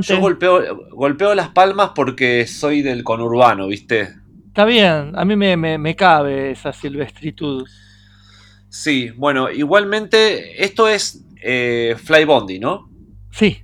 Yo 0.00 0.20
golpeo, 0.20 0.88
golpeo 0.90 1.34
las 1.34 1.48
palmas 1.50 1.90
porque 1.94 2.46
soy 2.46 2.82
del 2.82 3.04
conurbano, 3.04 3.66
¿viste? 3.68 4.14
Está 4.48 4.64
bien, 4.64 5.12
a 5.14 5.24
mí 5.24 5.36
me, 5.36 5.56
me, 5.56 5.78
me 5.78 5.94
cabe 5.96 6.50
esa 6.50 6.72
silvestritud. 6.72 7.66
Sí, 8.68 9.10
bueno, 9.16 9.50
igualmente 9.50 10.64
esto 10.64 10.88
es 10.88 11.24
eh, 11.42 11.94
Fly 12.02 12.24
Bondi, 12.24 12.58
¿no? 12.58 12.88
Sí, 13.30 13.58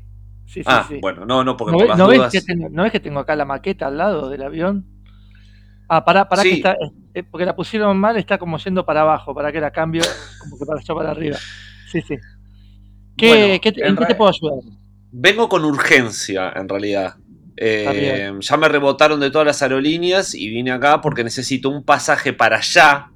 sí, 0.46 0.62
sí. 0.62 0.62
ah, 0.66 0.84
sí. 0.88 0.98
bueno, 1.00 1.24
no, 1.24 1.44
no, 1.44 1.56
porque 1.56 1.72
¿No, 1.72 1.78
por 1.78 1.86
ves, 1.86 1.88
las 1.88 1.98
no 1.98 2.08
ves 2.08 2.18
dudas- 2.18 2.32
que 2.32 2.40
tengo, 2.42 2.68
¿No 2.70 2.82
ves 2.82 2.92
que 2.92 3.00
tengo 3.00 3.20
acá 3.20 3.36
la 3.36 3.44
maqueta 3.44 3.86
al 3.86 3.96
lado 3.98 4.28
del 4.28 4.42
avión? 4.42 4.84
Ah, 5.88 6.04
pará, 6.04 6.28
pará 6.28 6.42
Sí. 6.42 6.50
que 6.50 6.54
está, 6.56 6.76
eh, 7.14 7.22
porque 7.22 7.46
la 7.46 7.56
pusieron 7.56 7.98
mal, 7.98 8.16
está 8.18 8.36
como 8.38 8.58
yendo 8.58 8.84
para 8.84 9.00
abajo, 9.02 9.34
para 9.34 9.50
que 9.50 9.60
la 9.60 9.70
cambio, 9.70 10.02
como 10.38 10.58
que 10.58 10.66
para 10.66 10.80
allá 10.80 10.94
para 10.94 11.10
arriba. 11.10 11.38
Sí, 11.90 12.02
sí. 12.02 12.16
¿Qué, 13.16 13.28
Bueno, 13.28 13.60
qué 13.62 13.72
te- 13.72 13.80
en 13.80 13.88
¿En 13.88 13.96
qué 13.96 14.04
te 14.06 14.14
puedo 14.14 14.30
ayudar? 14.30 14.64
Vengo 15.10 15.48
con 15.48 15.64
urgencia, 15.64 16.52
en 16.54 16.68
realidad. 16.68 17.16
Eh, 17.56 18.32
ya 18.40 18.56
me 18.56 18.68
rebotaron 18.68 19.18
de 19.20 19.30
todas 19.30 19.46
las 19.46 19.62
aerolíneas 19.62 20.34
y 20.34 20.48
vine 20.48 20.70
acá 20.70 21.00
porque 21.00 21.24
necesito 21.24 21.68
un 21.70 21.84
pasaje 21.84 22.32
para 22.32 22.58
allá. 22.58 23.10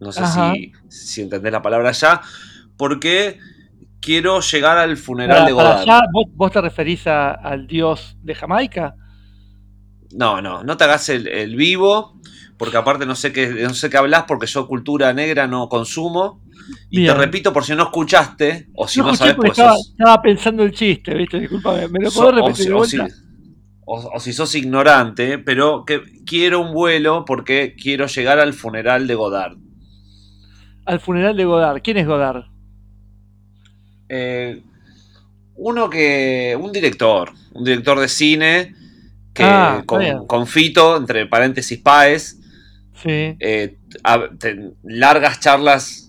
No 0.00 0.12
sé 0.12 0.26
si, 0.26 0.72
si 0.88 1.22
entendés 1.22 1.52
la 1.52 1.62
palabra 1.62 1.88
allá. 1.90 2.20
Porque 2.76 3.38
quiero 4.00 4.40
llegar 4.40 4.78
al 4.78 4.96
funeral 4.96 5.44
Para, 5.44 5.44
de 5.44 5.52
para 5.56 5.70
Godard. 5.70 5.80
allá, 5.80 6.00
¿vos, 6.12 6.26
vos 6.34 6.52
te 6.52 6.60
referís 6.60 7.06
a- 7.06 7.32
al 7.32 7.66
dios 7.66 8.16
de 8.22 8.34
Jamaica? 8.34 8.94
No, 10.12 10.40
no, 10.40 10.62
no 10.62 10.76
te 10.76 10.84
hagas 10.84 11.08
el, 11.08 11.26
el 11.28 11.56
vivo. 11.56 12.14
Porque 12.56 12.76
aparte 12.76 13.04
no 13.04 13.16
sé 13.16 13.32
qué, 13.32 13.48
no 13.48 13.74
sé 13.74 13.90
qué 13.90 13.96
hablas 13.96 14.24
porque 14.28 14.46
yo 14.46 14.68
cultura 14.68 15.12
negra 15.12 15.46
no 15.48 15.68
consumo. 15.68 16.40
Y 16.90 17.00
Bien. 17.00 17.12
te 17.12 17.18
repito 17.18 17.52
por 17.52 17.64
si 17.64 17.74
no 17.74 17.84
escuchaste 17.84 18.68
o 18.74 18.86
si 18.88 19.00
no 19.00 19.06
no, 19.08 19.16
sabes 19.16 19.34
pues 19.36 19.50
estaba, 19.52 19.74
sos- 19.76 19.90
estaba 19.90 20.22
pensando 20.22 20.62
el 20.62 20.72
chiste, 20.72 21.14
¿viste? 21.14 21.40
Disculpame, 21.40 21.88
¿me 21.88 22.00
lo 22.04 22.10
So- 22.10 22.22
podés 22.22 22.32
o, 22.34 22.36
repetir 22.46 22.64
si, 22.64 22.68
de 22.68 22.74
o 22.74 22.84
si- 22.84 22.98
o- 23.86 24.10
o 24.14 24.20
si 24.20 24.32
sos 24.32 24.54
ignorante, 24.54 25.38
pero 25.38 25.84
que 25.84 26.00
quiero 26.24 26.60
un 26.60 26.72
vuelo 26.72 27.24
porque 27.26 27.74
quiero 27.80 28.06
llegar 28.06 28.38
al 28.38 28.52
funeral 28.54 29.06
de 29.06 29.14
Godard. 29.14 29.56
Al 30.86 31.00
funeral 31.00 31.36
de 31.36 31.44
Godard. 31.44 31.80
¿Quién 31.82 31.96
es 31.98 32.06
Godard? 32.06 32.44
Eh, 34.08 34.62
uno 35.56 35.88
que. 35.88 36.56
un 36.60 36.72
director, 36.72 37.32
un 37.52 37.64
director 37.64 37.98
de 37.98 38.08
cine 38.08 38.74
que 39.32 39.42
Ah, 39.44 39.82
con, 39.86 40.26
con 40.26 40.46
Fito, 40.46 40.96
entre 40.96 41.26
paréntesis 41.26 41.78
Paes, 41.78 42.38
Sí. 43.02 43.36
eh, 43.40 43.78
a- 44.04 44.28
te- 44.38 44.72
largas 44.84 45.40
charlas 45.40 46.03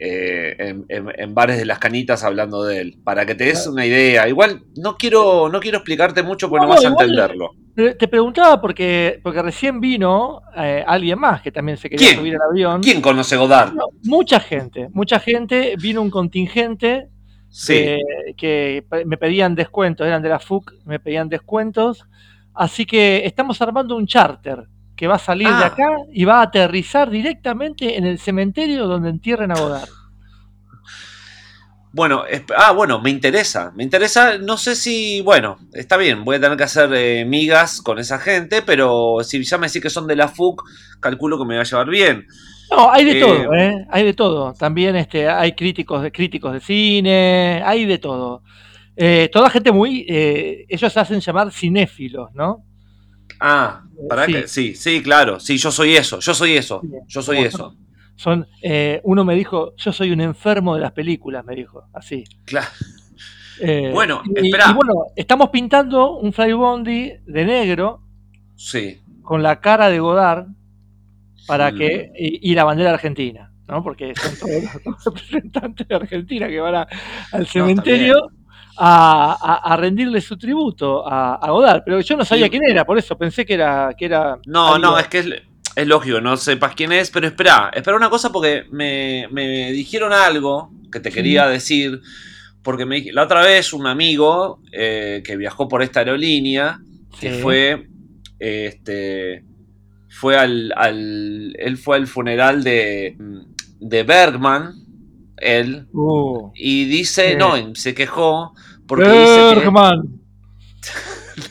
eh, 0.00 0.54
en, 0.58 0.84
en- 0.88 1.12
en 1.16 1.34
bares 1.34 1.58
de 1.58 1.64
las 1.64 1.78
canitas 1.78 2.22
hablando 2.24 2.64
de 2.64 2.80
él, 2.80 2.98
para 3.04 3.24
que 3.26 3.34
te 3.34 3.44
des 3.44 3.66
una 3.66 3.84
idea. 3.86 4.28
Igual 4.28 4.62
no 4.76 4.96
quiero, 4.96 5.48
no 5.48 5.60
quiero 5.60 5.78
explicarte 5.78 6.22
mucho 6.22 6.48
porque 6.48 6.66
no, 6.66 6.68
No, 6.68 6.74
vas 6.76 6.84
a 6.84 6.88
entenderlo. 6.88 7.50
Te 7.74 8.08
preguntaba 8.08 8.58
porque, 8.58 9.20
porque 9.22 9.42
recién 9.42 9.80
vino 9.80 10.40
eh, 10.56 10.82
alguien 10.86 11.18
más 11.18 11.42
que 11.42 11.52
también 11.52 11.76
se 11.76 11.90
quería 11.90 12.06
¿Quién? 12.08 12.18
subir 12.20 12.34
al 12.36 12.50
avión. 12.50 12.82
¿Quién 12.82 13.02
conoce 13.02 13.36
Godard? 13.36 13.74
No, 13.74 13.84
mucha 14.04 14.40
gente, 14.40 14.88
mucha 14.92 15.18
gente. 15.20 15.74
Vino 15.78 16.00
un 16.00 16.08
contingente 16.10 17.08
Sí. 17.48 17.74
eh, 17.74 17.98
que 18.36 18.84
me 19.06 19.16
pedían 19.18 19.54
descuentos, 19.54 20.06
eran 20.06 20.22
de 20.22 20.28
la 20.30 20.38
FUC, 20.38 20.72
me 20.86 20.98
pedían 21.00 21.28
descuentos. 21.28 22.04
Así 22.54 22.86
que 22.86 23.22
estamos 23.26 23.60
armando 23.60 23.94
un 23.96 24.06
charter 24.06 24.64
que 24.96 25.06
va 25.06 25.16
a 25.16 25.18
salir 25.18 25.46
de 25.48 25.54
Ah. 25.54 25.66
acá 25.66 25.88
y 26.12 26.24
va 26.24 26.40
a 26.40 26.42
aterrizar 26.42 27.10
directamente 27.10 27.96
en 27.98 28.04
el 28.06 28.18
cementerio 28.18 28.86
donde 28.86 29.10
entierren 29.10 29.52
a 29.52 29.54
Godard. 29.60 29.88
Bueno, 31.92 32.24
ah, 32.58 32.72
bueno, 32.72 33.00
me 33.00 33.08
interesa, 33.08 33.72
me 33.74 33.82
interesa, 33.82 34.36
no 34.36 34.58
sé 34.58 34.76
si, 34.76 35.22
bueno, 35.22 35.56
está 35.72 35.96
bien, 35.96 36.24
voy 36.26 36.36
a 36.36 36.40
tener 36.40 36.58
que 36.58 36.64
hacer 36.64 36.90
eh, 36.92 37.24
migas 37.24 37.80
con 37.80 37.98
esa 37.98 38.18
gente, 38.18 38.60
pero 38.60 39.18
si 39.22 39.42
ya 39.42 39.56
me 39.56 39.66
decís 39.68 39.80
que 39.80 39.88
son 39.88 40.06
de 40.06 40.14
la 40.16 40.28
FUC, 40.28 40.62
calculo 41.00 41.38
que 41.38 41.46
me 41.46 41.54
va 41.54 41.62
a 41.62 41.64
llevar 41.64 41.88
bien. 41.88 42.26
No, 42.70 42.90
hay 42.92 43.04
de 43.06 43.18
Eh, 43.18 43.20
todo, 43.20 43.54
¿eh? 43.54 43.86
Hay 43.90 44.04
de 44.04 44.12
todo. 44.12 44.52
También 44.52 44.94
este, 44.96 45.26
hay 45.28 45.52
críticos 45.52 46.02
de, 46.02 46.12
críticos 46.12 46.52
de 46.52 46.60
cine, 46.60 47.62
hay 47.64 47.86
de 47.86 47.96
todo. 47.98 48.42
Eh, 48.96 49.30
toda 49.32 49.48
gente 49.48 49.72
muy. 49.72 50.04
eh, 50.08 50.66
ellos 50.68 50.92
se 50.92 51.00
hacen 51.00 51.20
llamar 51.20 51.50
cinéfilos, 51.52 52.30
¿no? 52.34 52.64
Ah, 53.40 53.82
para 54.08 54.26
Sí. 54.26 54.32
que, 54.32 54.48
sí, 54.48 54.74
sí, 54.74 55.02
claro, 55.02 55.40
sí, 55.40 55.56
yo 55.58 55.70
soy 55.70 55.96
eso, 55.96 56.18
yo 56.20 56.34
soy 56.34 56.52
eso, 56.56 56.80
yo 57.06 57.22
soy 57.22 57.36
como 57.36 57.48
eso. 57.48 57.74
Son, 58.16 58.46
eh, 58.62 59.00
uno 59.04 59.24
me 59.24 59.34
dijo, 59.34 59.74
yo 59.76 59.92
soy 59.92 60.10
un 60.10 60.20
enfermo 60.22 60.74
de 60.74 60.80
las 60.80 60.92
películas, 60.92 61.44
me 61.44 61.54
dijo, 61.54 61.84
así. 61.92 62.24
Claro. 62.44 62.68
Eh, 63.60 63.90
Bueno, 63.92 64.22
y, 64.26 64.48
y 64.48 64.50
bueno, 64.74 65.04
estamos 65.16 65.50
pintando 65.50 66.16
un 66.18 66.32
flybondi 66.32 67.12
de 67.26 67.44
negro 67.44 68.02
Sí, 68.54 69.00
con 69.22 69.42
la 69.42 69.60
cara 69.60 69.88
de 69.90 69.98
Godard 69.98 70.46
para 71.46 71.72
que 71.72 72.10
y, 72.18 72.50
y 72.50 72.54
la 72.54 72.64
bandera 72.64 72.90
argentina, 72.92 73.52
¿no? 73.68 73.82
Porque 73.82 74.12
son 74.14 74.34
todos 74.38 74.62
los 74.84 75.04
representantes 75.04 75.86
de 75.88 75.94
Argentina 75.94 76.48
que 76.48 76.60
van 76.60 76.74
a- 76.74 76.88
al 77.32 77.46
cementerio 77.46 78.30
a, 78.78 79.36
a- 79.40 79.72
a 79.72 79.76
rendirle 79.76 80.20
su 80.20 80.36
tributo 80.36 81.06
a, 81.06 81.34
a 81.36 81.50
Godard. 81.50 81.82
Pero 81.84 82.00
yo 82.00 82.16
no 82.16 82.24
sabía 82.24 82.48
quién 82.48 82.62
era, 82.68 82.84
por 82.84 82.98
eso 82.98 83.16
pensé 83.16 83.44
que 83.46 83.54
era 83.54 83.94
que 83.96 84.04
era 84.06 84.38
no, 84.46 84.78
no, 84.78 84.98
es 84.98 85.08
que 85.08 85.18
es, 85.20 85.26
es 85.74 85.86
lógico, 85.86 86.20
no 86.20 86.36
sepas 86.36 86.74
quién 86.74 86.92
es, 86.92 87.10
pero 87.10 87.26
espera, 87.26 87.70
espera 87.74 87.96
una 87.96 88.10
cosa 88.10 88.30
porque 88.32 88.64
me, 88.70 89.26
me 89.30 89.70
dijeron 89.72 90.12
algo 90.12 90.70
que 90.90 91.00
te 91.00 91.10
Sí. 91.10 91.16
quería 91.16 91.46
decir, 91.46 92.00
porque 92.62 92.86
me, 92.86 93.00
la 93.12 93.24
otra 93.24 93.42
vez 93.42 93.72
un 93.72 93.86
amigo 93.86 94.60
eh, 94.72 95.22
que 95.24 95.36
viajó 95.36 95.68
por 95.68 95.82
esta 95.82 96.00
aerolínea, 96.00 96.78
que 97.20 97.34
Sí. 97.34 97.40
fue, 97.42 97.88
este, 98.38 99.44
fue 100.08 100.36
al, 100.36 100.72
al, 100.76 101.54
él 101.58 101.76
fue 101.76 101.96
al 101.96 102.06
funeral 102.06 102.64
de, 102.64 103.16
de 103.80 104.02
Bergman, 104.02 104.72
él, 105.38 105.86
Uh, 105.92 106.50
y 106.54 106.84
dice, 106.86 107.30
Sí. 107.32 107.36
no, 107.36 107.74
se 107.74 107.94
quejó 107.94 108.52
porque 108.86 109.08
dice 109.08 109.60
que... 109.62 109.70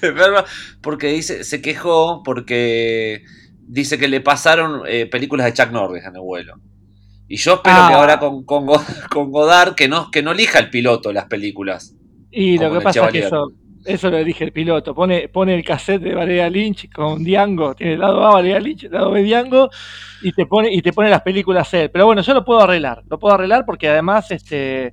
Porque 0.81 1.07
dice, 1.07 1.43
se 1.43 1.61
quejó 1.61 2.23
porque 2.23 3.23
dice 3.67 3.97
que 3.97 4.07
le 4.07 4.21
pasaron 4.21 4.81
eh, 4.87 5.05
películas 5.07 5.45
de 5.47 5.53
Chuck 5.53 5.71
Norris 5.71 6.03
en 6.05 6.15
el 6.15 6.21
vuelo. 6.21 6.55
Y 7.27 7.37
yo 7.37 7.55
espero 7.55 7.75
Ah. 7.79 7.87
que 7.89 7.93
ahora 7.95 8.19
con, 8.19 8.43
con, 8.45 8.65
Go- 8.65 8.83
con 9.11 9.31
Godard 9.31 9.75
que 9.75 9.87
no, 9.87 10.11
que 10.11 10.21
no 10.23 10.31
elija 10.31 10.59
el 10.59 10.69
piloto 10.69 11.11
las 11.11 11.25
películas. 11.25 11.95
Y 12.31 12.57
lo 12.57 12.71
que 12.71 12.81
pasa 12.81 13.05
es 13.07 13.11
que 13.11 13.19
eso, 13.19 13.51
eso 13.85 14.09
lo 14.09 14.23
dije 14.23 14.43
el 14.43 14.51
piloto. 14.51 14.93
Pone, 14.95 15.29
pone 15.29 15.55
el 15.55 15.63
cassette 15.63 16.01
de 16.01 16.15
Valeria 16.15 16.49
Lynch 16.49 16.91
con 16.91 17.23
Diango, 17.23 17.75
tiene 17.75 17.93
el 17.93 17.99
lado 17.99 18.25
A 18.25 18.33
Valeria 18.33 18.59
Lynch, 18.59 18.83
el 18.85 18.91
lado 18.91 19.11
B 19.11 19.23
Diango, 19.23 19.69
y 20.21 20.31
te 20.33 20.45
pone, 20.45 20.73
y 20.73 20.81
te 20.81 20.91
pone 20.93 21.09
las 21.09 21.21
películas 21.21 21.73
él. 21.73 21.89
Pero 21.91 22.05
bueno, 22.05 22.21
yo 22.21 22.33
lo 22.33 22.43
puedo 22.43 22.61
arreglar, 22.61 23.03
lo 23.09 23.19
puedo 23.19 23.35
arreglar 23.35 23.65
porque 23.65 23.87
además 23.89 24.31
este 24.31 24.89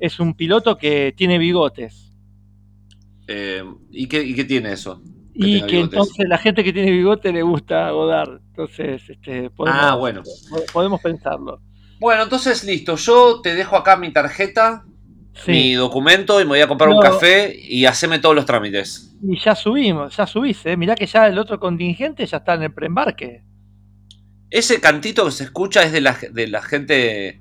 es 0.00 0.20
un 0.20 0.34
piloto 0.34 0.76
que 0.76 1.14
tiene 1.16 1.38
bigotes. 1.38 2.12
Eh, 3.28 3.64
¿y, 3.90 4.08
qué, 4.08 4.22
¿Y 4.22 4.34
qué 4.34 4.44
tiene 4.44 4.72
eso? 4.72 5.00
Y 5.34 5.60
que 5.60 5.76
bigotes. 5.76 5.82
entonces 5.84 6.28
la 6.28 6.38
gente 6.38 6.62
que 6.64 6.72
tiene 6.72 6.90
bigote 6.90 7.32
le 7.32 7.42
gusta 7.42 7.90
Godard. 7.90 8.40
Entonces, 8.48 9.02
este, 9.08 9.48
podemos, 9.50 9.80
Ah, 9.82 9.94
bueno. 9.94 10.22
podemos 10.72 11.00
pensarlo. 11.00 11.60
Bueno, 12.00 12.24
entonces 12.24 12.64
listo, 12.64 12.96
yo 12.96 13.40
te 13.40 13.54
dejo 13.54 13.76
acá 13.76 13.96
mi 13.96 14.12
tarjeta, 14.12 14.84
Sí. 15.34 15.50
mi 15.50 15.72
documento 15.74 16.40
y 16.40 16.44
me 16.44 16.50
voy 16.50 16.60
a 16.60 16.68
comprar 16.68 16.90
un 16.90 17.00
café 17.00 17.54
y 17.58 17.86
haceme 17.86 18.18
todos 18.18 18.34
los 18.34 18.44
trámites. 18.44 19.16
Y 19.22 19.38
ya 19.38 19.54
subimos, 19.54 20.14
ya 20.16 20.26
subís, 20.26 20.64
¿eh? 20.66 20.76
Mirá 20.76 20.94
que 20.94 21.06
ya 21.06 21.26
el 21.26 21.38
otro 21.38 21.58
contingente 21.58 22.26
ya 22.26 22.36
está 22.38 22.54
en 22.54 22.64
el 22.64 22.72
preembarque. 22.74 23.42
Ese 24.50 24.80
cantito 24.80 25.24
que 25.24 25.30
se 25.30 25.44
escucha 25.44 25.82
es 25.82 25.92
de 25.92 26.02
la, 26.02 26.16
de 26.30 26.46
la 26.48 26.60
gente 26.60 27.40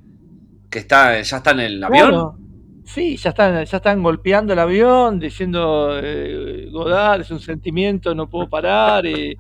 que 0.69 0.79
está, 0.79 1.21
ya 1.21 1.37
está 1.37 1.51
en 1.51 1.59
el 1.59 1.83
avión. 1.83 2.09
Claro. 2.09 2.37
Sí, 2.85 3.17
ya 3.17 3.29
están, 3.31 3.63
ya 3.65 3.77
están 3.77 4.01
golpeando 4.01 4.53
el 4.53 4.59
avión, 4.59 5.19
diciendo 5.19 5.99
eh, 6.01 6.69
Godard 6.71 7.21
es 7.21 7.31
un 7.31 7.39
sentimiento, 7.39 8.15
no 8.15 8.29
puedo 8.29 8.49
parar. 8.49 9.05
Y, 9.05 9.35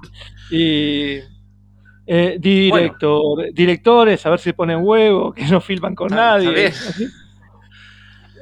y, 0.51 1.19
eh, 2.05 2.37
director, 2.39 3.51
directores, 3.53 4.25
a 4.25 4.29
ver 4.29 4.39
si 4.39 4.51
ponen 4.53 4.79
huevo, 4.81 5.31
que 5.33 5.45
no 5.45 5.61
filman 5.61 5.95
con 5.95 6.09
Está- 6.09 6.37
nadie. 6.37 6.73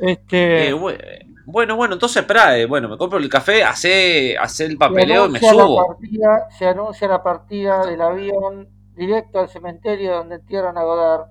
Este, 0.01 0.69
Eh, 0.69 0.74
bue- 0.74 1.25
bueno, 1.46 1.75
bueno, 1.75 1.96
entonces 1.96 2.18
espera, 2.22 2.57
eh, 2.57 2.66
bueno, 2.66 2.88
me 2.90 2.98
compro 2.98 3.18
el 3.18 3.28
café, 3.30 3.63
hace, 3.63 4.38
hace 4.38 4.66
el 4.66 4.78
papeleo 4.78 5.25
y 5.25 5.30
me 5.31 5.40
subo. 5.40 5.88
partida- 5.88 6.48
se 6.57 6.68
anuncia 6.68 7.07
la 7.07 7.24
partida 7.24 7.86
del 7.86 8.01
avión 8.01 8.69
directo 8.96 9.40
al 9.40 9.50
cementerio 9.50 10.13
donde 10.18 10.36
entierran 10.36 10.78
a 10.78 10.84
Godard. 10.84 11.25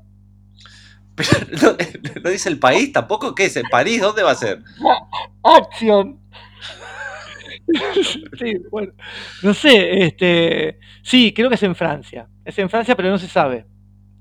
Pero 1.15 1.31
no, 1.63 1.77
no 2.25 2.31
dice 2.31 2.49
el 2.49 2.59
país 2.59 2.93
tampoco, 2.93 3.35
¿qué 3.35 3.47
es? 3.47 3.57
¿El 3.57 3.69
París? 3.71 4.01
¿Dónde 4.01 4.23
va 4.23 4.33
a 4.33 4.37
ser? 4.37 4.61
¡Acción! 5.43 6.21
sí, 8.39 8.57
bueno, 8.71 8.93
no 9.43 9.53
sé, 9.55 10.05
este, 10.05 10.79
sí, 11.03 11.33
creo 11.35 11.49
que 11.49 11.57
es 11.57 11.63
en 11.63 11.75
Francia. 11.75 12.29
Es 12.45 12.59
en 12.59 12.71
Francia, 12.71 12.97
pero 12.97 13.11
no 13.11 13.19
se 13.19 13.29
sabe. 13.29 13.67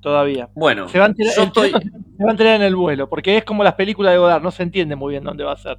Todavía. 0.07 0.50
Bueno, 0.56 0.88
Se 0.89 1.00
va, 1.00 1.06
a 1.06 1.07
enterar, 1.09 1.33
yo 1.36 1.42
el 1.42 1.48
estoy. 1.48 1.68
piloto 1.69 1.88
se 2.18 2.24
va 2.24 2.30
a 2.30 2.31
enterar 2.31 2.56
en 2.56 2.62
el 2.63 2.75
vuelo, 2.75 3.09
porque 3.09 3.38
es 3.38 3.44
como 3.44 3.63
las 3.63 3.75
películas 3.75 4.13
de 4.13 4.18
Godard, 4.19 4.42
no 4.42 4.51
se 4.51 4.63
entiende 4.63 4.95
muy 4.95 5.12
bien 5.13 5.24
dónde 5.24 5.44
va 5.44 5.54
a 5.54 5.57
ser. 5.57 5.77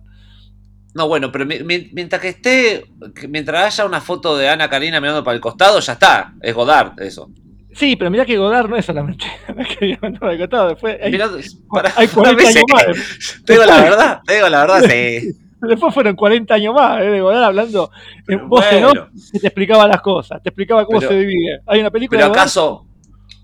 No, 0.95 1.07
bueno, 1.07 1.31
pero 1.31 1.45
mi- 1.47 1.61
mi- 1.61 1.91
mientras 1.93 2.21
que 2.21 2.29
esté. 2.29 2.85
Mientras 3.29 3.65
haya 3.79 3.87
una 3.87 4.01
foto 4.01 4.37
de 4.37 4.49
Ana 4.49 4.69
Karina 4.71 5.01
mirando 5.01 5.23
para 5.23 5.35
el 5.35 5.41
costado, 5.41 5.79
ya 5.81 5.93
está. 5.93 6.33
Es 6.41 6.55
Godard, 6.55 7.01
eso. 7.01 7.31
Sí, 7.75 7.95
pero 7.97 8.11
mirá 8.11 8.25
que 8.25 8.37
Godard 8.39 8.69
no 8.69 8.77
es 8.77 8.85
solamente 8.87 9.25
Ana 9.49 9.65
Karina 9.67 9.99
mirando 10.01 10.21
para 10.21 10.33
el 10.33 10.39
costado, 10.39 10.69
después 10.71 10.99
hay, 11.01 11.13
Mirá, 11.13 11.29
para- 11.71 11.93
hay 11.97 12.07
40 12.37 12.43
sí, 12.45 12.59
años 12.59 12.65
más. 12.73 13.43
Te 13.45 13.53
digo 13.53 13.65
la 13.67 13.81
verdad, 13.81 14.21
te 14.27 14.35
digo 14.35 14.49
la 14.49 14.61
verdad, 14.67 14.81
sí. 14.89 15.29
Después 15.61 15.93
fueron 15.93 16.15
40 16.15 16.55
años 16.55 16.73
más 16.73 17.03
eh, 17.03 17.07
de 17.07 17.21
Godard 17.21 17.43
hablando 17.43 17.91
en 18.29 18.49
voz 18.49 18.65
en 18.71 18.85
off, 18.85 18.97
que 19.33 19.41
te 19.41 19.49
explicaba 19.49 19.89
las 19.89 20.01
cosas, 20.01 20.41
te 20.41 20.51
explicaba 20.51 20.87
cómo 20.87 21.01
Pero- 21.01 21.11
se 21.11 21.19
divide. 21.19 21.61
Hay 21.67 21.81
una 21.81 21.91
película 21.91 22.21
pero 22.21 22.33
de 22.33 22.39
acaso. 22.41 22.87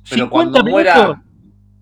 Pero 0.09 0.25
50 0.27 0.31
cuando 0.31 0.59
minutos. 0.65 0.71
muera. 0.73 1.23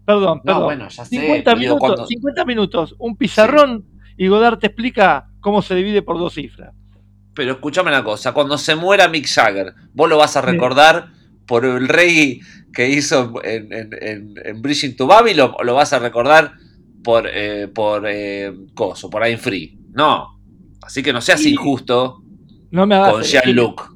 Perdón, 0.04 0.38
No, 0.38 0.42
perdón. 0.42 0.64
bueno, 0.64 0.88
ya 0.88 1.04
sé. 1.04 1.16
50 1.16 1.44
pero 1.44 1.58
digo, 1.60 1.74
minutos, 1.74 1.80
cuando- 1.88 2.06
50 2.06 2.44
minutos, 2.44 2.94
un 2.98 3.16
pizarrón 3.16 3.84
y 4.16 4.28
Godard 4.28 4.58
te 4.58 4.66
explica 4.69 5.28
cómo 5.40 5.62
se 5.62 5.74
divide 5.74 6.02
por 6.02 6.19
dos 6.19 6.34
cifras. 6.34 6.74
Pero 7.34 7.52
escúchame 7.52 7.88
una 7.90 8.04
cosa, 8.04 8.32
cuando 8.32 8.58
se 8.58 8.74
muera 8.74 9.08
Mick 9.08 9.26
Jagger, 9.26 9.74
vos 9.94 10.08
lo 10.08 10.19
vas 10.19 10.36
a 10.36 10.42
recordar 10.42 11.08
por 11.46 11.64
el 11.64 11.88
rey 11.88 12.40
que 12.74 12.88
hizo 12.90 13.32
en, 13.44 13.72
en, 13.72 13.90
en, 14.00 14.34
en 14.44 14.62
Bridging 14.62 14.96
to 14.96 15.06
Babylon 15.06 15.52
o 15.58 15.64
lo 15.64 15.74
vas 15.74 15.92
a 15.92 15.98
recordar 15.98 16.52
por, 17.02 17.26
eh, 17.32 17.69
por 17.69 18.04
eh, 18.06 18.52
Coso, 18.74 19.08
por 19.08 19.26
I'm 19.26 19.38
Free. 19.38 19.78
No. 19.92 20.40
Así 20.82 21.02
que 21.02 21.12
no 21.12 21.20
seas 21.20 21.40
Sí. 21.40 21.52
injusto 21.52 22.22
No 22.70 22.86
me 22.86 22.94
hagas 22.96 23.12
con. 23.12 23.22
Jean-Luc. 23.22 23.92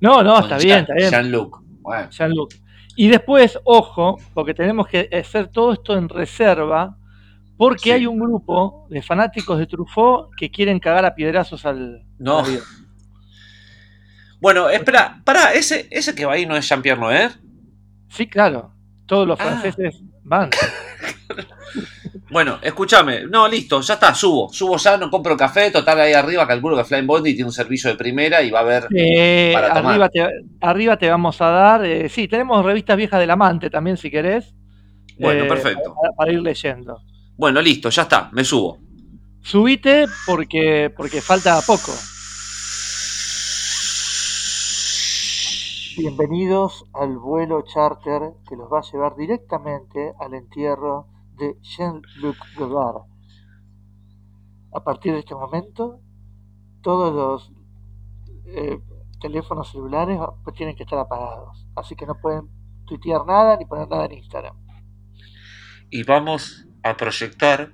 No, 0.00 0.22
no, 0.22 0.34
Con 0.34 0.42
está 0.44 0.58
Jean- 0.58 0.66
bien, 0.66 0.78
está 0.80 0.94
bien. 0.94 1.10
Jean-Luc. 1.10 1.62
Bueno, 1.80 2.10
Jean-Luc. 2.10 2.54
Y 3.00 3.06
después, 3.06 3.56
ojo, 3.62 4.18
porque 4.34 4.54
tenemos 4.54 4.88
que 4.88 5.08
hacer 5.12 5.46
todo 5.52 5.72
esto 5.72 5.96
en 5.96 6.08
reserva, 6.08 6.96
porque 7.56 7.84
Sí. 7.84 7.90
hay 7.92 8.06
un 8.06 8.18
grupo 8.18 8.88
de 8.90 9.00
fanáticos 9.02 9.56
de 9.56 9.68
Truffaut 9.68 10.34
que 10.36 10.50
quieren 10.50 10.80
cagar 10.80 11.04
a 11.04 11.14
piedrazos 11.14 11.64
al, 11.64 12.02
No. 12.18 12.40
al. 12.40 12.58
Bueno, 14.40 14.68
espera, 14.68 15.20
pará, 15.24 15.52
ese, 15.52 15.86
ese 15.92 16.12
que 16.12 16.24
va 16.24 16.32
ahí 16.32 16.44
no 16.44 16.56
es 16.56 16.68
Jean-Pierre 16.68 17.00
Noer. 17.00 17.30
Sí, 18.08 18.26
claro. 18.26 18.72
Todos 19.06 19.28
los 19.28 19.38
Ah. 19.38 19.44
franceses 19.44 20.02
van. 20.28 20.50
Bueno, 22.30 22.58
escúchame, 22.60 23.22
no, 23.24 23.48
listo, 23.48 23.80
ya 23.80 23.94
está, 23.94 24.14
subo, 24.14 24.52
subo 24.52 24.76
ya, 24.76 24.98
no 24.98 25.10
compro 25.10 25.34
café, 25.34 25.70
total 25.70 26.00
ahí 26.00 26.12
arriba, 26.12 26.46
calculo 26.46 26.76
que 26.76 26.84
Flying 26.84 27.06
Bondi 27.06 27.32
tiene 27.32 27.46
un 27.46 27.52
servicio 27.54 27.88
de 27.88 27.96
primera 27.96 28.42
y 28.42 28.50
va 28.50 28.58
a 28.58 28.62
haber... 28.62 28.86
Eh, 28.94 29.50
Para 29.54 29.68
tomar. 29.72 29.92
arriba, 29.92 30.08
te, 30.10 30.28
arriba 30.60 30.96
te 30.98 31.08
vamos 31.08 31.40
a 31.40 31.46
dar. 31.48 31.86
eh, 31.86 32.08
sí, 32.10 32.28
tenemos 32.28 32.62
revistas 32.62 32.98
viejas 32.98 33.18
del 33.18 33.30
amante 33.30 33.70
también, 33.70 33.96
si 33.96 34.10
querés. 34.10 34.54
Bueno, 35.18 35.44
eh, 35.44 35.48
perfecto. 35.48 35.94
Para, 35.94 36.12
para 36.14 36.32
ir 36.32 36.42
leyendo. 36.42 37.00
Bueno, 37.34 37.62
listo, 37.62 37.88
ya 37.88 38.02
está, 38.02 38.28
me 38.32 38.44
subo. 38.44 38.78
Subite 39.40 40.04
porque, 40.26 40.92
porque 40.94 41.22
falta 41.22 41.58
poco. 41.66 41.92
Bienvenidos 45.98 46.84
al 46.94 47.18
vuelo 47.18 47.60
charter 47.62 48.34
que 48.48 48.54
los 48.54 48.72
va 48.72 48.78
a 48.78 48.82
llevar 48.82 49.16
directamente 49.16 50.14
al 50.20 50.32
entierro 50.34 51.08
de 51.36 51.56
Jean-Luc 51.60 52.36
Godard. 52.56 53.02
A 54.72 54.84
partir 54.84 55.12
de 55.12 55.18
este 55.18 55.34
momento, 55.34 56.00
todos 56.82 57.12
los 57.12 57.52
eh, 58.46 58.78
teléfonos 59.20 59.72
celulares 59.72 60.20
tienen 60.54 60.76
que 60.76 60.84
estar 60.84 61.00
apagados. 61.00 61.66
Así 61.74 61.96
que 61.96 62.06
no 62.06 62.14
pueden 62.20 62.48
tuitear 62.86 63.26
nada 63.26 63.56
ni 63.56 63.64
poner 63.64 63.88
nada 63.88 64.04
en 64.04 64.18
Instagram. 64.18 64.56
Y 65.90 66.04
vamos 66.04 66.64
a 66.84 66.96
proyectar 66.96 67.72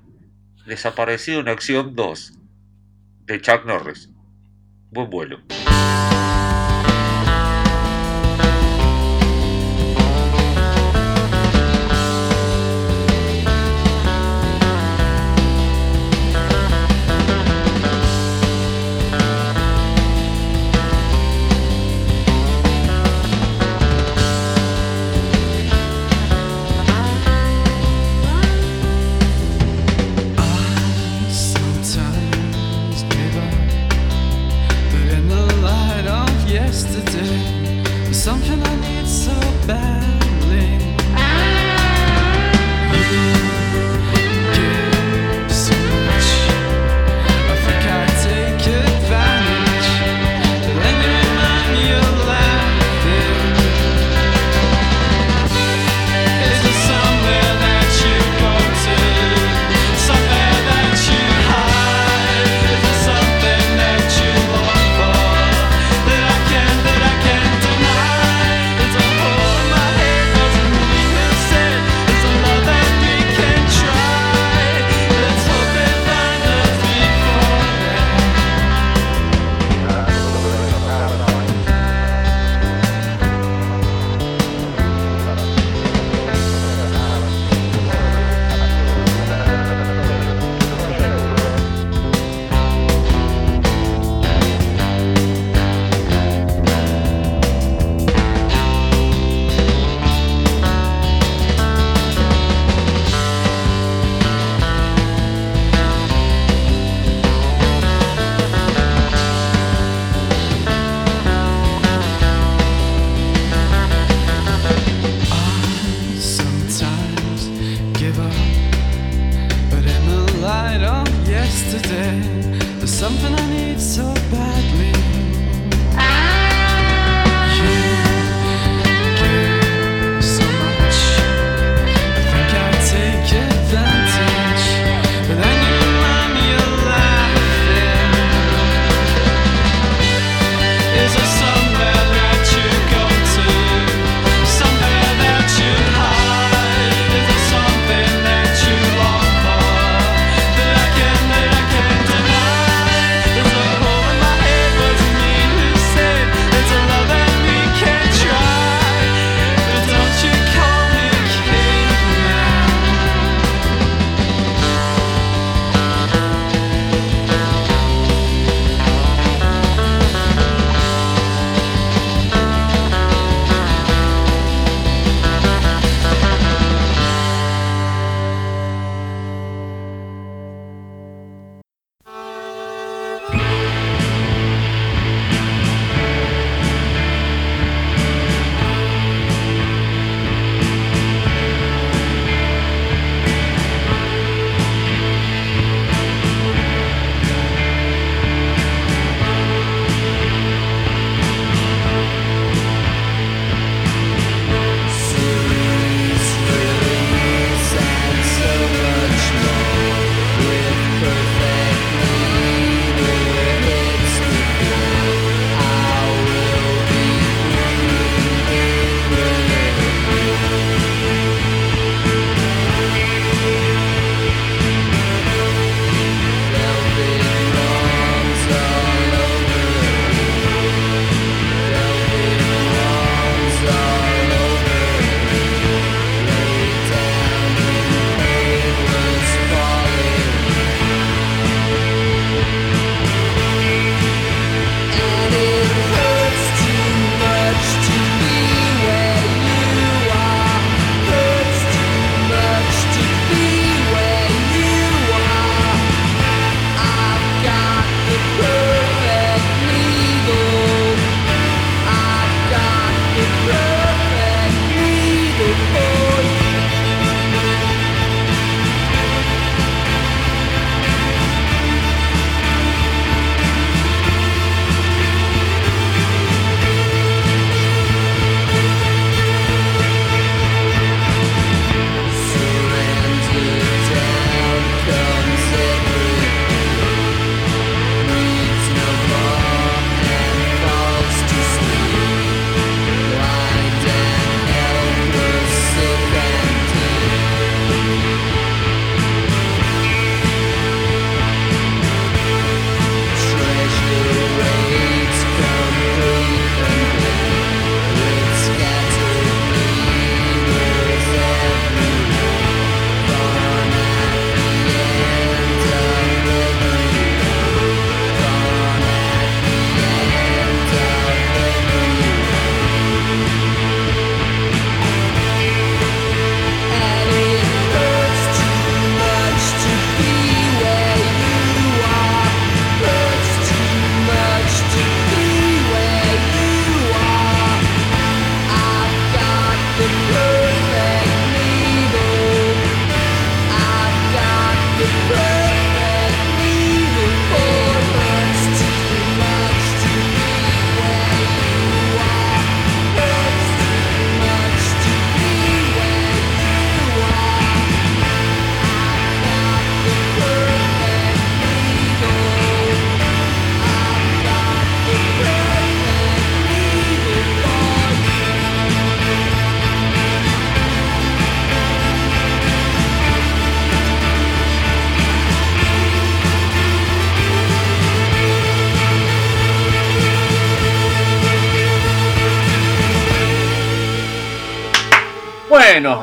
Desaparecido 0.67 1.41
en 1.41 1.49
Acción 1.49 1.95
2 1.95 2.39
de 3.27 3.41
Chuck 3.43 3.67
Norris. 3.67 4.11
Buen 4.91 5.11
vuelo. 5.11 5.41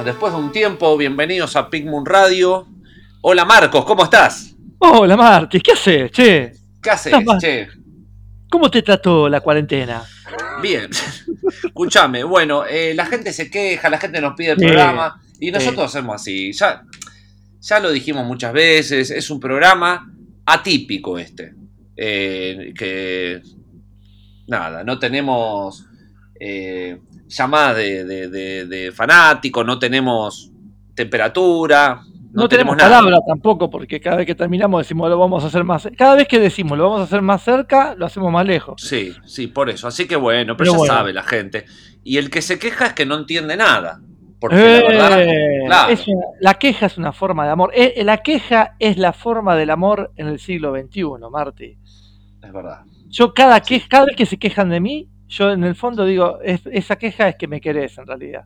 Bueno, 0.02 0.14
después 0.14 0.34
de 0.34 0.40
un 0.40 0.52
tiempo, 0.52 0.98
bienvenidos 0.98 1.56
a 1.56 1.70
Pigmoon 1.70 2.08
Radio. 2.08 2.68
Hola 3.22 3.46
Marcos, 3.46 3.86
¿cómo 3.86 4.04
estás? 4.04 4.56
Hola 4.80 5.16
Martis, 5.16 5.62
¿qué 5.62 5.74
haces? 5.74 6.10
Che, 6.10 6.52
¿Qué 6.82 6.90
haces, 6.90 7.14
che? 7.40 7.68
¿cómo 8.50 8.72
te 8.72 8.82
trató 8.82 9.30
la 9.30 9.42
cuarentena? 9.42 10.04
Bien. 10.60 10.90
Escúchame, 11.66 12.24
bueno, 12.24 12.66
eh, 12.66 12.96
la 12.96 13.06
gente 13.06 13.32
se 13.32 13.52
queja, 13.52 13.92
la 13.92 14.00
gente 14.00 14.20
nos 14.20 14.34
pide 14.34 14.54
el 14.54 14.58
Sí, 14.58 14.66
programa 14.66 15.22
y 15.40 15.52
nosotros 15.52 15.86
hacemos 15.86 16.16
así. 16.16 16.52
Ya, 16.52 16.82
ya 17.60 17.80
lo 17.80 17.92
dijimos 17.92 18.26
muchas 18.26 18.54
veces, 18.54 19.12
es 19.12 19.30
un 19.30 19.40
programa 19.40 20.12
atípico 20.48 21.20
este. 21.20 21.54
Eh, 21.96 22.74
que 22.76 23.40
nada, 24.48 24.84
no 24.84 24.98
tenemos 24.98 25.86
eh, 26.40 26.98
llamadas 27.32 27.78
de, 27.78 28.06
de, 28.06 28.28
de- 28.30 28.66
de 28.66 28.92
fanáticos, 28.92 29.66
no 29.66 29.80
tenemos 29.80 30.52
temperatura, 30.96 32.02
no, 32.34 32.44
No, 32.44 32.48
tenemos, 32.50 32.78
nada. 32.78 32.90
palabra 33.00 33.18
tampoco, 33.28 33.70
porque 33.70 34.00
cada 34.00 34.18
vez 34.18 34.26
que 34.26 34.36
terminamos 34.36 34.82
decimos 34.82 35.10
lo 35.10 35.18
vamos 35.20 35.44
a 35.44 35.48
hacer 35.48 35.64
más. 35.66 35.88
Cada 35.98 36.16
vez 36.16 36.28
que 36.30 36.40
decimos 36.40 36.78
lo 36.78 36.86
vamos 36.86 37.02
a 37.02 37.04
hacer 37.04 37.22
más 37.22 37.44
cerca, 37.44 37.94
lo 37.98 38.06
hacemos 38.06 38.32
más 38.32 38.46
lejos. 38.46 38.82
Sí, 38.82 39.14
sí, 39.26 39.48
por 39.48 39.70
eso. 39.70 39.88
Así 39.88 40.08
que 40.08 40.16
bueno, 40.16 40.56
pero, 40.56 40.72
Pero 40.72 40.72
ya 40.72 40.78
bueno. 40.78 40.94
sabe 40.94 41.12
la 41.14 41.24
gente. 41.24 41.66
Y 42.04 42.18
el 42.18 42.30
que 42.30 42.42
se 42.42 42.58
queja 42.58 42.86
es 42.88 42.94
que 42.94 43.06
no 43.06 43.16
entiende 43.16 43.58
nada. 43.58 44.00
Porque 44.40 44.56
la 44.56 44.62
verdad, 44.88 45.22
Eh, 45.24 45.64
claro. 45.68 45.94
es 45.94 46.08
una- 46.08 46.26
la 46.40 46.54
queja 46.56 46.86
es 46.86 46.98
una 46.98 47.12
forma 47.12 47.46
de 47.46 47.52
amor. 47.52 47.72
Eh, 47.76 48.02
la 48.04 48.18
queja 48.20 48.76
es 48.80 48.98
la 48.98 49.12
forma 49.14 49.56
del 49.58 49.70
amor 49.70 50.12
en 50.16 50.28
el 50.28 50.40
siglo 50.40 50.72
XXI, 50.74 51.30
Marti. 51.30 51.78
es 52.44 52.54
verdad. 52.54 52.80
Yo 53.10 53.34
cada, 53.34 53.60
que, 53.60 53.82
cada 53.88 54.06
vez 54.06 54.16
que 54.16 54.26
se 54.26 54.38
quejan 54.40 54.70
de 54.70 54.80
mí, 54.80 55.10
yo 55.32 55.52
en 55.52 55.64
el 55.64 55.76
fondo 55.76 56.06
digo, 56.06 56.40
es- 56.44 56.66
esa 56.72 56.96
queja 56.98 57.30
es 57.30 57.36
que 57.38 57.48
me 57.48 57.60
querés 57.60 57.98
en 57.98 58.06
realidad. 58.06 58.44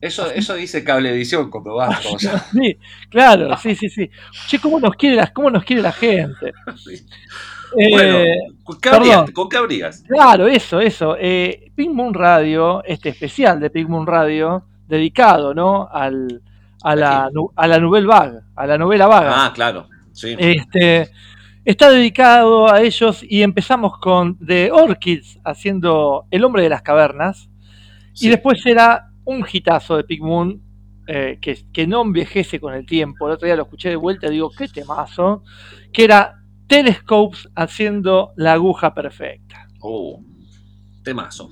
Eso, 0.00 0.30
eso 0.30 0.54
dice 0.54 0.84
Cablevisión 0.84 1.50
cuando 1.50 1.74
vas. 1.74 2.00
ya- 2.20 2.38
Sí, 2.52 2.78
claro, 3.10 3.56
sí, 3.56 3.74
sí, 3.74 3.88
sí. 3.88 4.08
Che, 4.46 4.60
¿cómo 4.60 4.78
nos 4.78 4.94
quiere 4.94 5.16
la, 5.16 5.32
cómo 5.32 5.50
nos 5.50 5.64
quiere 5.64 5.82
la 5.82 5.92
gente? 5.92 6.52
Eh, 7.76 7.90
Bueno, 7.90 8.18
¿con 8.64 8.80
qué, 8.80 8.88
abrías? 8.88 9.30
¿con 9.32 9.46
qué 9.46 9.56
abrías? 9.58 10.02
Claro, 10.08 10.48
eso, 10.48 10.80
eso. 10.80 11.16
Eh, 11.20 11.70
Pink 11.74 11.92
Moon 11.92 12.14
Radio, 12.14 12.82
este 12.84 13.10
especial 13.10 13.60
de 13.60 13.68
Pink 13.68 13.90
Moon 13.90 14.06
Radio, 14.06 14.64
dedicado, 14.86 15.52
¿no? 15.52 15.86
Al, 15.92 16.40
a, 16.82 16.96
la, 16.96 17.28
a 17.56 17.66
la 17.66 17.78
Nouvelle 17.78 18.06
Vague, 18.06 18.38
a 18.56 18.66
la 18.66 18.78
novela 18.78 19.06
vaga. 19.06 19.44
Ah, 19.44 19.52
claro. 19.52 19.86
Sí. 20.12 20.34
Este, 20.38 21.10
está 21.70 21.90
dedicado 21.90 22.72
a 22.72 22.80
ellos 22.82 23.22
y 23.28 23.42
empezamos 23.42 23.98
con 23.98 24.38
The 24.38 24.70
Orchids 24.72 25.38
haciendo 25.44 26.24
El 26.30 26.44
hombre 26.44 26.62
de 26.62 26.68
las 26.70 26.82
cavernas. 26.82 27.48
sí. 28.14 28.26
Y 28.26 28.30
después 28.30 28.64
era 28.66 29.10
un 29.24 29.44
hitazo 29.50 29.96
de 29.96 30.04
Pink 30.04 30.22
Moon 30.22 30.62
eh, 31.06 31.38
que, 31.40 31.58
que 31.72 31.86
no 31.86 32.02
envejece 32.02 32.58
con 32.60 32.74
el 32.74 32.84
tiempo. 32.86 33.26
El 33.26 33.34
otro 33.34 33.46
día 33.46 33.56
lo 33.56 33.62
escuché 33.64 33.90
de 33.90 33.96
vuelta 33.96 34.26
y 34.26 34.30
digo, 34.30 34.50
qué 34.56 34.68
temazo. 34.68 35.42
Que 35.92 36.04
era 36.04 36.34
Telescopes 36.66 37.48
haciendo 37.54 38.32
la 38.36 38.54
aguja 38.54 38.92
perfecta. 38.94 39.68
Uh, 39.82 40.22
temazo. 41.02 41.50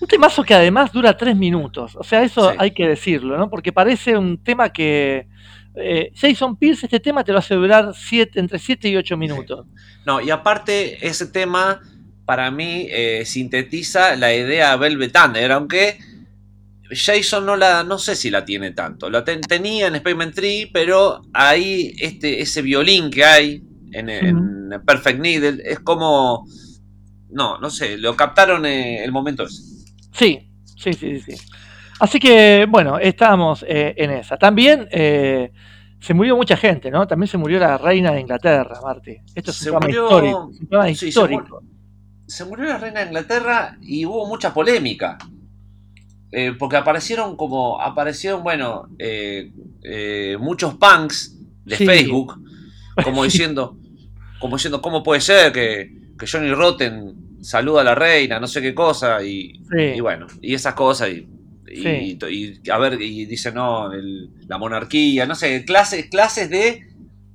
Un 0.00 0.08
temazo 0.08 0.42
que 0.44 0.52
además 0.54 0.92
dura 0.92 1.16
tres 1.16 1.36
minutos. 1.36 1.96
O 1.96 2.02
sea, 2.04 2.22
eso 2.22 2.50
Sí. 2.50 2.56
hay 2.58 2.70
que 2.72 2.86
decirlo, 2.88 3.38
¿no? 3.38 3.48
Porque 3.48 3.72
parece 3.72 4.16
un 4.16 4.42
tema 4.42 4.70
que. 4.70 5.26
Eh, 5.76 6.10
Jason 6.14 6.56
Pierce, 6.56 6.86
este 6.86 7.00
tema 7.00 7.22
te 7.24 7.32
lo 7.32 7.38
hace 7.38 7.54
durar 7.54 7.92
siete, 7.94 8.40
entre 8.40 8.58
7 8.58 8.88
y 8.88 8.96
8 8.96 9.16
minutos. 9.16 9.66
No, 10.04 10.20
y 10.20 10.30
aparte, 10.30 11.06
ese 11.06 11.26
tema 11.26 11.80
para 12.24 12.50
mí 12.50 12.86
eh, 12.90 13.24
sintetiza 13.24 14.16
la 14.16 14.34
idea 14.34 14.72
de 14.72 14.76
Velvet 14.78 15.12
Thunder, 15.12 15.52
aunque 15.52 15.98
Jason 16.90 17.44
no 17.44 17.56
la, 17.56 17.82
no 17.82 17.98
sé 17.98 18.14
si 18.14 18.30
la 18.30 18.44
tiene 18.44 18.70
tanto. 18.72 19.10
La 19.10 19.24
ten- 19.24 19.40
tenía 19.40 19.88
en 19.88 19.96
Spaceman 19.96 20.32
Tree, 20.32 20.70
pero 20.72 21.22
ahí 21.32 21.94
este, 21.98 22.40
ese 22.40 22.62
violín 22.62 23.10
que 23.10 23.24
hay 23.24 23.62
en, 23.92 24.08
en 24.08 24.70
Perfect 24.86 25.18
Needle 25.20 25.62
es 25.64 25.80
como. 25.80 26.46
No, 27.30 27.58
no 27.58 27.70
sé, 27.70 27.98
lo 27.98 28.14
captaron 28.16 28.64
eh, 28.66 29.02
el 29.04 29.10
momento 29.10 29.42
ese. 29.44 29.62
Sí, 30.12 30.48
sí, 30.76 30.92
sí, 30.92 31.20
sí. 31.20 31.36
sí. 31.36 31.46
Así 31.98 32.18
que, 32.20 32.66
bueno, 32.68 32.98
estamos 32.98 33.64
eh, 33.66 33.94
en 33.96 34.10
esa. 34.12 34.36
También 34.36 34.86
eh, 34.92 35.50
se 36.06 36.14
murió 36.14 36.36
mucha 36.36 36.56
gente, 36.56 36.90
¿no? 36.90 37.06
También 37.06 37.26
se 37.28 37.36
murió 37.36 37.58
la 37.58 37.76
reina 37.78 38.12
de 38.12 38.20
Inglaterra, 38.20 38.78
Marti. 38.82 39.16
Esto 39.34 39.50
es 39.50 39.60
un 39.62 39.64
Se 39.64 39.70
murió- 39.72 40.04
histórico. 40.04 40.44
un 40.44 40.94
sí, 40.94 41.12
se 42.28 42.44
murió 42.44 42.66
la 42.66 42.78
reina 42.78 43.00
de 43.00 43.06
Inglaterra 43.06 43.76
y 43.82 44.04
hubo 44.06 44.26
mucha 44.26 44.54
polémica. 44.54 45.18
Eh, 46.32 46.52
porque 46.58 46.76
aparecieron 46.76 47.36
como, 47.36 47.80
aparecieron, 47.80 48.42
bueno, 48.42 48.88
eh, 48.98 49.52
eh, 49.82 50.36
muchos 50.38 50.74
punks 50.74 51.36
de 51.64 51.76
Sí. 51.76 51.86
Facebook, 51.86 52.40
como 53.04 53.24
diciendo, 53.24 53.78
como 54.40 54.56
diciendo, 54.56 54.80
¿cómo 54.82 55.02
puede 55.02 55.20
ser 55.20 55.52
que, 55.52 55.90
que 56.18 56.26
Johnny 56.26 56.52
Rotten 56.52 57.38
saluda 57.40 57.80
a 57.80 57.84
la 57.84 57.94
reina, 57.94 58.38
no 58.40 58.46
sé 58.48 58.60
qué 58.60 58.74
cosa, 58.74 59.22
y, 59.22 59.54
Sí. 59.70 59.82
y 59.96 60.00
bueno, 60.00 60.26
y 60.42 60.54
esas 60.54 60.74
cosas, 60.74 61.10
y- 61.10 61.28
Sí. 61.66 62.18
y 62.30 62.70
a 62.70 62.78
ver, 62.78 63.00
y 63.00 63.26
dice, 63.26 63.52
no, 63.52 63.92
el- 63.92 64.30
la 64.48 64.58
monarquía, 64.58 65.26
no 65.26 65.34
sé, 65.34 65.64
clases, 65.64 66.06
clases 66.10 66.48
de 66.50 66.86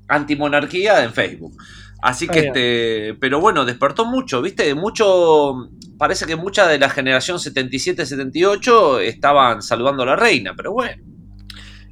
antimonarquía 0.08 1.04
en 1.04 1.14
Facebook. 1.14 1.56
Así 2.02 2.28
que 2.28 2.40
este, 2.40 3.14
pero 3.20 3.40
bueno, 3.40 3.64
despertó 3.64 4.06
mucho, 4.06 4.42
¿viste? 4.42 4.74
Mucho, 4.74 5.70
parece 5.98 6.26
que 6.26 6.36
mucha 6.36 6.68
de 6.68 6.80
la 6.80 6.90
generación 6.90 7.38
77-78 7.40 9.00
estaban 9.02 9.62
saludando 9.62 10.04
a 10.04 10.08
la 10.08 10.16
reina, 10.16 10.54
pero 10.56 10.74
bueno. 10.74 11.02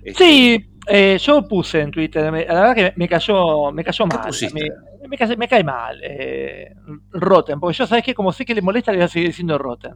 Este, 0.04 0.24
Sí, 0.24 0.66
eh, 0.88 1.18
yo 1.22 1.48
puse 1.48 1.82
en 1.82 1.92
Twitter, 1.92 2.24
la 2.24 2.32
verdad 2.32 2.76
que 2.76 2.94
me 2.96 3.08
cayó, 3.08 3.72
me 3.72 3.84
cayó 3.84 4.06
¿Qué 4.06 4.18
mal. 4.18 4.28
pusiste? 4.28 4.54
Me, 4.60 4.70
me 5.10 5.18
cae, 5.18 5.36
me 5.36 5.48
cae 5.48 5.64
mal 5.64 6.00
eh, 6.04 6.74
Rotten, 7.12 7.60
porque 7.60 7.78
yo 7.78 7.88
sabes 7.88 8.04
que 8.04 8.14
como 8.14 8.32
sé 8.32 8.46
que 8.46 8.56
le 8.56 8.62
molesta, 8.62 8.92
le 8.92 9.00
voy 9.00 9.06
a 9.06 9.10
seguir 9.10 9.30
diciendo 9.30 9.58
Rotten. 9.58 9.96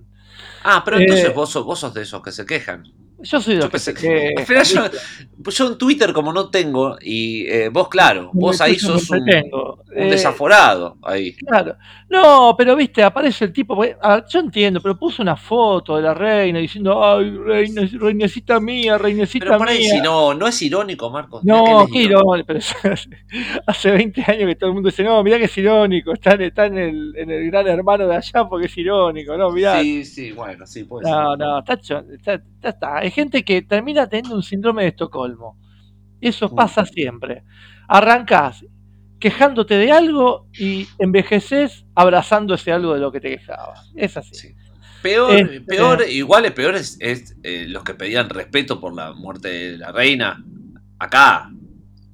Ah, 0.64 0.82
pero 0.84 0.98
entonces 1.00 1.26
Eh, 1.26 1.30
vos, 1.34 1.50
sos, 1.50 1.64
vos 1.64 1.80
sos 1.80 1.94
de 1.94 2.02
esos 2.02 2.22
que 2.22 2.32
se 2.32 2.46
quejan. 2.46 2.84
Yo 3.20 3.40
soy 3.40 3.54
de 3.56 3.62
Yo 3.62 3.66
los 3.66 3.66
que 3.68 3.72
pensé 3.72 3.96
se 3.96 4.02
que- 4.02 4.34
al 4.38 4.46
final 4.46 4.66
yo- 4.66 5.00
Pues 5.44 5.56
yo 5.58 5.68
en 5.72 5.78
Twitter 5.78 6.12
como 6.12 6.34
no 6.34 6.50
tengo, 6.50 6.98
y 7.02 7.46
eh, 7.48 7.70
vos 7.70 7.88
claro, 7.88 8.32
vos 8.34 8.60
ahí 8.60 8.78
sos 8.78 9.10
un, 9.12 9.22
un 9.96 10.10
desaforado 10.10 10.98
ahí. 11.04 11.34
Claro. 11.36 11.78
No, 12.14 12.54
pero 12.56 12.76
viste, 12.76 13.02
aparece 13.04 13.46
el 13.46 13.52
tipo. 13.54 13.76
porque, 13.76 13.96
ver, 14.02 14.26
yo 14.30 14.40
entiendo, 14.40 14.80
pero 14.82 14.98
puso 14.98 15.22
una 15.24 15.36
foto 15.36 15.96
de 15.96 16.04
la 16.04 16.14
reina 16.14 16.60
diciendo, 16.60 17.04
ay, 17.04 17.30
reina, 17.32 17.82
reinecita 17.92 18.60
mía, 18.60 18.98
reinecita 19.00 19.46
Pero 19.46 19.58
por 19.58 19.68
ahí 19.70 19.80
mía. 19.80 19.90
si 19.96 20.02
no, 20.02 20.34
no 20.36 20.46
es 20.48 20.62
irónico, 20.62 21.10
Marcos. 21.10 21.44
No, 21.44 21.88
qué 21.92 22.00
es 22.02 22.06
irónico. 22.06 22.46
pero 22.46 22.60
hace- 22.94 23.10
hace 23.66 23.92
20 23.92 24.22
años 24.28 24.48
que 24.48 24.56
todo 24.56 24.70
el 24.70 24.74
mundo 24.76 24.90
dice, 24.90 25.04
no, 25.04 25.24
mirá 25.24 25.40
que 25.40 25.46
es 25.46 25.58
irónico, 25.58 26.14
está, 26.14 26.34
en- 26.34 26.42
está 26.44 26.66
en, 26.68 26.78
el, 26.78 27.14
en 27.18 27.32
el 27.32 27.50
gran 27.50 27.68
hermano 27.68 28.08
de 28.08 28.16
allá 28.16 28.48
porque 28.48 28.68
es 28.68 28.78
irónico, 28.78 29.36
no, 29.36 29.50
mirá. 29.52 29.82
Sí, 29.82 30.06
sí, 30.06 30.32
bueno, 30.34 30.68
sí, 30.68 30.84
puede 30.84 31.10
no, 31.10 31.32
ser. 31.32 31.40
no, 31.40 31.60
está, 31.60 31.78
cho- 31.80 32.04
está, 32.14 32.34
está- 32.36 32.70
está. 32.70 32.98
Hay 32.98 33.10
gente 33.12 33.44
que 33.44 33.64
termina 33.64 34.08
teniendo 34.08 34.36
un 34.36 34.44
síndrome 34.44 34.84
de 34.84 34.90
Estocolmo. 34.90 35.58
Eso 36.22 36.54
pasa 36.54 36.86
siempre. 36.86 37.44
Arrancás 37.88 38.64
quejándote 39.24 39.76
de 39.78 39.90
algo 39.90 40.48
y 40.60 40.86
envejeces 41.00 41.86
abrazando 41.96 42.56
ese 42.56 42.74
algo 42.74 42.94
de 42.94 43.00
lo 43.00 43.10
que 43.10 43.22
te 43.22 43.30
quejabas. 43.38 43.90
Es 43.96 44.18
así. 44.18 44.36
Sí. 44.36 44.56
Peor, 45.02 45.34
Este- 45.34 45.62
peor, 45.62 46.04
igual 46.10 46.44
es 46.44 46.52
peor 46.52 46.76
es, 46.76 46.98
es, 47.00 47.38
eh, 47.42 47.66
los 47.70 47.84
que 47.86 47.94
pedían 47.94 48.30
respeto 48.30 48.82
por 48.82 48.94
la 48.94 49.14
muerte 49.14 49.48
de 49.48 49.78
la 49.78 49.94
reina. 49.94 50.44
Acá, 51.00 51.50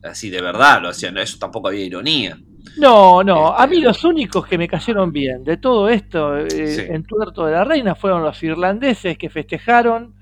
así 0.03 0.29
de 0.29 0.39
verdad 0.41 0.81
lo 0.83 0.89
hacían, 0.89 1.17
eso 1.17 1.37
tampoco 1.39 1.69
había 1.69 1.83
ironía. 1.83 2.37
No, 2.77 3.23
no, 3.23 3.49
Este- 3.53 3.63
a 3.63 3.67
mí 3.67 3.81
los 3.81 4.03
únicos 4.03 4.45
que 4.45 4.57
me 4.59 4.67
cayeron 4.67 5.11
bien 5.11 5.43
de 5.43 5.57
todo 5.57 5.89
esto 5.89 6.37
eh, 6.37 6.49
Sí. 6.67 6.81
en 6.87 7.03
tuerto 7.03 7.45
de 7.47 7.53
la 7.53 7.63
reina 7.63 7.95
fueron 7.95 8.21
los 8.21 8.41
irlandeses 8.43 9.17
que 9.17 9.29
festejaron 9.29 10.13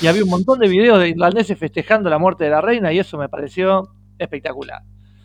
y 0.00 0.06
había 0.06 0.24
un 0.24 0.30
montón 0.30 0.58
de 0.58 0.68
videos 0.68 0.98
de 1.00 1.10
irlandeses 1.10 1.58
festejando 1.58 2.08
la 2.08 2.18
muerte 2.18 2.44
de 2.44 2.50
la 2.50 2.62
reina 2.62 2.92
y 2.94 2.98
eso 2.98 3.18
me 3.18 3.28
pareció 3.28 3.88
espectacular. 4.18 4.80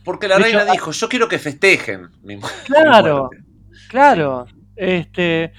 Porque 0.06 0.28
la 0.30 0.38
De 0.38 0.44
reina 0.44 0.64
hecho, 0.64 0.72
dijo, 0.72 0.92
yo 0.92 1.10
quiero 1.10 1.28
que 1.28 1.40
festejen. 1.40 2.10
mi 2.24 2.38
Claro. 2.66 3.30
mi 3.32 3.38
muerte". 3.40 3.52
Claro, 3.90 4.46
este 4.76 5.52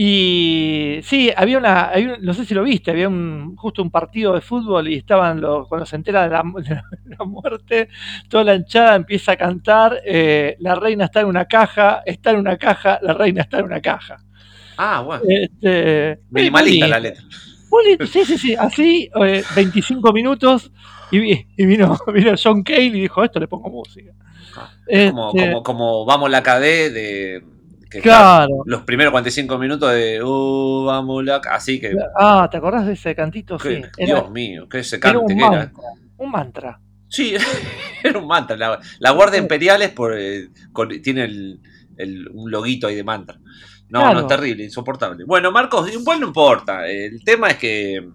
y 0.00 1.00
sí, 1.02 1.28
había 1.36 1.58
una, 1.58 1.86
había 1.86 2.14
un- 2.14 2.22
no 2.24 2.32
sé 2.32 2.44
si 2.44 2.54
lo 2.54 2.62
viste, 2.62 2.92
había 2.92 3.08
un 3.08 3.56
justo 3.56 3.82
un 3.82 3.90
partido 3.90 4.32
de 4.34 4.40
fútbol 4.40 4.86
y 4.88 4.94
estaban 4.94 5.40
los, 5.40 5.66
cuando 5.66 5.86
se 5.86 5.96
entera 5.96 6.22
de 6.22 6.30
la, 6.30 6.42
de 6.62 7.16
la 7.18 7.24
muerte, 7.24 7.88
toda 8.28 8.44
la 8.44 8.54
hinchada 8.54 8.94
empieza 8.94 9.32
a 9.32 9.36
cantar, 9.36 10.00
eh, 10.06 10.56
la 10.60 10.76
reina 10.76 11.06
está 11.06 11.20
en 11.22 11.26
una 11.26 11.46
caja, 11.46 12.02
está 12.06 12.30
en 12.30 12.36
una 12.38 12.56
caja, 12.56 13.00
la 13.02 13.12
reina 13.14 13.42
está 13.42 13.58
en 13.58 13.64
una 13.64 13.80
caja. 13.80 14.18
Ah, 14.76 15.00
bueno. 15.04 15.24
Este, 15.28 16.20
Minimalista 16.30 16.86
la 16.86 17.00
letra. 17.00 17.24
sí, 18.12 18.24
sí, 18.24 18.38
sí, 18.38 18.54
así, 18.54 19.10
eh, 19.20 19.42
25 19.56 20.12
minutos 20.12 20.70
y, 21.10 21.18
vi- 21.18 21.46
y 21.56 21.66
vino, 21.66 21.96
vino 22.14 22.34
John 22.42 22.62
Cale 22.62 22.82
y 22.84 22.90
dijo, 22.90 23.22
esto 23.24 23.38
le 23.40 23.48
pongo 23.48 23.70
música. 23.70 24.12
Ah, 24.56 24.70
como, 25.10 25.28
Este, 25.34 25.52
como, 25.52 25.62
como 25.62 26.04
Vamos 26.06 26.30
la 26.30 26.42
KD 26.42 26.62
de 26.92 27.44
que 27.90 27.98
está 27.98 28.10
Claro. 28.46 28.62
los 28.66 28.82
primeros 28.82 29.12
45 29.12 29.56
minutos 29.58 29.90
de 29.92 30.22
Uh, 30.22 30.84
vamos 30.84 31.24
la... 31.24 31.36
Así 31.50 31.80
que, 31.80 31.94
Ah, 32.18 32.46
¿te 32.50 32.58
acordás 32.58 32.86
de 32.86 32.92
ese 32.92 33.14
cantito? 33.14 33.56
que- 33.58 33.76
Sí. 33.76 33.82
Era, 33.96 34.14
Dios 34.20 34.30
mío, 34.30 34.68
que 34.68 34.80
ese 34.80 34.96
era 34.96 35.02
cante 35.02 35.18
un 35.20 35.26
que 35.26 35.34
era. 35.34 35.50
mantra. 35.50 35.72
Un 36.18 36.30
mantra. 36.30 36.80
Sí, 37.08 37.34
era 38.04 38.18
un 38.18 38.26
mantra. 38.26 38.56
La, 38.56 38.78
la 38.98 39.10
Guardia 39.12 39.38
Imperial 39.38 39.80
es 39.82 39.90
por, 39.90 40.14
eh, 40.18 40.48
con- 40.72 41.00
tiene 41.00 41.24
el, 41.24 41.60
el- 41.96 42.28
un 42.34 42.50
loguito 42.50 42.86
ahí 42.88 42.94
de 42.96 43.04
mantra. 43.04 43.38
No, 43.88 44.00
Claro. 44.00 44.20
no, 44.20 44.26
terrible, 44.26 44.64
insoportable. 44.64 45.24
Bueno, 45.24 45.50
Marcos, 45.50 45.90
igual 45.90 46.20
no 46.20 46.26
importa. 46.26 46.86
El 46.86 47.24
tema 47.24 47.48
es 47.48 47.56
que. 47.56 48.06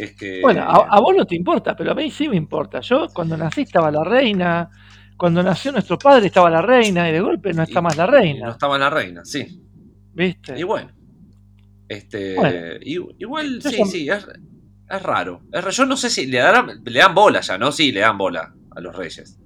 Es 0.00 0.14
que 0.14 0.40
Bueno, 0.40 0.62
a, 0.62 0.86
a 0.96 1.00
vos 1.00 1.14
no 1.16 1.26
te 1.26 1.34
importa, 1.34 1.74
pero 1.76 1.92
a 1.92 1.94
mí 1.94 2.10
sí 2.10 2.28
me 2.28 2.36
importa. 2.36 2.80
Yo 2.80 3.08
cuando 3.12 3.36
nací 3.36 3.62
estaba 3.62 3.90
la 3.90 4.04
reina, 4.04 4.70
cuando 5.16 5.42
nació 5.42 5.72
nuestro 5.72 5.98
padre 5.98 6.26
estaba 6.26 6.48
la 6.50 6.62
reina 6.62 7.08
y 7.08 7.12
de 7.12 7.20
golpe 7.20 7.52
no 7.52 7.62
está 7.64 7.80
y- 7.80 7.82
más 7.82 7.96
la 7.96 8.04
y 8.04 8.06
No 8.06 8.12
reina. 8.12 8.50
estaba 8.50 8.78
la 8.78 8.90
reina, 8.90 9.24
sí. 9.24 9.60
¿Viste? 10.14 10.58
Y 10.58 10.62
bueno. 10.62 10.90
Este, 11.88 12.34
Bueno. 12.36 12.58
igual, 12.82 13.62
sí, 13.62 13.82
sí, 13.86 14.08
es, 14.10 14.26
es 14.90 15.02
raro. 15.02 15.40
Es 15.52 15.76
yo 15.76 15.86
no 15.86 15.96
sé 15.96 16.10
si 16.10 16.26
le, 16.26 16.38
darán, 16.38 16.82
le 16.84 16.98
dan 16.98 17.14
bola 17.14 17.40
ya, 17.40 17.56
¿no? 17.58 17.72
Sí, 17.72 17.92
le 17.92 18.00
dan 18.00 18.18
bola 18.18 18.52
a 18.76 18.80
los 18.80 18.94
reyes. 18.94 19.38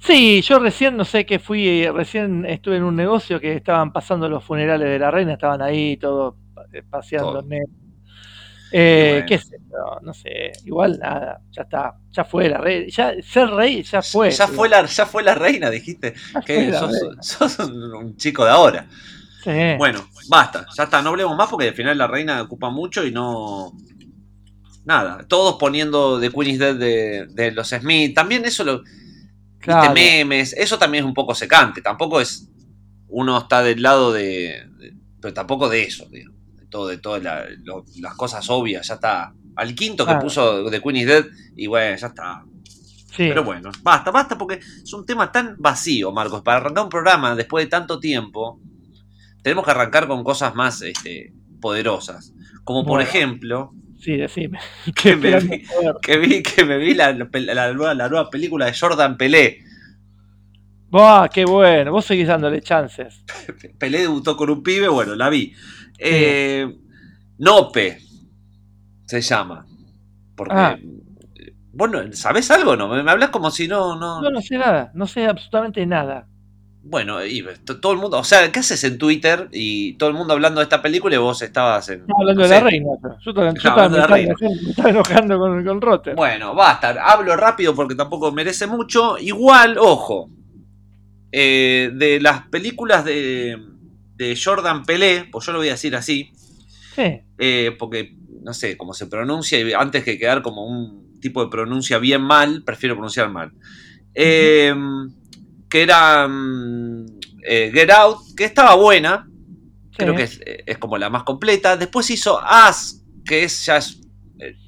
Sí, 0.00 0.42
yo 0.42 0.58
recién, 0.60 0.96
no 0.96 1.04
sé 1.04 1.26
qué 1.26 1.38
fui, 1.40 1.86
recién 1.88 2.44
estuve 2.46 2.76
en 2.76 2.84
un 2.84 2.94
negocio 2.94 3.40
que 3.40 3.54
estaban 3.54 3.92
pasando 3.92 4.28
los 4.28 4.44
funerales 4.44 4.88
de 4.88 4.98
la 4.98 5.10
reina, 5.10 5.32
estaban 5.32 5.60
ahí 5.62 5.96
todos 5.96 6.36
eh, 6.72 6.82
paseando. 6.88 7.40
Todo. 7.42 7.48
Eh, 8.70 9.10
bueno. 9.12 9.26
qué 9.26 9.38
sé 9.38 9.58
yo, 9.70 9.98
no 10.02 10.12
sé, 10.12 10.52
igual 10.64 10.98
nada, 10.98 11.40
ya 11.50 11.62
está, 11.62 11.94
ya 12.10 12.24
fue 12.24 12.48
la 12.48 12.58
reina, 12.58 12.86
ya 12.88 13.14
ser 13.22 13.48
rey 13.50 13.82
ya 13.82 14.02
fue. 14.02 14.30
ya, 14.30 14.46
fue 14.46 14.68
la, 14.68 14.84
ya 14.84 15.06
fue 15.06 15.22
la 15.22 15.34
reina, 15.34 15.70
dijiste. 15.70 16.14
Ya 16.34 16.40
Que 16.42 16.72
sos, 16.72 16.92
reina. 16.92 17.22
sos 17.22 17.58
un, 17.60 18.16
chico 18.16 18.44
de 18.44 18.50
ahora. 18.50 18.86
Sí. 19.42 19.50
Bueno, 19.78 20.06
basta, 20.28 20.66
ya 20.76 20.84
está, 20.84 21.00
no 21.00 21.10
hablemos 21.10 21.36
más 21.36 21.48
porque 21.48 21.68
al 21.68 21.74
final 21.74 21.96
la 21.96 22.06
reina 22.06 22.42
ocupa 22.42 22.68
mucho 22.70 23.06
y 23.06 23.10
no. 23.12 23.72
Nada, 24.84 25.24
todos 25.28 25.56
poniendo 25.58 26.18
The 26.18 26.30
Queen 26.30 26.48
is 26.50 26.58
Dead 26.58 26.74
de, 26.74 27.26
de 27.30 27.50
los 27.52 27.68
Smith. 27.68 28.14
También 28.14 28.44
eso 28.44 28.64
lo. 28.64 28.82
claro. 29.60 29.92
Viste, 29.92 29.94
memes, 30.24 30.52
eso 30.54 30.78
también 30.78 31.04
es 31.04 31.08
un 31.08 31.14
poco 31.14 31.34
secante. 31.34 31.80
Tampoco 31.82 32.20
es. 32.20 32.48
Uno 33.08 33.38
está 33.38 33.62
del 33.62 33.82
lado 33.82 34.12
de. 34.12 34.66
de- 34.78 34.94
pero 35.20 35.34
tampoco 35.34 35.68
de 35.68 35.82
eso, 35.82 36.06
digo. 36.10 36.32
De 36.68 36.70
todo, 36.70 36.88
de 36.88 36.98
todas 36.98 37.22
la- 37.22 37.46
las 38.00 38.14
cosas 38.14 38.48
obvias, 38.50 38.86
ya 38.88 38.94
está. 38.94 39.32
Al 39.56 39.74
quinto 39.74 40.04
que 40.06 40.14
puso 40.16 40.68
The 40.70 40.80
Queen 40.82 40.96
is 40.96 41.06
Dead, 41.06 41.24
y 41.56 41.66
bueno, 41.66 41.96
ya 41.96 42.06
está. 42.08 42.44
Sí. 43.10 43.26
Pero 43.28 43.42
bueno, 43.42 43.70
basta, 43.82 44.10
basta, 44.10 44.36
porque 44.36 44.56
es 44.56 44.92
un 44.92 45.04
tema 45.06 45.32
tan 45.32 45.56
vacío, 45.58 46.12
Marcos. 46.12 46.42
Para 46.42 46.58
arrancar 46.58 46.84
un 46.84 46.90
programa 46.90 47.34
después 47.34 47.64
de 47.64 47.70
tanto 47.70 47.98
tiempo, 47.98 48.60
tenemos 49.42 49.64
que 49.64 49.70
arrancar 49.70 50.06
con 50.06 50.22
cosas 50.22 50.54
más 50.54 50.82
este, 50.82 51.32
poderosas. 51.60 52.32
Como 52.64 52.82
por 52.84 52.98
Bueno. 52.98 53.08
ejemplo, 53.08 53.72
Sí, 53.98 54.16
decime. 54.16 54.60
Que 54.94 55.16
me 55.16 55.40
vi- 55.40 55.64
que 56.02 56.18
vi 56.18 56.42
que 56.42 56.64
me 56.64 56.78
vi 56.78 56.94
la, 56.94 57.10
la, 57.12 57.28
la 57.32 57.72
nueva, 57.72 57.94
la 57.94 58.08
nueva 58.08 58.30
película 58.30 58.66
de 58.66 58.74
Jordan 58.78 59.16
Pelé. 59.16 59.64
Buah, 60.90 61.28
qué 61.28 61.44
bueno, 61.44 61.92
vos 61.92 62.04
seguís 62.06 62.28
dándole 62.28 62.60
chances. 62.62 63.24
Pelé 63.78 63.98
debutó 64.00 64.36
con 64.36 64.48
un 64.50 64.62
pibe, 64.62 64.88
bueno, 64.88 65.14
la 65.16 65.28
vi. 65.28 65.52
Eh, 65.98 66.66
Nope 67.38 67.98
se 69.06 69.20
llama. 69.22 69.66
Porque. 70.36 70.54
Ah. 70.54 70.76
Bueno, 71.72 72.00
¿sabés 72.12 72.50
algo 72.50 72.76
no? 72.76 72.88
Me, 72.88 73.10
hablas 73.10 73.30
como 73.30 73.50
si 73.50 73.66
no, 73.68 73.96
no. 73.98 74.20
No, 74.20 74.30
no 74.30 74.40
sé 74.42 74.58
nada, 74.58 74.90
no 74.94 75.06
sé 75.06 75.26
absolutamente 75.26 75.84
nada. 75.86 76.26
Bueno, 76.82 77.24
y 77.24 77.44
todo 77.80 77.92
el 77.92 77.98
mundo. 77.98 78.18
O 78.18 78.24
sea, 78.24 78.50
¿qué 78.50 78.60
haces 78.60 78.82
en 78.84 78.98
Twitter 78.98 79.48
y 79.52 79.94
todo 79.94 80.08
el 80.10 80.14
mundo 80.14 80.34
hablando 80.34 80.60
de 80.60 80.64
esta 80.64 80.82
película 80.82 81.14
y 81.14 81.18
vos 81.18 81.40
estabas 81.42 81.88
en. 81.88 82.00
Estaba 82.00 82.18
hablando 82.20 82.42
no 82.42 82.48
de 82.48 82.54
la 82.54 82.60
reina. 82.60 82.86
yo. 83.02 83.32
Yo, 83.32 83.42
yo 83.42 83.48
Estaba 83.48 83.88
de 83.88 83.98
la 83.98 84.06
reina. 84.06 84.34
me 84.40 84.70
estaba 84.70 84.90
enojando 84.90 85.38
con, 85.38 85.64
con 85.64 85.80
Rotter. 85.80 86.14
Bueno, 86.14 86.54
basta. 86.54 86.96
Hablo 87.02 87.36
rápido 87.36 87.74
porque 87.74 87.94
tampoco 87.94 88.30
merece 88.32 88.66
mucho. 88.66 89.16
Igual, 89.18 89.76
ojo. 89.78 90.30
eh, 91.32 91.90
de 91.94 92.20
las 92.20 92.46
películas 92.48 93.04
de, 93.04 93.58
de 94.18 94.36
Jordan 94.36 94.84
Pelé, 94.84 95.26
pues 95.30 95.46
yo 95.46 95.52
lo 95.52 95.58
voy 95.58 95.68
a 95.68 95.72
decir 95.72 95.94
así, 95.94 96.32
Sí, 96.94 97.20
eh, 97.38 97.76
porque 97.78 98.16
no 98.42 98.52
sé 98.52 98.76
cómo 98.76 98.92
se 98.92 99.06
pronuncia 99.06 99.60
y 99.60 99.72
antes 99.72 100.02
que 100.02 100.18
quedar 100.18 100.42
como 100.42 100.66
un 100.66 101.20
tipo 101.20 101.44
de 101.44 101.48
pronuncia 101.48 101.98
bien 101.98 102.22
mal, 102.22 102.64
prefiero 102.64 102.96
pronunciar 102.96 103.30
mal. 103.30 103.52
Eh, 104.14 104.74
que 105.70 105.82
era 105.82 106.26
mm, 106.26 107.06
eh, 107.46 107.70
Get 107.72 107.90
Out, 107.90 108.34
que 108.36 108.44
estaba 108.44 108.74
buena, 108.74 109.28
creo 109.96 110.16
que 110.16 110.24
es, 110.24 110.40
es 110.44 110.78
como 110.78 110.98
la 110.98 111.08
más 111.08 111.22
completa. 111.22 111.76
Después 111.76 112.10
hizo 112.10 112.40
As, 112.40 113.04
que 113.24 113.44
es 113.44 113.66
ya 113.66 113.76
es, 113.76 114.00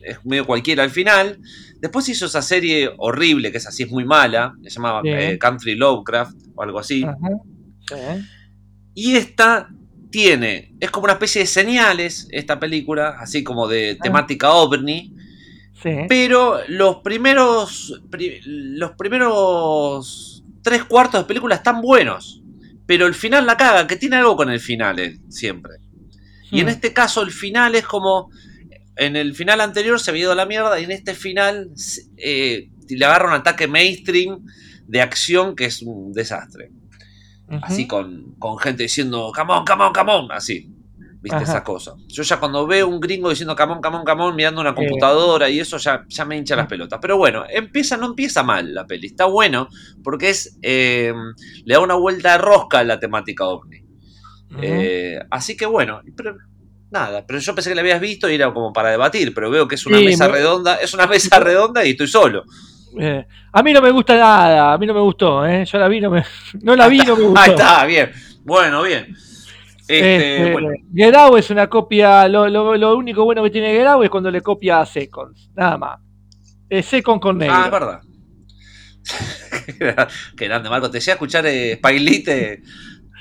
es 0.00 0.24
medio 0.24 0.46
cualquiera 0.46 0.84
al 0.84 0.90
final. 0.90 1.40
Después 1.80 2.08
hizo 2.08 2.26
esa 2.26 2.42
serie 2.42 2.90
horrible, 2.98 3.50
que 3.50 3.58
es 3.58 3.66
así, 3.66 3.82
es 3.82 3.90
muy 3.90 4.04
mala, 4.04 4.54
se 4.62 4.70
llamaba 4.70 5.02
Country 5.40 5.74
Lovecraft 5.74 6.36
o 6.54 6.62
algo 6.62 6.78
así. 6.78 7.04
Sí. 7.88 7.96
Y 8.94 9.16
esta 9.16 9.68
tiene, 10.10 10.74
es 10.80 10.90
como 10.90 11.04
una 11.04 11.12
especie 11.14 11.42
de 11.42 11.46
señales, 11.46 12.26
esta 12.32 12.58
película, 12.58 13.16
así 13.20 13.44
como 13.44 13.68
de 13.68 13.96
Ah. 13.98 14.02
temática 14.02 14.52
ovni, 14.52 15.14
Sí. 15.82 15.90
pero 16.08 16.58
los 16.68 16.96
primeros, 16.96 18.02
pri- 18.10 18.40
los 18.44 18.92
primeros 18.92 20.42
tres 20.62 20.84
cuartos 20.84 21.22
de 21.22 21.26
película 21.28 21.54
están 21.54 21.80
buenos, 21.80 22.42
pero 22.86 23.06
el 23.06 23.14
final 23.14 23.46
la 23.46 23.56
caga, 23.56 23.86
que 23.86 23.96
tiene 23.96 24.16
algo 24.16 24.36
con 24.36 24.50
el 24.50 24.60
final 24.60 24.98
eh, 24.98 25.18
siempre. 25.28 25.74
Y 26.50 26.60
en 26.60 26.66
Hmm. 26.66 26.70
este 26.70 26.92
caso 26.92 27.22
el 27.22 27.30
final 27.30 27.74
es 27.76 27.86
como, 27.86 28.30
en 28.96 29.16
el 29.16 29.34
final 29.34 29.60
anterior 29.60 29.98
se 30.00 30.10
había 30.10 30.22
ido 30.24 30.32
a 30.32 30.34
la 30.34 30.44
mierda 30.44 30.78
y 30.80 30.84
en 30.84 30.90
este 30.90 31.14
final 31.14 31.70
eh, 32.16 32.68
le 32.88 33.04
agarra 33.04 33.28
un 33.28 33.34
ataque 33.34 33.66
mainstream 33.68 34.44
de 34.86 35.00
acción 35.00 35.54
que 35.54 35.66
es 35.66 35.80
un 35.82 36.12
desastre 36.12 36.70
Así 37.62 37.86
con, 37.86 38.34
con 38.38 38.58
gente 38.58 38.84
diciendo 38.84 39.26
on, 39.26 39.64
come 39.92 40.12
on, 40.12 40.32
así. 40.32 40.68
¿Viste 41.22 41.36
Ajá. 41.36 41.44
esa 41.44 41.64
cosa? 41.64 41.94
Yo 42.08 42.22
ya 42.22 42.38
cuando 42.40 42.66
veo 42.66 42.88
un 42.88 42.98
gringo 42.98 43.28
diciendo 43.28 43.54
on, 43.58 43.80
come 43.80 44.22
on, 44.22 44.36
mirando 44.36 44.60
una 44.60 44.74
computadora 44.74 45.50
y 45.50 45.60
eso 45.60 45.76
ya, 45.76 46.04
ya 46.08 46.24
me 46.24 46.36
hincha 46.36 46.56
las 46.56 46.66
pelotas. 46.66 46.98
Pero 47.02 47.18
bueno, 47.18 47.44
empieza, 47.48 47.96
no 47.96 48.06
empieza 48.06 48.42
mal 48.42 48.72
la 48.72 48.86
peli. 48.86 49.08
Está 49.08 49.26
bueno 49.26 49.68
porque 50.02 50.30
es 50.30 50.58
eh, 50.62 51.12
le 51.64 51.74
da 51.74 51.80
una 51.80 51.94
vuelta 51.96 52.32
de 52.32 52.38
rosca 52.38 52.78
a 52.78 52.84
la 52.84 52.98
temática 52.98 53.46
ovni. 53.46 53.82
Eh, 54.62 55.18
así 55.30 55.56
que 55.56 55.66
bueno, 55.66 56.00
pero 56.16 56.36
nada, 56.90 57.24
pero 57.26 57.38
yo 57.38 57.54
pensé 57.54 57.70
que 57.70 57.74
la 57.76 57.82
habías 57.82 58.00
visto 58.00 58.28
y 58.30 58.34
era 58.34 58.52
como 58.52 58.72
para 58.72 58.90
debatir, 58.90 59.32
pero 59.34 59.50
veo 59.50 59.68
que 59.68 59.74
es 59.76 59.86
una 59.86 59.98
Sí, 59.98 60.04
mesa 60.06 60.26
me- 60.26 60.32
redonda, 60.34 60.76
es 60.76 60.92
una 60.94 61.06
mesa 61.06 61.38
redonda 61.40 61.84
y 61.84 61.90
estoy 61.90 62.08
solo. 62.08 62.44
Eh, 62.98 63.24
a 63.52 63.62
mí 63.62 63.72
no 63.72 63.80
me 63.82 63.90
gusta 63.90 64.16
nada, 64.16 64.72
a 64.72 64.78
mí 64.78 64.86
no 64.86 64.94
me 64.94 65.00
gustó, 65.00 65.46
¿eh? 65.46 65.64
Yo 65.64 65.78
la 65.78 65.88
vi, 65.88 66.00
no 66.00 66.10
me, 66.10 66.24
no 66.62 66.74
la 66.74 66.88
vi, 66.88 66.98
no 66.98 67.16
me 67.16 67.22
gustó. 67.24 67.40
Ahí 67.40 67.50
está, 67.50 67.84
bien. 67.84 68.10
Bueno, 68.44 68.82
bien. 68.82 69.14
Este, 69.80 70.36
Este, 70.38 70.52
bueno, 70.52 70.68
Get 70.94 71.14
Out 71.14 71.38
es 71.38 71.50
una 71.50 71.68
copia, 71.68 72.28
lo, 72.28 72.48
lo- 72.48 72.76
lo 72.76 72.96
único 72.96 73.24
bueno 73.24 73.42
que 73.42 73.50
tiene 73.50 73.72
Get 73.72 73.86
Out 73.86 74.04
es 74.04 74.10
cuando 74.10 74.30
le 74.30 74.40
copia 74.40 74.80
a 74.80 74.86
Seconds, 74.86 75.50
nada 75.54 75.76
más. 75.78 75.98
Es 76.68 76.86
Second 76.86 77.20
con 77.20 77.38
negro. 77.38 77.54
Ah, 77.56 77.64
es 77.66 77.70
verdad. 77.72 78.00
Qué 80.36 80.44
grande, 80.46 80.70
Marco. 80.70 80.90
Te 80.90 80.98
decía 80.98 81.14
escuchar 81.14 81.44
eh, 81.46 81.80
Lee, 81.98 82.22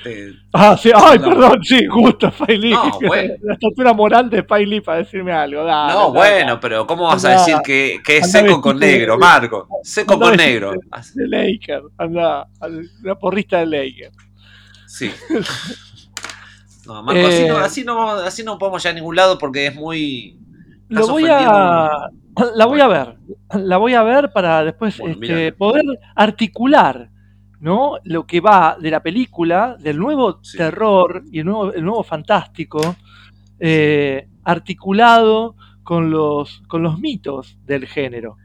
te- 0.03 0.33
Ah, 0.53 0.75
sí, 0.77 0.91
ay, 0.93 1.19
perdón, 1.19 1.59
sí, 1.63 1.85
justo 1.87 2.27
Spike 2.27 2.57
Lee. 2.57 2.71
No, 2.71 2.91
bueno. 3.07 3.33
La 3.43 3.53
estatura 3.53 3.93
moral 3.93 4.29
de 4.29 4.45
Lee 4.65 4.81
para 4.81 4.99
decirme 4.99 5.31
algo. 5.31 5.63
dale, 5.63 5.93
No, 5.93 6.11
dale, 6.11 6.33
bueno, 6.35 6.59
pero 6.59 6.85
¿cómo 6.87 7.03
vas 7.07 7.23
a 7.25 7.31
decir 7.31 7.55
que, 7.63 7.99
que 8.03 8.17
es 8.17 8.31
seco 8.31 8.61
con 8.61 8.79
negro, 8.79 9.17
Marco? 9.17 9.67
Seco 9.83 10.19
con 10.19 10.35
negro. 10.35 10.73
De 11.13 11.27
Laker, 11.27 11.83
anda, 11.97 12.47
una 13.03 13.15
porrista 13.15 13.59
de 13.59 13.65
Laker. 13.67 14.11
Sí. 14.87 15.11
No, 16.85 17.03
Marco, 17.03 17.27
así, 17.27 17.45
no, 17.47 17.57
Eh. 17.59 17.63
así, 17.63 17.83
no, 17.83 18.09
así 18.11 18.43
no 18.43 18.57
podemos 18.57 18.81
llegar 18.81 18.93
a 18.95 18.99
ningún 18.99 19.15
lado 19.15 19.37
porque 19.37 19.67
es 19.67 19.75
muy. 19.75 20.39
Lo 20.87 21.07
voy 21.07 21.25
a. 21.29 21.89
La 22.55 22.65
voy 22.65 22.79
a 22.81 22.87
ver. 22.87 23.17
La 23.53 23.77
voy 23.77 23.93
a 23.93 24.01
ver 24.01 24.31
para 24.31 24.63
después 24.63 24.97
Bueno, 24.97 25.17
este, 25.21 25.51
poder 25.51 25.83
articular 26.15 27.09
¿no? 27.61 27.97
lo 28.03 28.25
que 28.25 28.39
va 28.39 28.77
de 28.79 28.89
la 28.91 29.01
película, 29.01 29.75
del 29.79 29.97
nuevo 29.97 30.39
Sí. 30.43 30.57
terror 30.57 31.23
y 31.31 31.39
el 31.39 31.45
nuevo, 31.45 31.73
el 31.73 31.83
nuevo 31.83 32.03
fantástico, 32.03 32.95
eh, 33.59 34.27
articulado 34.43 35.55
con 35.83 36.09
los, 36.09 36.61
con 36.67 36.83
los 36.83 36.99
mitos 36.99 37.57
del 37.65 37.85
género. 37.87 38.37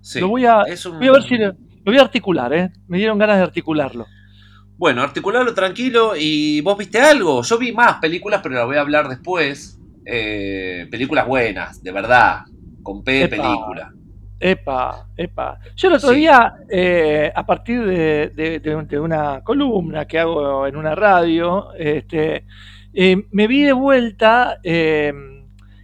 Sí, 0.00 0.20
Lo 0.20 0.28
voy 0.28 0.46
a, 0.46 0.58
un- 0.58 0.98
voy 0.98 1.08
a 1.08 1.12
ver 1.12 1.22
si 1.22 1.36
lo, 1.36 1.46
lo 1.48 1.56
voy 1.86 1.98
a 1.98 2.02
articular, 2.02 2.52
¿eh? 2.52 2.70
Me 2.88 2.98
dieron 2.98 3.18
ganas 3.18 3.36
de 3.38 3.42
articularlo. 3.42 4.06
Bueno, 4.76 5.02
articularlo 5.02 5.52
tranquilo. 5.52 6.12
¿Y 6.16 6.60
vos 6.62 6.78
viste 6.78 7.00
algo? 7.00 7.42
Yo 7.42 7.58
vi 7.58 7.72
más 7.72 7.96
películas, 7.98 8.40
pero 8.42 8.54
las 8.54 8.64
voy 8.66 8.76
a 8.76 8.80
hablar 8.80 9.08
después. 9.08 9.78
Eh, 10.06 10.86
películas 10.90 11.26
buenas, 11.26 11.82
de 11.82 11.92
verdad. 11.92 12.44
Con 12.82 13.02
P 13.04 13.12
de 13.12 13.28
película. 13.28 13.92
Epa, 14.42 15.06
epa. 15.18 15.58
Yo 15.76 15.88
el 15.88 15.94
otro 15.96 16.08
Sí. 16.10 16.16
día, 16.16 16.54
eh, 16.70 17.30
a 17.34 17.44
partir 17.44 17.84
de, 17.84 18.28
de- 18.34 18.58
de- 18.60 18.82
de 18.84 18.98
una 19.00 19.42
columna 19.44 20.06
que 20.06 20.18
hago 20.18 20.66
en 20.66 20.76
una 20.76 20.94
radio, 20.94 21.74
este, 21.74 22.46
eh, 22.94 23.22
me 23.32 23.46
vi 23.46 23.62
de 23.64 23.72
vuelta, 23.74 24.58
eh, 24.62 25.12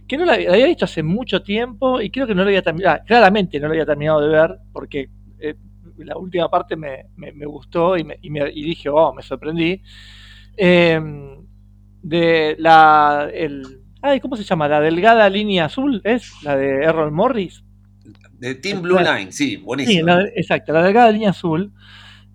que 0.07 0.17
no 0.17 0.25
la, 0.25 0.33
había 0.33 0.47
la 0.49 0.53
había 0.55 0.65
visto 0.67 0.85
hace 0.85 1.03
mucho 1.03 1.43
tiempo 1.43 2.01
y 2.01 2.09
creo 2.09 2.25
que 2.25 2.33
no 2.33 2.41
lo 2.43 2.47
había 2.49 2.63
terminado, 2.63 2.99
claramente 3.05 3.59
no 3.59 3.67
lo 3.67 3.73
había 3.73 3.85
terminado 3.85 4.21
de 4.21 4.27
ver, 4.29 4.57
porque 4.73 5.09
eh, 5.39 5.53
la 5.99 6.17
última 6.17 6.49
parte 6.49 6.75
me, 6.75 7.05
me- 7.15 7.33
me 7.33 7.45
gustó 7.45 7.95
y, 7.95 8.03
me, 8.03 8.17
y 8.23 8.29
me- 8.31 8.49
y 8.51 8.63
dije, 8.63 8.89
oh, 8.89 9.13
me 9.13 9.21
sorprendí. 9.21 9.81
Eh, 10.57 10.99
de 12.01 12.55
la, 12.57 13.29
el, 13.33 13.81
ay, 14.01 14.19
¿cómo 14.19 14.35
se 14.35 14.43
llama? 14.43 14.67
La 14.67 14.79
delgada 14.81 15.29
línea 15.29 15.65
azul, 15.65 16.01
¿es? 16.03 16.31
La 16.43 16.55
de 16.55 16.83
Errol 16.83 17.11
Morris. 17.11 17.63
De 18.39 18.55
Team 18.55 18.81
Blue 18.81 18.99
Line, 18.99 19.31
sí, 19.31 19.49
Sí, 19.51 19.57
buenísimo. 19.57 20.07
la- 20.07 20.23
exacto, 20.35 20.71
la 20.73 20.83
delgada 20.83 21.11
línea 21.11 21.31
azul. 21.31 21.71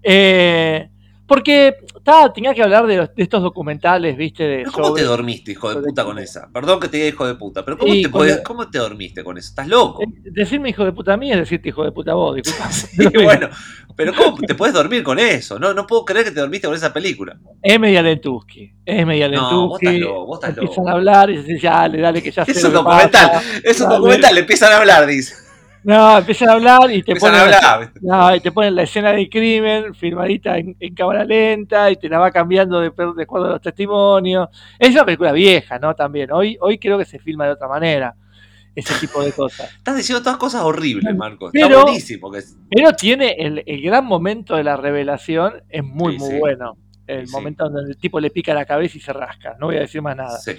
Eh, 0.03 0.89
porque 1.27 1.77
ta, 2.05 2.31
tenía 2.33 2.53
que 2.53 2.63
hablar 2.63 2.87
de, 2.87 2.97
los- 2.99 3.15
de 3.15 3.23
estos 3.23 3.41
documentales, 3.43 4.17
viste, 4.17 4.43
de 4.43 4.65
¿Cómo 4.65 4.89
sobre- 4.89 5.03
te 5.03 5.09
dormiste, 5.09 5.53
hijo 5.53 5.73
de 5.73 5.81
puta, 5.81 6.05
con 6.05 6.19
esa? 6.19 6.51
Perdón 6.53 6.79
que 6.81 6.89
te 6.89 6.97
diga 6.99 7.09
hijo 7.09 7.27
de 7.27 7.37
puta, 7.37 7.65
pero 7.65 7.79
¿cómo, 7.79 7.93
Sí, 7.93 8.03
te, 8.03 8.11
podés- 8.11 8.43
¿cómo 8.43 8.69
te 8.69 8.79
dormiste 8.79 9.25
con 9.25 9.39
eso? 9.39 9.49
¿Estás 9.49 9.69
loco? 9.69 10.03
Eh, 10.03 10.07
Decirme 10.25 10.71
hijo 10.71 10.85
de 10.85 10.93
puta 10.93 11.15
a 11.15 11.17
mí 11.17 11.31
es 11.31 11.39
decirte 11.39 11.71
hijo 11.71 11.85
de 11.85 11.93
puta 11.93 12.11
a 12.11 12.15
vos, 12.15 12.35
disculpa. 12.43 12.71
Sí, 12.71 13.07
bueno, 13.15 13.49
pero 13.97 14.13
¿cómo 14.15 14.37
te 14.39 14.55
puedes 14.55 14.75
dormir 14.75 15.03
con 15.03 15.19
eso? 15.19 15.59
No, 15.59 15.73
no 15.73 15.87
puedo 15.87 16.05
creer 16.05 16.25
que 16.27 16.33
te 16.33 16.41
dormiste 16.41 16.67
con 16.67 16.77
esa 16.77 16.93
película. 16.93 17.39
Es 17.63 17.81
media 17.81 18.03
lentuski, 18.03 18.75
es 18.85 19.07
media 19.07 19.29
No, 19.29 19.69
vos 19.69 19.81
estás 19.81 19.99
loco, 20.01 20.27
vos 20.27 20.39
estás 20.43 20.59
Empiezan 20.59 20.89
a 20.89 20.93
hablar 20.93 21.31
y 21.31 21.37
dicen, 21.39 21.59
dale, 21.63 22.01
dale, 22.03 22.23
que 22.23 22.31
ya 22.33 22.45
sé 22.45 22.51
Es 22.51 22.65
un 22.65 22.73
documental, 22.75 23.31
pasa. 23.31 23.43
es 23.65 23.81
un 23.81 23.87
Dale. 23.89 23.97
documental, 23.99 24.35
le 24.35 24.41
empiezan 24.41 24.73
a 24.73 24.77
hablar, 24.79 25.07
dice. 25.07 25.35
No, 25.85 26.19
empiezan 26.19 26.49
a 26.49 26.53
hablar 26.53 26.91
y 26.93 27.03
te 27.03 27.13
Empiezan 27.13 27.31
ponen, 27.33 27.41
a 27.41 27.45
hablar. 27.59 27.81
¿viste? 27.81 28.01
no, 28.03 28.37
y 28.37 28.41
te 28.41 28.53
ponen 28.53 28.75
la 28.77 28.83
escena 28.83 29.13
del 29.13 29.29
crimen 29.29 29.95
filmadita 29.95 30.57
en, 30.59 30.77
en 30.79 30.95
cámara 30.95 31.25
lenta 31.25 31.91
y 31.91 31.97
te 31.97 32.09
la 32.09 32.19
va 32.19 32.31
cambiando 32.31 32.81
de, 32.81 32.91
de 33.17 33.23
acuerdo 33.23 33.47
a 33.49 33.51
los 33.53 33.61
testimonios. 33.61 34.49
Es 34.79 34.91
una 34.91 35.05
película 35.05 35.33
vieja, 35.33 35.79
¿no? 35.79 35.95
También. 35.95 36.31
Hoy, 36.33 36.57
hoy 36.61 36.79
creo 36.79 36.99
que 36.99 37.05
se 37.05 37.19
filma 37.19 37.47
de 37.47 37.53
otra 37.53 37.67
manera 37.69 38.15
ese 38.75 38.95
tipo 39.01 39.23
de 39.23 39.33
cosas. 39.33 39.71
Estás 39.77 39.97
diciendo 39.97 40.23
todas 40.23 40.39
cosas 40.39 40.63
horribles, 40.63 41.15
Marco. 41.17 41.49
Está 41.53 41.67
Pero- 41.67 41.83
buenísimo. 41.83 42.31
Que 42.31 42.39
es- 42.39 42.57
Pero 42.71 42.93
tiene 42.93 43.35
el, 43.39 43.63
el 43.67 43.83
gran 43.83 44.05
momento 44.07 44.55
de 44.57 44.65
la 44.65 44.77
revelación, 44.77 45.63
es 45.69 45.83
muy, 45.85 46.15
Sí, 46.15 46.19
muy 46.21 46.31
sí. 46.31 46.39
bueno. 46.39 46.77
El 47.07 47.27
sí. 47.27 47.33
momento 47.33 47.65
donde 47.69 47.91
el 47.91 47.99
tipo 47.99 48.21
le 48.21 48.31
pica 48.31 48.55
la 48.55 48.65
cabeza 48.65 48.97
y 48.97 49.01
se 49.01 49.13
rasca. 49.13 49.57
No 49.59 49.67
voy 49.67 49.77
a 49.77 49.81
decir 49.81 50.01
más 50.01 50.17
nada. 50.17 50.39
Sí, 50.39 50.53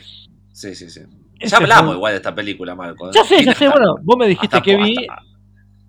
sí, 0.52 0.76
sí. 0.76 0.90
sí. 0.90 1.02
Ya 1.40 1.58
hablamos 1.58 1.86
muy- 1.88 1.96
igual 1.96 2.14
de 2.14 2.18
esta 2.18 2.34
película, 2.36 2.76
Marco. 2.76 3.08
¿eh? 3.10 3.12
Ya 3.14 3.24
sé, 3.24 3.44
ya 3.44 3.54
sé. 3.54 3.68
Bueno, 3.70 3.96
vos 4.02 4.18
me 4.18 4.28
dijiste 4.28 4.58
hasta 4.58 4.62
que 4.62 4.78
vi. 4.78 4.96
Hasta, 5.08 5.24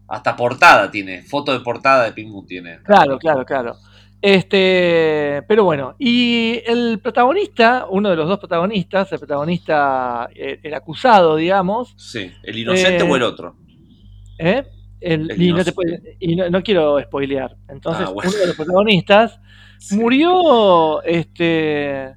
hasta 0.08 0.36
portada 0.36 0.90
tiene, 0.90 1.22
foto 1.22 1.52
de 1.52 1.60
portada 1.60 2.04
de 2.04 2.12
Pink 2.12 2.46
tiene. 2.46 2.78
Claro, 2.82 3.18
claro, 3.18 3.44
claro. 3.44 3.76
Este, 4.20 5.42
pero 5.46 5.64
bueno, 5.64 5.96
y 5.98 6.60
el 6.66 6.98
protagonista, 6.98 7.86
uno 7.90 8.08
de 8.10 8.16
los 8.16 8.26
dos 8.26 8.38
protagonistas, 8.38 9.12
el 9.12 9.18
protagonista, 9.18 10.28
eh, 10.34 10.58
el 10.62 10.74
acusado, 10.74 11.36
digamos, 11.36 11.94
Sí, 11.98 12.32
el 12.42 12.58
inocente 12.58 13.04
Eh, 13.04 13.08
o 13.10 13.16
el 13.16 13.22
otro. 13.22 13.56
¿eh? 14.38 14.64
El- 15.00 15.30
El 15.30 15.42
y 15.42 15.52
no, 15.52 15.62
te 15.62 15.70
inocente. 15.70 15.72
puede- 15.72 16.16
y 16.20 16.36
no- 16.36 16.48
no 16.48 16.62
quiero 16.62 16.98
spoilear. 17.02 17.54
Entonces, 17.68 18.06
Ah, 18.08 18.12
bueno. 18.12 18.30
uno 18.30 18.38
de 18.40 18.46
los 18.46 18.56
protagonistas 18.56 19.38
Sí. 19.78 19.96
murió, 19.98 21.02
este, 21.02 22.14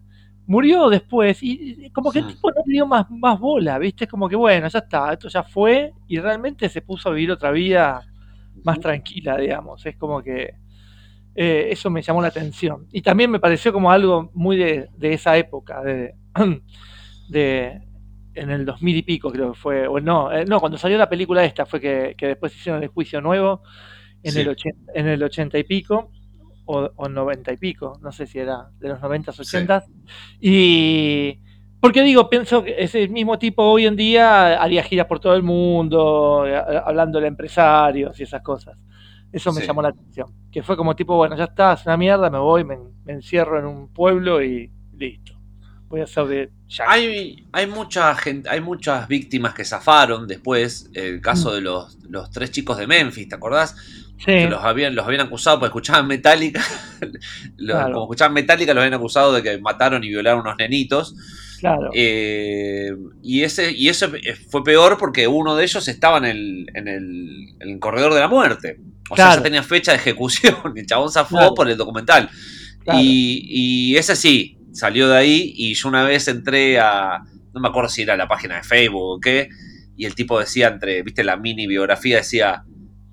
murió 0.47 0.89
después 0.89 1.39
y 1.43 1.89
como 1.91 2.11
que 2.11 2.19
el 2.19 2.27
tipo 2.27 2.49
no 2.51 2.61
dio 2.65 2.87
más, 2.87 3.09
más 3.11 3.39
bola, 3.39 3.77
¿viste? 3.79 4.05
Es 4.05 4.09
como 4.09 4.29
que 4.29 4.35
bueno, 4.35 4.67
ya 4.67 4.79
está, 4.79 5.13
esto 5.13 5.27
ya 5.29 5.43
fue 5.43 5.93
y 6.07 6.19
realmente 6.19 6.69
se 6.69 6.81
puso 6.81 7.09
a 7.09 7.13
vivir 7.13 7.31
otra 7.31 7.51
vida 7.51 8.01
más 8.63 8.79
tranquila, 8.79 9.37
digamos. 9.37 9.85
Es 9.85 9.97
como 9.97 10.21
que 10.23 10.55
eh, 11.35 11.67
eso 11.71 11.89
me 11.89 12.01
llamó 12.01 12.21
la 12.21 12.29
atención. 12.29 12.87
Y 12.91 13.01
también 13.01 13.31
me 13.31 13.39
pareció 13.39 13.73
como 13.73 13.91
algo 13.91 14.31
muy 14.33 14.57
de, 14.57 14.89
de 14.97 15.13
esa 15.13 15.37
época, 15.37 15.81
de, 15.83 16.15
de 17.29 17.81
en 18.35 18.51
el 18.51 18.65
2000 18.65 18.97
y 18.97 19.01
pico 19.03 19.31
creo 19.31 19.53
que 19.53 19.59
fue, 19.59 19.87
o 19.87 19.99
no, 19.99 20.31
eh, 20.31 20.45
no, 20.45 20.59
cuando 20.59 20.77
salió 20.77 20.97
la 20.97 21.09
película 21.09 21.43
esta 21.43 21.65
fue 21.65 21.81
que, 21.81 22.15
que 22.17 22.27
después 22.27 22.55
hicieron 22.55 22.83
el 22.83 22.89
juicio 22.89 23.19
nuevo 23.19 23.63
en, 24.23 24.31
Sí. 24.33 24.41
el, 24.41 24.49
80, 24.49 24.91
en 24.95 25.07
el 25.07 25.23
80 25.23 25.57
y 25.59 25.63
pico, 25.63 26.11
o, 26.67 27.09
90 27.09 27.53
y 27.53 27.57
pico, 27.57 27.97
no 28.01 28.11
sé 28.11 28.27
si 28.27 28.39
era 28.39 28.69
de 28.79 28.89
los 28.89 29.01
90, 29.01 29.31
80. 29.31 29.83
Y 30.39 31.39
porque 31.79 32.03
digo, 32.03 32.29
pienso 32.29 32.63
que 32.63 32.75
ese 32.77 33.07
mismo 33.07 33.37
tipo 33.39 33.63
hoy 33.63 33.85
en 33.85 33.95
día 33.95 34.61
haría 34.61 34.83
giras 34.83 35.07
por 35.07 35.19
todo 35.19 35.35
el 35.35 35.43
mundo, 35.43 36.43
eh, 36.45 36.55
hablando 36.85 37.19
de 37.19 37.27
empresarios 37.27 38.19
y 38.19 38.23
esas 38.23 38.41
cosas. 38.41 38.77
Eso 39.31 39.51
me 39.51 39.61
Sí. 39.61 39.67
llamó 39.67 39.81
la 39.81 39.89
atención. 39.89 40.27
Que 40.51 40.63
fue 40.63 40.77
como 40.77 40.95
tipo, 40.95 41.15
bueno, 41.15 41.35
ya 41.35 41.45
está, 41.45 41.73
es 41.73 41.85
una 41.85 41.97
mierda, 41.97 42.29
me 42.29 42.39
voy, 42.39 42.63
me, 42.63 42.77
me 43.05 43.13
encierro 43.13 43.59
en 43.59 43.65
un 43.65 43.93
pueblo 43.93 44.41
y 44.43 44.71
listo. 44.97 45.33
Voy 45.89 46.01
a 46.01 46.03
hacer 46.05 46.25
de. 46.25 46.49
Hay, 46.85 47.45
hay 47.53 47.67
mucha 47.67 48.13
gente, 48.15 48.49
hay 48.49 48.59
muchas 48.59 49.07
víctimas 49.07 49.53
que 49.53 49.63
zafaron 49.63 50.27
después. 50.27 50.89
El 50.93 51.21
caso 51.21 51.53
de 51.53 51.61
los, 51.61 51.97
los 52.09 52.29
tres 52.29 52.51
chicos 52.51 52.77
de 52.77 52.87
Memphis, 52.87 53.29
¿te 53.29 53.35
acordás? 53.35 53.75
Sí, 54.19 54.25
Que 54.25 54.47
los 54.49 54.63
habían, 54.63 54.95
los 54.95 55.05
habían 55.05 55.21
acusado 55.21 55.59
porque 55.59 55.67
escuchaban 55.69 56.07
Metallica. 56.07 56.61
Claro. 57.57 57.93
Como 57.93 58.05
escuchaban 58.05 58.33
Metallica, 58.33 58.73
los 58.73 58.81
habían 58.81 58.93
acusado 58.95 59.33
de 59.33 59.43
que 59.43 59.57
mataron 59.59 60.03
y 60.03 60.09
violaron 60.09 60.41
unos 60.41 60.57
nenitos. 60.57 61.15
claro. 61.59 61.89
Eh, 61.93 62.91
y 63.21 63.43
ese 63.43 63.71
y 63.71 63.89
eso 63.89 64.09
fue 64.49 64.63
peor 64.63 64.97
porque 64.97 65.27
uno 65.27 65.55
de 65.55 65.63
ellos 65.63 65.87
estaba 65.87 66.17
en 66.19 66.25
el, 66.25 66.65
en 66.73 66.87
el, 66.87 67.55
en 67.59 67.69
el 67.69 67.79
corredor 67.79 68.13
de 68.13 68.19
la 68.19 68.27
muerte. 68.27 68.79
O 69.09 69.15
sea, 69.15 69.35
ya 69.35 69.43
tenía 69.43 69.63
fecha 69.63 69.91
de 69.91 69.97
ejecución. 69.97 70.55
El 70.75 70.85
chabón 70.85 71.11
zafó 71.11 71.37
Claro. 71.37 71.53
por 71.53 71.69
el 71.69 71.77
documental. 71.77 72.29
Claro. 72.83 72.99
Y, 73.01 73.45
y 73.93 73.95
ese 73.97 74.15
sí, 74.15 74.57
salió 74.73 75.07
de 75.09 75.17
ahí. 75.17 75.53
Y 75.55 75.73
yo 75.75 75.87
una 75.89 76.03
vez 76.03 76.27
entré 76.27 76.79
a. 76.79 77.19
No 77.53 77.61
me 77.61 77.69
acuerdo 77.69 77.89
si 77.89 78.01
era 78.01 78.17
la 78.17 78.27
página 78.27 78.57
de 78.57 78.63
Facebook 78.63 79.01
o 79.01 79.19
qué. 79.19 79.49
Y 79.95 80.05
el 80.05 80.13
tipo 80.13 80.39
decía, 80.39 80.67
entre, 80.67 81.01
viste, 81.03 81.23
la 81.23 81.37
mini 81.37 81.67
biografía 81.67 82.17
decía. 82.17 82.63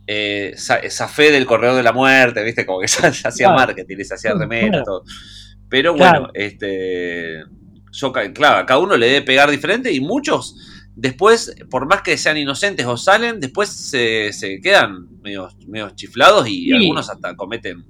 Eh, 0.06 0.52
za- 0.56 0.80
zafé 0.90 1.30
del 1.30 1.46
corredor 1.46 1.76
de 1.76 1.82
la 1.82 1.92
muerte, 1.92 2.42
viste, 2.44 2.66
como 2.66 2.80
que 2.80 2.86
ya 2.86 3.08
hacía 3.08 3.46
Claro. 3.46 3.54
marketing, 3.56 4.04
se 4.04 4.14
hacía 4.14 4.34
remera, 4.34 4.68
Claro. 4.68 4.84
todo. 4.84 5.04
Pero 5.68 5.94
Claro. 5.94 6.20
bueno, 6.20 6.32
este. 6.34 7.42
Yo, 7.92 8.12
claro, 8.12 8.58
a 8.58 8.66
cada 8.66 8.80
uno 8.80 8.96
le 8.96 9.06
debe 9.06 9.22
pegar 9.22 9.50
diferente 9.50 9.92
y 9.92 10.00
muchos 10.00 10.56
después, 10.96 11.54
por 11.70 11.86
más 11.86 12.02
que 12.02 12.16
sean 12.16 12.36
inocentes 12.36 12.84
o 12.86 12.96
salen, 12.96 13.38
después 13.40 13.68
se, 13.68 14.32
se 14.32 14.60
quedan 14.60 15.06
medio, 15.22 15.48
medio 15.68 15.90
chiflados 15.90 16.46
y 16.48 16.64
Sí. 16.66 16.72
algunos 16.72 17.08
hasta 17.08 17.34
cometen 17.36 17.84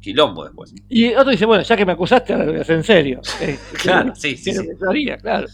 quilombo 0.00 0.44
después. 0.44 0.74
Y 0.88 1.14
otro 1.14 1.30
dice, 1.30 1.46
bueno, 1.46 1.62
ya 1.62 1.76
que 1.76 1.86
me 1.86 1.92
acusaste, 1.92 2.32
ahora 2.32 2.44
lo 2.46 2.50
voy 2.52 2.58
a 2.58 2.62
hacer 2.62 2.76
en 2.76 2.84
serio. 2.84 3.20
Eh, 3.40 3.58
Claro, 3.80 4.14
sí, 4.16 4.36
sí, 4.36 4.52
claro. 5.22 5.46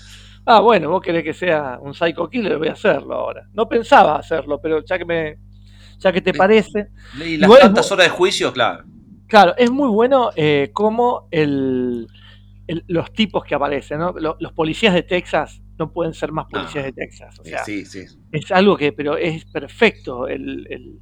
Ah, 0.46 0.61
bueno, 0.61 0.88
vos 0.90 1.03
querés 1.03 1.23
que 1.23 1.35
sea 1.35 1.79
un 1.81 1.92
psycho 1.94 2.29
killer, 2.29 2.57
voy 2.59 2.68
a 2.68 2.73
hacerlo 2.73 3.14
ahora. 3.14 3.46
No 3.53 3.68
pensaba 3.68 4.16
hacerlo, 4.18 4.59
pero 4.62 4.83
ya 4.85 4.99
que 4.99 5.05
me, 5.05 5.38
ya 6.00 6.12
que 6.12 6.20
te 6.20 6.34
parece, 6.34 6.88
Y 7.16 7.36
las 7.36 7.46
Igual 7.48 7.60
tantas 7.60 7.90
horas 7.92 8.06
de 8.06 8.10
juicio, 8.10 8.52
claro. 8.52 8.84
claro, 9.28 9.54
es 9.56 9.70
muy 9.70 9.88
bueno 9.88 10.30
eh, 10.34 10.70
cómo 10.72 11.28
el, 11.30 12.06
el- 12.66 12.84
los 12.88 13.12
tipos 13.12 13.44
que 13.44 13.54
aparecen, 13.54 13.98
¿no? 14.00 14.12
Los, 14.18 14.36
los 14.40 14.52
policías 14.52 14.92
de 14.94 15.02
Texas 15.04 15.60
no 15.78 15.92
pueden 15.92 16.12
ser 16.14 16.32
más 16.32 16.46
policías 16.50 16.84
No. 16.84 16.90
de 16.90 16.92
Texas. 16.92 17.38
O 17.40 17.44
sea, 17.44 17.64
sí, 17.64 17.84
sí. 17.86 18.04
es 18.32 18.50
algo 18.52 18.76
que, 18.76 18.92
pero 18.92 19.16
es 19.16 19.44
perfecto 19.46 20.26
el, 20.28 20.66
el- 20.70 20.98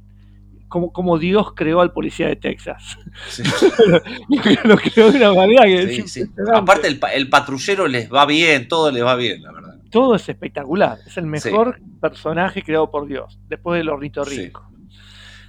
como, 0.67 0.93
como 0.93 1.17
Dios 1.17 1.53
creó 1.55 1.81
al 1.81 1.91
policía 1.93 2.27
de 2.27 2.35
Texas. 2.35 2.95
sí. 3.29 3.41
lo 4.65 4.75
creó 4.77 5.11
de 5.11 5.17
una 5.17 5.33
manera 5.33 5.65
que 5.65 5.87
Sí, 5.87 6.01
es 6.01 6.11
sí. 6.11 6.19
impresionante. 6.21 6.59
Aparte, 6.61 6.87
el, 6.87 6.99
el 7.15 7.29
patrullero 7.29 7.87
les 7.87 8.11
va 8.13 8.25
bien, 8.27 8.67
todo 8.67 8.91
les 8.91 9.03
va 9.03 9.15
bien, 9.15 9.41
la 9.41 9.51
verdad. 9.51 9.75
todo 9.89 10.13
es 10.15 10.29
espectacular. 10.29 10.99
Es 11.07 11.17
el 11.17 11.25
mejor 11.25 11.79
personaje 11.99 12.61
creado 12.61 12.91
por 12.91 13.07
Dios, 13.07 13.39
después 13.47 13.79
del 13.79 13.89
ornitorrinco. 13.89 14.69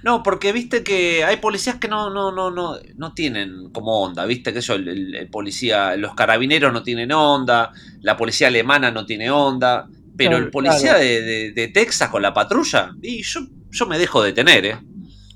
No, 0.03 0.23
porque 0.23 0.51
viste 0.51 0.83
que 0.83 1.23
hay 1.23 1.37
policías 1.37 1.75
que 1.75 1.87
no, 1.87 2.09
no, 2.09 2.31
no, 2.31 2.49
no, 2.51 2.75
no 2.95 3.13
tienen 3.13 3.69
como 3.71 4.01
onda, 4.01 4.25
viste 4.25 4.51
que 4.53 4.59
eso, 4.59 4.73
el, 4.75 4.87
el- 4.87 5.15
el 5.15 5.29
policía, 5.29 5.95
los 5.95 6.15
carabineros 6.15 6.73
no 6.73 6.81
tienen 6.83 7.11
onda, 7.11 7.71
la 8.01 8.17
policía 8.17 8.47
alemana 8.47 8.89
no 8.91 9.05
tiene 9.05 9.29
onda, 9.29 9.87
pero 10.17 10.31
Claro, 10.31 10.45
el 10.45 10.51
policía 10.51 10.91
claro. 10.91 10.99
de, 10.99 11.21
de- 11.21 11.51
de 11.51 11.67
Texas 11.67 12.09
con 12.09 12.21
la 12.21 12.33
patrulla, 12.33 12.91
y 13.01 13.21
yo, 13.23 13.41
yo 13.69 13.85
me 13.85 13.99
dejo 13.99 14.23
detener, 14.23 14.65
¿eh? 14.65 14.77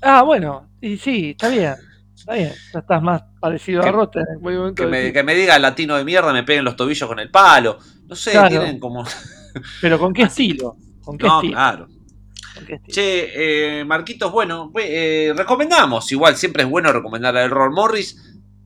Ah, 0.02 0.22
bueno, 0.22 0.68
y 0.80 0.96
sí, 0.96 1.30
está 1.30 1.48
bien. 1.48 1.74
Está 2.14 2.34
bien, 2.34 2.52
ya 2.72 2.80
estás 2.80 3.02
más 3.02 3.22
parecido 3.40 3.82
Que- 3.82 3.88
a 3.88 3.92
Rota 3.92 4.20
en 4.20 4.42
momento. 4.42 4.82
Que 4.82 4.88
me, 4.88 5.12
que 5.12 5.22
me 5.22 5.34
diga 5.36 5.58
latino 5.60 5.96
de 5.96 6.04
mierda, 6.04 6.32
me 6.32 6.42
peguen 6.42 6.64
los 6.64 6.74
tobillos 6.74 7.08
con 7.08 7.20
el 7.20 7.30
palo, 7.30 7.78
no 8.08 8.16
sé, 8.16 8.32
Claro. 8.32 8.48
tienen 8.48 8.80
como... 8.80 9.04
Pero 9.80 9.98
¿con 9.98 10.12
qué 10.12 10.22
estilo? 10.24 10.76
¿Con 11.02 11.16
qué 11.18 11.26
No, 11.26 11.36
estilo? 11.36 11.52
claro. 11.54 11.88
Che, 12.88 13.80
eh, 13.80 13.84
Marquitos, 13.84 14.32
bueno, 14.32 14.72
eh, 14.78 15.32
recomendamos, 15.36 16.10
igual 16.12 16.36
siempre 16.36 16.62
es 16.62 16.68
bueno 16.68 16.92
recomendar 16.92 17.36
a 17.36 17.44
Errol 17.44 17.72
Morris, 17.72 18.16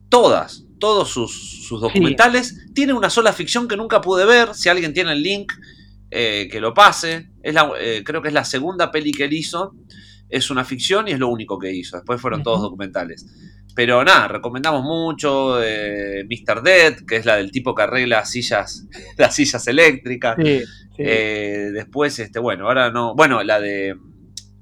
todas, 0.09 0.63
todos 0.79 1.09
sus, 1.09 1.65
sus 1.67 1.81
documentales. 1.81 2.67
Tiene 2.73 2.93
una 2.93 3.09
sola 3.09 3.33
ficción 3.33 3.67
que 3.67 3.77
nunca 3.77 4.01
pude 4.01 4.25
ver, 4.25 4.53
si 4.55 4.69
alguien 4.69 4.93
tiene 4.93 5.11
el 5.13 5.21
link, 5.23 5.51
eh, 6.09 6.47
que 6.51 6.59
lo 6.59 6.73
pase. 6.73 7.29
Es 7.43 7.53
la- 7.53 7.71
eh, 7.79 8.03
creo 8.05 8.21
que 8.21 8.27
es 8.29 8.33
la 8.33 8.43
segunda 8.45 8.91
peli 8.91 9.11
que 9.11 9.25
él 9.25 9.33
hizo. 9.33 9.73
Es 10.31 10.49
una 10.49 10.63
ficción 10.65 11.07
y 11.07 11.11
es 11.11 11.19
lo 11.19 11.27
único 11.27 11.59
que 11.59 11.71
hizo. 11.71 11.97
Después 11.97 12.19
fueron 12.21 12.41
todos 12.43 12.61
documentales. 12.61 13.25
Pero 13.75 14.03
nada, 14.03 14.27
recomendamos 14.27 14.83
mucho 14.83 15.61
eh, 15.63 16.25
Mr. 16.29 16.61
Dead, 16.61 16.95
que 17.07 17.17
es 17.17 17.25
la 17.25 17.35
del 17.37 17.51
tipo 17.51 17.73
que 17.75 17.83
arregla 17.83 18.25
sillas, 18.25 18.87
las 19.17 19.35
sillas 19.35 19.65
eléctricas. 19.67 20.35
Sí, 20.41 20.59
sí. 20.59 21.03
Eh, 21.05 21.69
después, 21.73 22.17
este, 22.19 22.39
bueno, 22.39 22.67
ahora 22.67 22.91
no. 22.91 23.15
Bueno, 23.15 23.43
la 23.43 23.59
de 23.61 23.95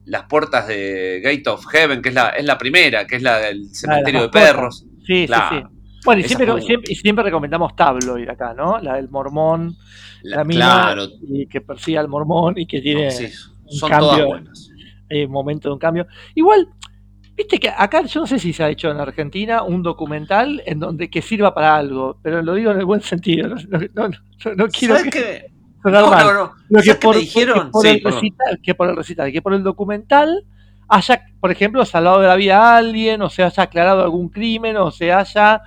las 0.05 0.23
puertas 0.23 0.67
de 0.67 1.21
Gate 1.23 1.47
of 1.49 1.65
Heaven, 1.67 2.01
que 2.01 2.09
es 2.09 2.15
la, 2.15 2.29
es 2.29 2.45
la 2.45 2.57
primera, 2.57 3.05
que 3.05 3.15
es 3.17 3.21
la 3.23 3.37
del 3.39 3.69
cementerio 3.73 4.23
de 4.23 4.29
perros. 4.29 4.85
sí, 5.05 5.27
sí, 5.27 5.33
sí. 5.49 5.63
Bueno, 6.05 6.21
y 6.21 6.23
siempre, 6.23 6.61
siempre, 6.61 6.93
y 6.93 6.95
siempre 6.95 7.23
recomendamos 7.25 7.75
Tabloid 7.75 8.29
acá, 8.29 8.53
¿no? 8.53 8.79
La 8.79 8.95
del 8.95 9.09
mormón, 9.09 9.75
La- 10.23 10.37
la 10.37 10.43
mina 10.45 10.65
claro, 10.65 11.07
y 11.27 11.45
que 11.47 11.59
persigue 11.61 11.97
al 11.97 12.07
mormón 12.07 12.57
y 12.57 12.65
que 12.65 12.79
tiene 12.79 13.11
sí, 13.11 13.27
son 13.67 13.89
cambio. 13.89 14.07
todas 14.09 14.25
buenas. 14.25 14.68
Eh, 15.09 15.27
momento 15.27 15.69
de 15.69 15.73
un 15.73 15.79
cambio. 15.79 16.07
Igual, 16.35 16.67
viste 17.35 17.59
que 17.59 17.69
acá 17.69 18.03
yo 18.05 18.21
no 18.21 18.27
sé 18.27 18.39
si 18.39 18.53
se 18.53 18.63
ha 18.63 18.69
hecho 18.69 18.89
en 18.91 18.97
Argentina 18.99 19.63
un 19.63 19.81
documental 19.83 20.61
en 20.65 20.79
donde 20.79 21.09
que 21.09 21.21
sirva 21.21 21.53
para 21.53 21.75
algo, 21.75 22.19
pero 22.21 22.41
lo 22.41 22.53
digo 22.53 22.71
en 22.71 22.79
el 22.79 22.85
buen 22.85 23.01
sentido. 23.01 23.49
No, 23.49 23.55
no- 23.93 24.09
no- 24.09 24.55
no 24.55 24.67
quiero 24.67 24.95
¿Sabes 24.97 25.11
que 25.11 25.51
No, 25.83 25.91
no, 25.91 26.33
no. 26.33 26.51
Lo 26.69 26.79
que 26.81 26.85
¿Sabes 26.85 26.99
qué 26.99 27.05
por, 27.05 27.15
me 27.15 27.21
dijeron? 27.21 27.65
que 27.65 27.71
por 27.71 27.81
Sí, 27.85 27.89
el 27.89 28.03
recital, 28.03 28.59
que 28.61 28.75
por 28.75 28.89
el 28.89 28.95
recital, 28.97 29.31
que 29.31 29.41
por 29.41 29.53
el 29.53 29.63
documental 29.63 30.45
haya, 30.89 31.23
por 31.39 31.51
ejemplo, 31.51 31.85
salvado 31.85 32.19
de 32.19 32.27
la 32.27 32.35
vida 32.35 32.57
a 32.57 32.77
alguien, 32.77 33.21
o 33.21 33.29
se 33.29 33.43
haya 33.43 33.63
aclarado 33.63 34.01
algún 34.03 34.29
crimen, 34.29 34.75
o 34.77 34.91
se 34.91 35.11
haya, 35.13 35.61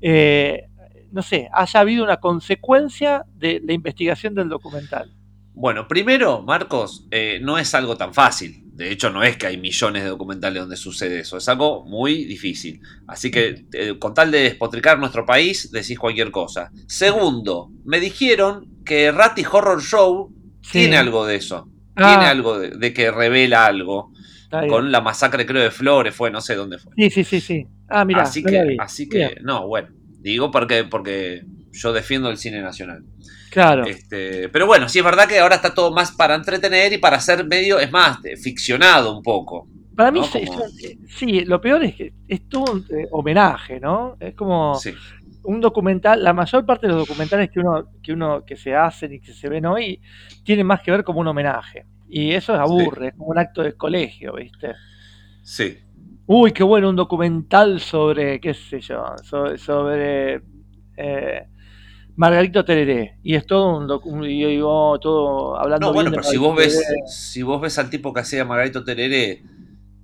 eh, 0.00 0.68
no 1.10 1.20
sé, 1.22 1.48
haya 1.52 1.80
habido 1.80 2.04
una 2.04 2.18
consecuencia 2.18 3.24
de 3.34 3.60
la 3.64 3.72
investigación 3.72 4.34
del 4.34 4.48
documental. 4.48 5.10
Bueno, 5.52 5.88
primero, 5.88 6.42
Marcos, 6.42 7.06
eh, 7.10 7.40
no 7.42 7.58
es 7.58 7.74
algo 7.74 7.96
tan 7.96 8.14
fácil. 8.14 8.67
De 8.78 8.92
hecho, 8.92 9.10
no 9.10 9.24
es 9.24 9.36
que 9.36 9.48
hay 9.48 9.56
millones 9.56 10.04
de 10.04 10.08
documentales 10.08 10.60
donde 10.60 10.76
sucede 10.76 11.18
eso. 11.20 11.36
Es 11.36 11.48
algo 11.48 11.84
muy 11.84 12.24
difícil. 12.24 12.80
Así 13.08 13.28
que, 13.30 13.66
eh, 13.72 13.98
con 13.98 14.14
tal 14.14 14.30
de 14.30 14.38
despotricar 14.44 15.00
nuestro 15.00 15.26
país, 15.26 15.72
decís 15.72 15.98
cualquier 15.98 16.30
cosa. 16.30 16.70
Segundo, 16.86 17.72
me 17.84 17.98
dijeron 17.98 18.68
que 18.84 19.10
Ratty 19.10 19.42
Horror 19.50 19.82
Show 19.82 20.32
Sí. 20.62 20.78
tiene 20.80 20.96
algo 20.96 21.26
de 21.26 21.36
eso. 21.36 21.68
Ah, 21.96 22.10
Tiene 22.14 22.26
algo 22.30 22.58
de, 22.58 22.70
de 22.70 22.92
que 22.92 23.10
revela 23.10 23.66
algo. 23.66 24.12
Con 24.68 24.92
la 24.92 25.00
masacre, 25.00 25.44
creo, 25.44 25.62
de 25.62 25.70
Flores, 25.70 26.14
fue, 26.14 26.30
no 26.30 26.40
sé 26.40 26.54
dónde 26.54 26.78
fue. 26.78 26.92
Sí, 26.96 27.10
sí, 27.10 27.24
sí, 27.24 27.40
sí. 27.40 27.66
Ah, 27.88 28.04
mira, 28.04 28.22
así 28.22 28.42
que, 28.44 28.76
así 28.78 29.08
que, 29.08 29.36
no, 29.42 29.66
bueno. 29.66 29.88
Digo 30.20 30.50
porque, 30.50 30.84
porque 30.84 31.42
yo 31.78 31.92
defiendo 31.92 32.28
el 32.30 32.36
cine 32.36 32.60
nacional. 32.60 33.04
Claro. 33.50 33.84
Este, 33.86 34.48
pero 34.50 34.66
bueno, 34.66 34.88
sí 34.88 34.98
es 34.98 35.04
verdad 35.04 35.26
que 35.26 35.38
ahora 35.38 35.56
está 35.56 35.72
todo 35.72 35.90
más 35.90 36.12
para 36.12 36.34
entretener 36.34 36.92
y 36.92 36.98
para 36.98 37.18
ser 37.20 37.46
medio, 37.46 37.78
es 37.78 37.90
más, 37.90 38.24
eh, 38.24 38.36
ficcionado 38.36 39.16
un 39.16 39.22
poco. 39.22 39.66
Para 39.96 40.10
mí, 40.12 40.20
¿no? 40.20 40.26
se- 40.26 40.44
Como- 40.44 40.68
se- 40.68 40.98
sí, 41.08 41.44
lo 41.44 41.60
peor 41.60 41.82
es 41.84 41.94
que 41.94 42.12
es 42.28 42.48
todo 42.48 42.72
un 42.72 42.86
eh, 42.90 43.06
homenaje, 43.10 43.80
¿no? 43.80 44.16
Es 44.20 44.34
como 44.34 44.74
Sí, 44.76 44.94
un 45.42 45.60
documental, 45.60 46.22
la 46.22 46.32
mayor 46.34 46.64
parte 46.66 46.86
de 46.86 46.92
los 46.92 47.08
documentales 47.08 47.50
que 47.50 47.60
uno, 47.60 47.88
que 48.02 48.12
uno 48.12 48.44
que 48.44 48.54
se 48.56 48.74
hacen 48.76 49.14
y 49.14 49.20
que 49.20 49.32
se 49.32 49.48
ven 49.48 49.66
hoy 49.66 50.00
tienen 50.44 50.66
más 50.66 50.82
que 50.82 50.90
ver 50.90 51.02
como 51.04 51.20
un 51.20 51.26
homenaje. 51.28 51.86
Y 52.08 52.32
eso 52.32 52.54
aburre, 52.54 53.08
es 53.08 53.14
como 53.14 53.26
un 53.30 53.38
acto 53.38 53.62
de 53.62 53.72
colegio, 53.74 54.34
¿viste? 54.34 54.74
sí. 55.42 55.78
Uy, 56.30 56.52
qué 56.52 56.62
bueno 56.62 56.90
un 56.90 56.96
documental 56.96 57.80
sobre, 57.80 58.38
qué 58.38 58.52
sé 58.52 58.80
yo, 58.80 59.02
sobre, 59.22 59.56
sobre 59.56 60.42
eh, 60.96 61.46
Margarito 62.18 62.64
Tereré. 62.64 63.16
Y 63.22 63.36
es 63.36 63.46
todo 63.46 63.78
un 63.78 63.86
docu- 63.86 64.28
y 64.28 64.44
digo, 64.44 64.98
todo 65.00 65.56
hablando 65.56 65.86
No, 65.86 65.92
bueno, 65.94 66.10
bien 66.10 66.20
de 66.20 66.24
pero 66.26 66.30
si 66.30 66.36
vos 66.36 66.56
ves, 66.56 66.78
Tereré. 66.80 67.02
si 67.06 67.42
vos 67.42 67.60
ves 67.60 67.78
al 67.78 67.88
tipo 67.90 68.12
que 68.12 68.20
hacía 68.20 68.44
Margarito 68.44 68.82
Tereré, 68.84 69.42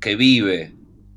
que 0.00 0.14
vive 0.16 0.72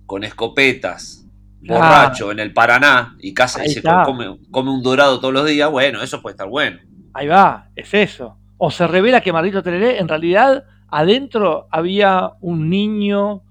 con 0.08 0.24
escopetas, 0.24 1.24
Claro. 1.64 1.82
borracho 1.84 2.32
en 2.32 2.40
el 2.40 2.52
Paraná 2.54 3.16
y 3.20 3.34
casa 3.34 3.64
y 3.66 3.70
se 3.70 3.82
come, 3.82 4.38
come 4.52 4.72
un 4.72 4.82
dorado 4.82 5.20
todos 5.20 5.34
los 5.34 5.46
días, 5.46 5.70
bueno, 5.70 6.02
eso 6.02 6.22
puede 6.22 6.34
estar 6.34 6.48
bueno. 6.48 6.80
Ahí 7.14 7.28
va, 7.28 7.70
es 7.76 7.94
eso. 7.94 8.38
O 8.58 8.72
se 8.72 8.88
revela 8.88 9.22
que 9.22 9.32
Margarito 9.34 9.62
Tereré, 9.62 10.00
en 10.00 10.08
realidad, 10.08 10.64
adentro 10.90 11.68
había 11.72 12.32
un 12.42 12.70
niño 12.70 13.44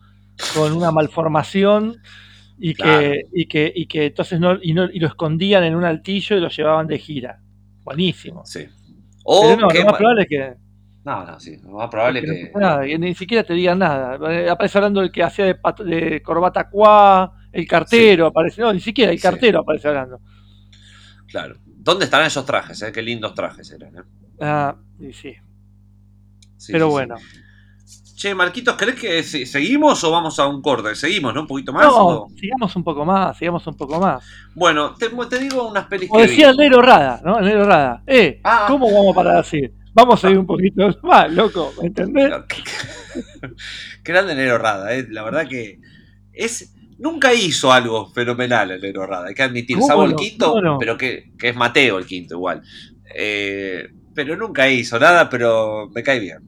con 0.55 0.73
una 0.73 0.91
malformación 0.91 1.97
y 2.59 2.75
que, 2.75 2.83
Claro. 2.83 3.14
y 3.33 3.47
que, 3.47 3.73
y 3.75 3.87
que 3.87 4.07
entonces 4.07 4.40
no, 4.40 4.59
y, 4.62 4.73
no- 4.75 4.90
y 4.90 4.99
lo 4.99 5.09
escondían 5.09 5.64
en 5.64 5.75
un 5.75 5.85
altillo 5.85 6.37
y 6.37 6.40
lo 6.40 6.49
llevaban 6.49 6.87
de 6.87 6.99
gira. 6.99 7.40
Buenísimo. 7.85 8.45
Sí. 8.47 8.66
O 9.25 9.42
Pero 9.42 9.61
no, 9.62 9.69
que 9.69 9.79
lo 9.81 9.85
más 9.87 9.97
probable 9.97 10.23
es 10.23 10.29
que, 10.29 10.55
No, 11.05 11.25
no, 11.25 11.38
sí, 11.40 11.57
lo 11.62 11.71
más 11.73 11.88
probable 11.90 12.21
que 12.21 12.27
no 12.27 12.33
que. 12.35 12.47
pase 12.47 12.64
nada, 12.64 12.85
que 12.87 12.99
ni 12.99 13.14
siquiera 13.14 13.45
te 13.45 13.55
digan 13.55 13.79
nada. 13.79 14.19
Eh, 14.33 14.49
Aparece 14.49 14.79
hablando 14.79 15.01
del 15.01 15.11
que 15.12 15.23
hacía 15.23 15.45
de, 15.47 15.57
de 15.85 16.23
corbata 16.23 16.69
cuá, 16.71 17.33
el 17.53 17.66
cartero 17.66 18.27
aparece, 18.27 18.61
no, 18.62 18.73
ni 18.73 18.81
siquiera 18.81 19.12
el 19.12 19.19
Sí. 19.19 19.23
cartero 19.23 19.61
aparece 19.61 19.88
hablando. 19.88 20.21
Claro. 21.29 21.57
¿Dónde 21.66 22.05
estarán 22.07 22.27
esos 22.27 22.45
trajes? 22.47 22.81
eh? 22.83 22.90
Qué 22.92 23.03
lindos 23.03 23.35
trajes 23.35 23.71
eran. 23.71 23.97
eh? 23.97 24.03
Ah, 24.40 24.77
y 24.99 25.12
sí, 25.12 25.35
Sí, 26.57 26.73
pero 26.73 26.87
sí, 26.87 26.90
sí. 26.90 26.92
bueno. 26.92 27.14
Che, 28.17 28.35
Marquitos, 28.35 28.77
¿crees 28.77 28.99
que 28.99 29.23
se- 29.23 29.45
seguimos 29.45 30.03
o 30.03 30.11
vamos 30.11 30.39
a 30.39 30.47
un 30.49 30.63
corte? 30.63 30.95
Seguimos, 30.95 31.35
¿no? 31.35 31.43
Un 31.43 31.47
poquito 31.47 31.71
más. 31.73 31.85
No, 31.85 32.07
o- 32.07 32.29
sigamos 32.35 32.75
un 32.75 32.83
poco 32.83 33.05
más, 33.05 33.37
sigamos 33.37 33.67
un 33.67 33.77
poco 33.77 34.01
más. 34.01 34.25
Bueno, 34.55 34.95
te, 34.95 35.11
te 35.11 35.39
digo 35.39 35.69
unas 35.69 35.87
pelis 35.87 36.09
Como 36.09 36.23
decía 36.23 36.49
el 36.49 36.57
negro 36.57 36.81
Rada, 36.81 37.21
¿no? 37.23 37.39
El 37.39 37.45
negro 37.45 37.67
Rada. 37.67 38.03
Eh, 38.07 38.41
Ah. 38.43 38.65
¿cómo 38.69 38.91
vamos 38.91 39.13
a 39.13 39.15
parar 39.15 39.37
así? 39.37 39.61
Vamos 39.93 40.25
a 40.25 40.31
ir 40.31 40.39
un 40.39 40.47
poquito 40.47 40.89
más, 41.03 41.31
loco, 41.31 41.73
¿me 41.81 41.89
entendés? 41.89 42.31
Grande 44.05 44.35
Nero 44.35 44.59
Rada, 44.59 44.95
eh. 44.95 45.07
la 45.11 45.23
verdad 45.23 45.47
que 45.49 45.81
es 46.33 46.75
nunca 46.99 47.35
hizo 47.35 47.71
algo 47.73 48.11
fenomenal 48.11 48.71
el 48.71 48.81
Nero 48.81 49.07
Rada, 49.07 49.27
hay 49.29 49.35
que 49.35 49.43
admitir, 49.43 49.77
¿Cómo 49.77 49.87
salvo 49.89 50.05
el 50.05 50.11
no? 50.13 50.17
quinto, 50.17 50.49
¿Cómo 50.53 50.61
no? 50.63 50.79
pero 50.79 50.97
que, 50.97 51.33
que 51.39 51.51
es 51.51 51.57
Mateo 51.57 51.99
el 51.99 52.07
quinto 52.07 52.35
igual. 52.37 52.63
Eh, 53.15 53.89
pero 54.15 54.37
nunca 54.37 54.69
hizo 54.71 54.99
nada, 54.99 55.29
pero 55.29 55.91
me 55.95 56.03
cae 56.03 56.19
bien. 56.19 56.39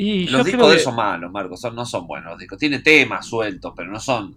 Y 0.00 0.26
Los 0.28 0.44
discos 0.44 0.70
de 0.70 0.76
que, 0.76 0.82
son 0.84 0.94
malos, 0.96 1.30
Marcos, 1.32 1.60
son, 1.60 1.74
no 1.74 1.84
son 1.84 2.06
buenos 2.06 2.30
los 2.30 2.38
discos. 2.38 2.58
Tiene 2.58 2.78
temas 2.80 3.26
sueltos, 3.26 3.72
pero 3.76 3.90
no 3.90 3.98
son 4.00 4.34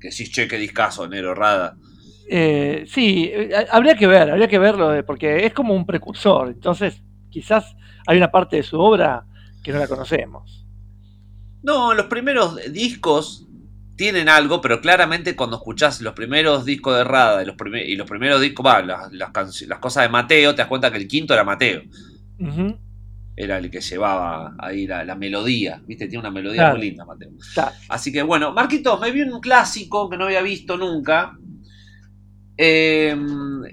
que 0.00 0.10
sí, 0.10 0.30
che, 0.30 0.46
qué 0.48 0.56
discazo, 0.58 1.06
Nero 1.08 1.34
Rada. 1.34 1.76
eh, 2.28 2.84
sí, 2.88 3.30
eh, 3.32 3.50
habría 3.70 3.96
que 3.96 4.06
ver, 4.06 4.30
habría 4.30 4.48
que 4.48 4.58
verlo, 4.58 4.94
eh, 4.94 5.02
porque 5.02 5.46
es 5.46 5.52
como 5.52 5.74
un 5.74 5.86
precursor. 5.86 6.48
Entonces, 6.48 7.02
quizás 7.30 7.76
hay 8.06 8.16
una 8.18 8.30
parte 8.30 8.56
de 8.56 8.62
su 8.62 8.78
obra 8.80 9.24
que 9.62 9.72
no 9.72 9.78
la 9.78 9.88
conocemos. 9.88 10.66
No, 11.62 11.94
los 11.94 12.06
primeros 12.06 12.56
discos 12.72 13.46
tienen 13.96 14.28
algo, 14.28 14.60
pero 14.60 14.80
claramente 14.80 15.34
cuando 15.36 15.56
escuchás 15.56 16.00
los 16.00 16.12
primeros 16.14 16.64
discos 16.64 16.96
de 16.96 17.04
Rada 17.04 17.42
y 17.42 17.46
los, 17.46 17.56
primer- 17.56 17.88
y 17.88 17.96
los 17.96 18.08
primeros 18.08 18.40
discos, 18.40 18.64
va, 18.64 18.82
las, 18.82 19.12
las, 19.12 19.30
canci- 19.32 19.66
las 19.66 19.78
cosas 19.78 20.04
de 20.04 20.08
Mateo, 20.10 20.54
te 20.54 20.58
das 20.62 20.68
cuenta 20.68 20.90
que 20.92 20.98
el 20.98 21.08
quinto 21.08 21.34
era 21.34 21.44
Mateo. 21.44 21.82
Era 23.36 23.58
el 23.58 23.70
que 23.70 23.80
llevaba 23.82 24.54
ahí 24.58 24.86
la, 24.86 25.04
la 25.04 25.14
melodía, 25.14 25.82
¿viste? 25.86 26.06
Tiene 26.08 26.20
una 26.20 26.30
melodía 26.30 26.62
Claro. 26.62 26.78
muy 26.78 26.86
linda, 26.88 27.04
Mateo. 27.04 27.30
Así 27.88 28.10
que 28.10 28.22
bueno, 28.22 28.52
Marquitos, 28.52 28.98
me 28.98 29.10
vi 29.12 29.22
un 29.22 29.40
clásico 29.40 30.08
que 30.08 30.16
no 30.16 30.24
había 30.24 30.40
visto 30.42 30.76
nunca. 30.76 31.36
eh, 32.58 33.14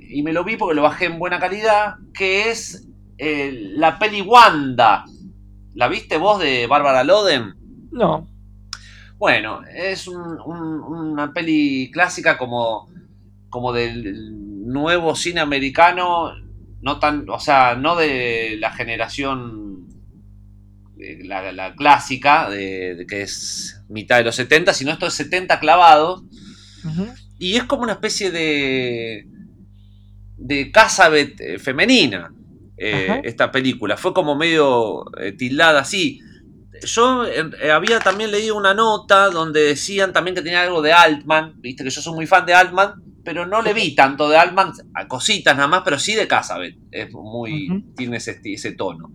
y 0.09 0.21
me 0.23 0.33
lo 0.33 0.43
vi 0.43 0.57
porque 0.57 0.75
lo 0.75 0.81
bajé 0.81 1.05
en 1.05 1.17
buena 1.19 1.39
calidad, 1.39 1.95
que 2.13 2.49
es 2.51 2.87
eh, 3.17 3.51
la 3.77 3.97
peli 3.97 4.21
Wanda. 4.21 5.05
¿La 5.75 5.87
viste 5.87 6.17
vos 6.17 6.39
de 6.39 6.67
Bárbara 6.67 7.03
Loden? 7.03 7.53
No, 7.91 8.27
Bueno, 9.17 9.61
es 9.73 10.07
un- 10.09 10.37
un- 10.45 10.81
una 11.13 11.31
peli 11.31 11.89
clásica 11.93 12.37
como, 12.37 12.89
como 13.49 13.71
del 13.71 14.65
nuevo 14.65 15.15
cine 15.15 15.39
americano, 15.39 16.31
no 16.83 16.99
tan, 16.99 17.27
o 17.29 17.39
sea, 17.39 17.75
no 17.75 17.95
de 17.95 18.57
la 18.59 18.71
generación 18.73 19.87
eh, 20.99 21.19
la, 21.23 21.51
la 21.51 21.75
clásica, 21.75 22.49
de, 22.49 22.95
de 22.95 23.07
que 23.07 23.23
es 23.23 23.81
mitad 23.89 24.17
de 24.17 24.25
los 24.25 24.35
70, 24.35 24.73
sino 24.73 24.91
esto 24.91 25.07
es 25.07 25.13
70 25.15 25.59
clavados. 25.59 26.23
Y 27.39 27.55
es 27.55 27.63
como 27.63 27.83
una 27.83 27.93
especie 27.93 28.31
de. 28.31 29.27
de 30.37 30.71
casa 30.71 31.09
eh, 31.15 31.57
femenina. 31.59 32.31
eh, 32.77 33.21
esta 33.23 33.51
película. 33.51 33.97
Fue 33.97 34.13
como 34.13 34.35
medio 34.35 35.05
eh, 35.19 35.31
tildada 35.33 35.81
así. 35.81 36.19
Yo 36.83 37.25
eh, 37.25 37.71
había 37.71 37.99
también 37.99 38.31
leído 38.31 38.57
una 38.57 38.73
nota 38.73 39.29
donde 39.29 39.61
decían 39.61 40.11
también 40.11 40.35
que 40.35 40.41
tenía 40.41 40.63
algo 40.63 40.81
de 40.81 40.91
Altman. 40.91 41.53
Viste 41.61 41.83
que 41.83 41.89
yo 41.89 42.01
soy 42.01 42.13
muy 42.13 42.27
fan 42.27 42.45
de 42.45 42.53
Altman. 42.53 42.95
Pero 43.23 43.45
no 43.45 43.61
le 43.61 43.73
vi 43.73 43.95
tanto 43.95 44.27
de 44.29 44.37
Altman, 44.37 44.73
a 44.93 45.07
cositas 45.07 45.55
nada 45.55 45.67
más, 45.67 45.81
pero 45.83 45.97
sí 45.97 46.13
de 46.15 46.27
Casabet. 46.27 46.75
Es 46.91 47.11
muy. 47.13 47.85
Tiene 47.95 48.17
ese, 48.17 48.71
tono. 48.73 49.13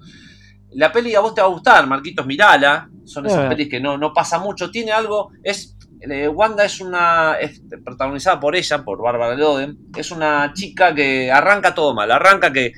La 0.73 0.91
peli 0.93 1.15
a 1.15 1.21
vos 1.21 1.35
te 1.35 1.41
va 1.41 1.47
a 1.47 1.51
gustar, 1.51 1.87
Marquitos, 1.87 2.27
mirala. 2.27 2.89
Son 3.05 3.27
esas 3.27 3.45
Eh. 3.47 3.49
pelis 3.49 3.69
que 3.69 3.81
no, 3.81 3.99
no 3.99 4.13
pasa 4.13 4.39
mucho. 4.39 4.71
Tiene 4.71 4.93
algo. 4.93 5.31
Es 5.43 5.77
eh, 6.01 6.29
Wanda 6.29 6.65
es 6.65 6.81
una. 6.81 7.35
es 7.41 7.63
protagonizada 7.85 8.39
por 8.41 8.55
ella, 8.57 8.85
por 8.85 9.03
Bárbara 9.03 9.35
Loden. 9.35 9.77
Es 9.97 10.11
una 10.11 10.53
chica 10.55 10.95
que 10.95 11.31
arranca 11.31 11.75
todo 11.75 11.95
mal. 11.95 12.11
Arranca 12.11 12.53
que, 12.53 12.73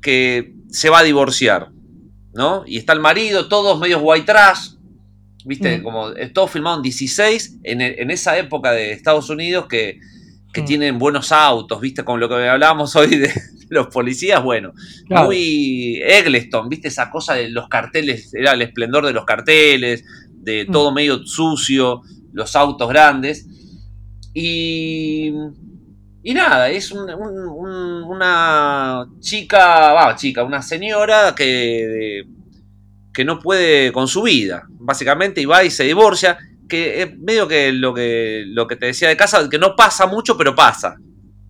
que 0.00 0.54
se 0.68 0.90
va 0.90 1.00
a 1.00 1.04
divorciar. 1.04 1.70
¿no? 2.34 2.64
Y 2.66 2.76
está 2.76 2.92
el 2.92 3.00
marido, 3.00 3.48
todos 3.48 3.80
medios 3.80 4.00
white 4.04 4.26
trash, 4.26 4.72
¿viste? 5.46 5.78
Mm. 5.78 5.82
Como 5.82 6.12
todo 6.34 6.46
filmado 6.46 6.76
en 6.76 6.82
16, 6.82 7.60
en, 7.64 7.80
e- 7.80 7.94
en 8.02 8.10
esa 8.10 8.36
época 8.36 8.72
de 8.72 8.92
Estados 8.92 9.30
Unidos 9.30 9.66
que, 9.68 9.98
que 10.56 10.62
Mm. 10.62 10.66
tienen 10.66 10.98
buenos 10.98 11.30
autos, 11.32 11.80
¿viste? 11.80 12.02
Con 12.02 12.18
lo 12.18 12.28
que 12.28 12.48
hablábamos 12.48 12.96
hoy 12.96 13.16
de 13.16 13.30
los 13.68 13.88
policías, 13.88 14.42
bueno, 14.42 14.72
Claro. 15.06 15.26
muy 15.26 16.00
Eggleston, 16.02 16.68
¿viste? 16.68 16.88
Esa 16.88 17.10
cosa 17.10 17.34
de 17.34 17.50
los 17.50 17.68
carteles, 17.68 18.32
era 18.34 18.52
el 18.52 18.62
esplendor 18.62 19.04
de 19.06 19.12
los 19.12 19.24
carteles, 19.24 20.04
de 20.32 20.64
Mm. 20.66 20.72
todo 20.72 20.92
medio 20.92 21.24
sucio, 21.26 22.00
los 22.32 22.56
autos 22.56 22.88
grandes. 22.88 23.46
Y, 24.32 25.32
y 26.22 26.34
nada, 26.34 26.70
es 26.70 26.90
un- 26.92 27.08
un- 27.10 27.48
un- 27.48 28.02
una 28.04 29.06
chica, 29.20 29.92
va, 29.92 30.14
chica, 30.16 30.42
una 30.44 30.62
señora 30.62 31.34
que, 31.36 32.24
que 33.12 33.24
no 33.24 33.38
puede 33.40 33.92
con 33.92 34.08
su 34.08 34.22
vida, 34.22 34.64
básicamente, 34.78 35.40
y 35.40 35.46
va 35.46 35.64
y 35.64 35.70
se 35.70 35.84
divorcia, 35.84 36.38
que 36.68 37.02
es 37.02 37.18
medio 37.18 37.46
que 37.48 37.72
lo 37.72 37.94
que, 37.94 38.44
lo 38.46 38.66
que 38.66 38.76
te 38.76 38.86
decía 38.86 39.08
de 39.08 39.16
casa, 39.16 39.48
que 39.48 39.58
no 39.58 39.76
pasa 39.76 40.06
mucho, 40.06 40.36
pero 40.36 40.54
pasa, 40.54 40.96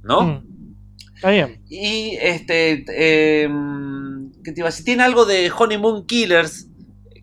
¿no? 0.02 0.22
Mm. 0.22 0.46
Está 1.14 1.30
bien. 1.30 1.62
Y 1.68 2.16
este. 2.20 2.84
eh, 2.88 3.48
¿Qué 4.44 4.52
te 4.52 4.60
iba 4.60 4.68
a 4.68 4.70
decir? 4.70 4.84
Tiene 4.84 5.02
algo 5.02 5.24
de 5.24 5.50
Honeymoon 5.56 6.06
Killers. 6.06 6.68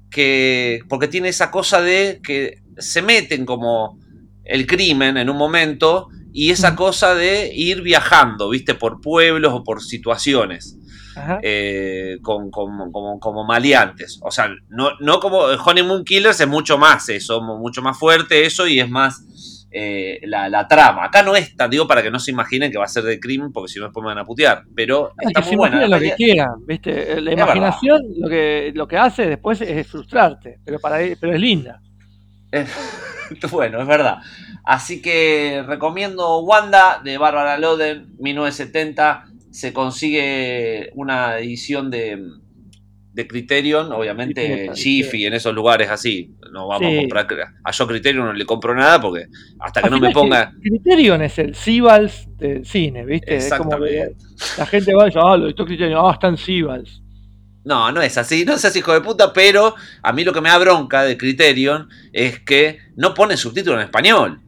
Que. 0.09 0.79
Porque 0.89 1.07
tiene 1.07 1.29
esa 1.29 1.51
cosa 1.51 1.81
de 1.81 2.19
que 2.23 2.59
se 2.77 3.01
meten 3.01 3.45
como 3.45 3.99
el 4.43 4.65
crimen 4.67 5.17
en 5.17 5.29
un 5.29 5.37
momento. 5.37 6.09
Y 6.33 6.49
esa 6.49 6.71
Mm. 6.71 6.75
cosa 6.75 7.13
de 7.13 7.51
ir 7.53 7.81
viajando, 7.83 8.49
¿viste? 8.49 8.73
Por 8.73 8.99
pueblos 9.01 9.53
o 9.53 9.63
por 9.63 9.83
situaciones. 9.83 10.77
Eh, 11.41 12.17
con, 12.21 12.49
como, 12.51 12.91
como, 12.91 13.19
como 13.19 13.43
maleantes. 13.45 14.19
O 14.23 14.31
sea, 14.31 14.49
no, 14.69 14.91
no 14.99 15.19
como 15.19 15.39
Honeymoon 15.39 16.03
Killers 16.05 16.39
es 16.41 16.47
mucho 16.47 16.77
más 16.77 17.09
eso, 17.09 17.41
mucho 17.41 17.81
más 17.81 17.97
fuerte 17.97 18.45
eso 18.45 18.67
y 18.67 18.79
es 18.79 18.89
más 18.89 19.67
eh, 19.71 20.19
la, 20.23 20.49
la 20.49 20.67
trama. 20.67 21.05
Acá 21.05 21.23
no 21.23 21.35
es 21.35 21.55
tan, 21.55 21.69
digo, 21.69 21.87
para 21.87 22.03
que 22.03 22.11
no 22.11 22.19
se 22.19 22.31
imaginen 22.31 22.71
que 22.71 22.77
va 22.77 22.85
a 22.85 22.87
ser 22.87 23.03
de 23.03 23.19
crimen, 23.19 23.51
porque 23.51 23.71
si 23.71 23.79
no 23.79 23.85
después 23.85 24.03
me 24.03 24.09
van 24.09 24.19
a 24.19 24.25
putear. 24.25 24.63
Pero 24.75 25.13
Es 25.19 25.27
está 25.27 25.41
que 25.41 25.47
muy 25.47 25.55
buena. 25.57 25.79
La 25.81 25.87
lo 25.87 25.99
que 25.99 26.05
pelea- 26.11 26.15
quieran, 26.15 26.65
¿viste? 26.67 27.21
La 27.21 27.31
Es 27.31 27.37
imaginación 27.37 28.01
lo 28.17 28.29
que, 28.29 28.71
lo 28.75 28.87
que 28.87 28.97
hace 28.97 29.25
después 29.27 29.61
es 29.61 29.87
frustrarte, 29.87 30.59
pero, 30.63 30.79
para, 30.79 30.97
pero 31.19 31.33
es 31.33 31.39
linda. 31.41 31.81
bueno, 33.51 33.81
es 33.81 33.87
verdad. 33.87 34.17
Así 34.63 35.01
que 35.01 35.63
recomiendo 35.67 36.39
Wanda 36.41 37.01
de 37.03 37.17
Bárbara 37.17 37.57
Loden, 37.57 38.15
1970. 38.19 39.25
Se 39.53 39.71
consigue 39.71 40.89
una 40.95 41.37
edición 41.37 41.91
de, 41.91 42.19
de 43.13 43.27
Criterion, 43.27 43.91
obviamente 43.91 44.71
Jiffy 44.73 45.25
en 45.27 45.33
esos 45.33 45.53
lugares 45.53 45.89
así. 45.89 46.33
No 46.51 46.67
vamos 46.67 46.89
Sí. 46.89 46.97
a 46.97 46.99
comprar. 47.01 47.27
A 47.63 47.71
yo 47.71 47.87
Criterion 47.87 48.25
no 48.25 48.33
le 48.33 48.45
compro 48.45 48.73
nada 48.73 48.99
porque 48.99 49.27
hasta 49.59 49.81
que 49.81 49.87
Al 49.87 49.91
no 49.93 49.99
me 49.99 50.11
ponga. 50.11 50.51
Criterion 50.61 51.21
es 51.21 51.37
el 51.37 51.53
Sibals 51.53 52.27
del 52.37 52.65
cine, 52.65 53.05
¿viste? 53.05 53.35
Es 53.35 53.53
como 53.53 53.77
que 53.77 53.85
Exactamente. 54.01 54.25
la 54.57 54.65
gente 54.65 54.93
va 54.95 55.03
y 55.03 55.05
dice, 55.07 55.19
ah, 55.21 55.37
lo 55.37 55.47
dictó 55.47 55.65
Criterion, 55.65 55.99
ah, 56.03 56.11
está 56.13 56.27
en 56.29 56.37
Sibals. 56.37 57.01
No, 57.65 57.91
no 57.91 58.01
es 58.01 58.17
así, 58.17 58.43
no 58.45 58.57
seas 58.57 58.75
hijo 58.75 58.91
de 58.91 59.01
puta, 59.01 59.31
pero 59.31 59.75
a 60.01 60.11
mí 60.11 60.23
lo 60.23 60.33
que 60.33 60.41
me 60.41 60.49
da 60.49 60.57
bronca 60.57 61.03
de 61.03 61.15
Criterion 61.15 61.87
es 62.11 62.39
que 62.39 62.79
no 62.97 63.13
pone 63.13 63.37
subtítulo 63.37 63.77
en 63.77 63.83
español. 63.83 64.41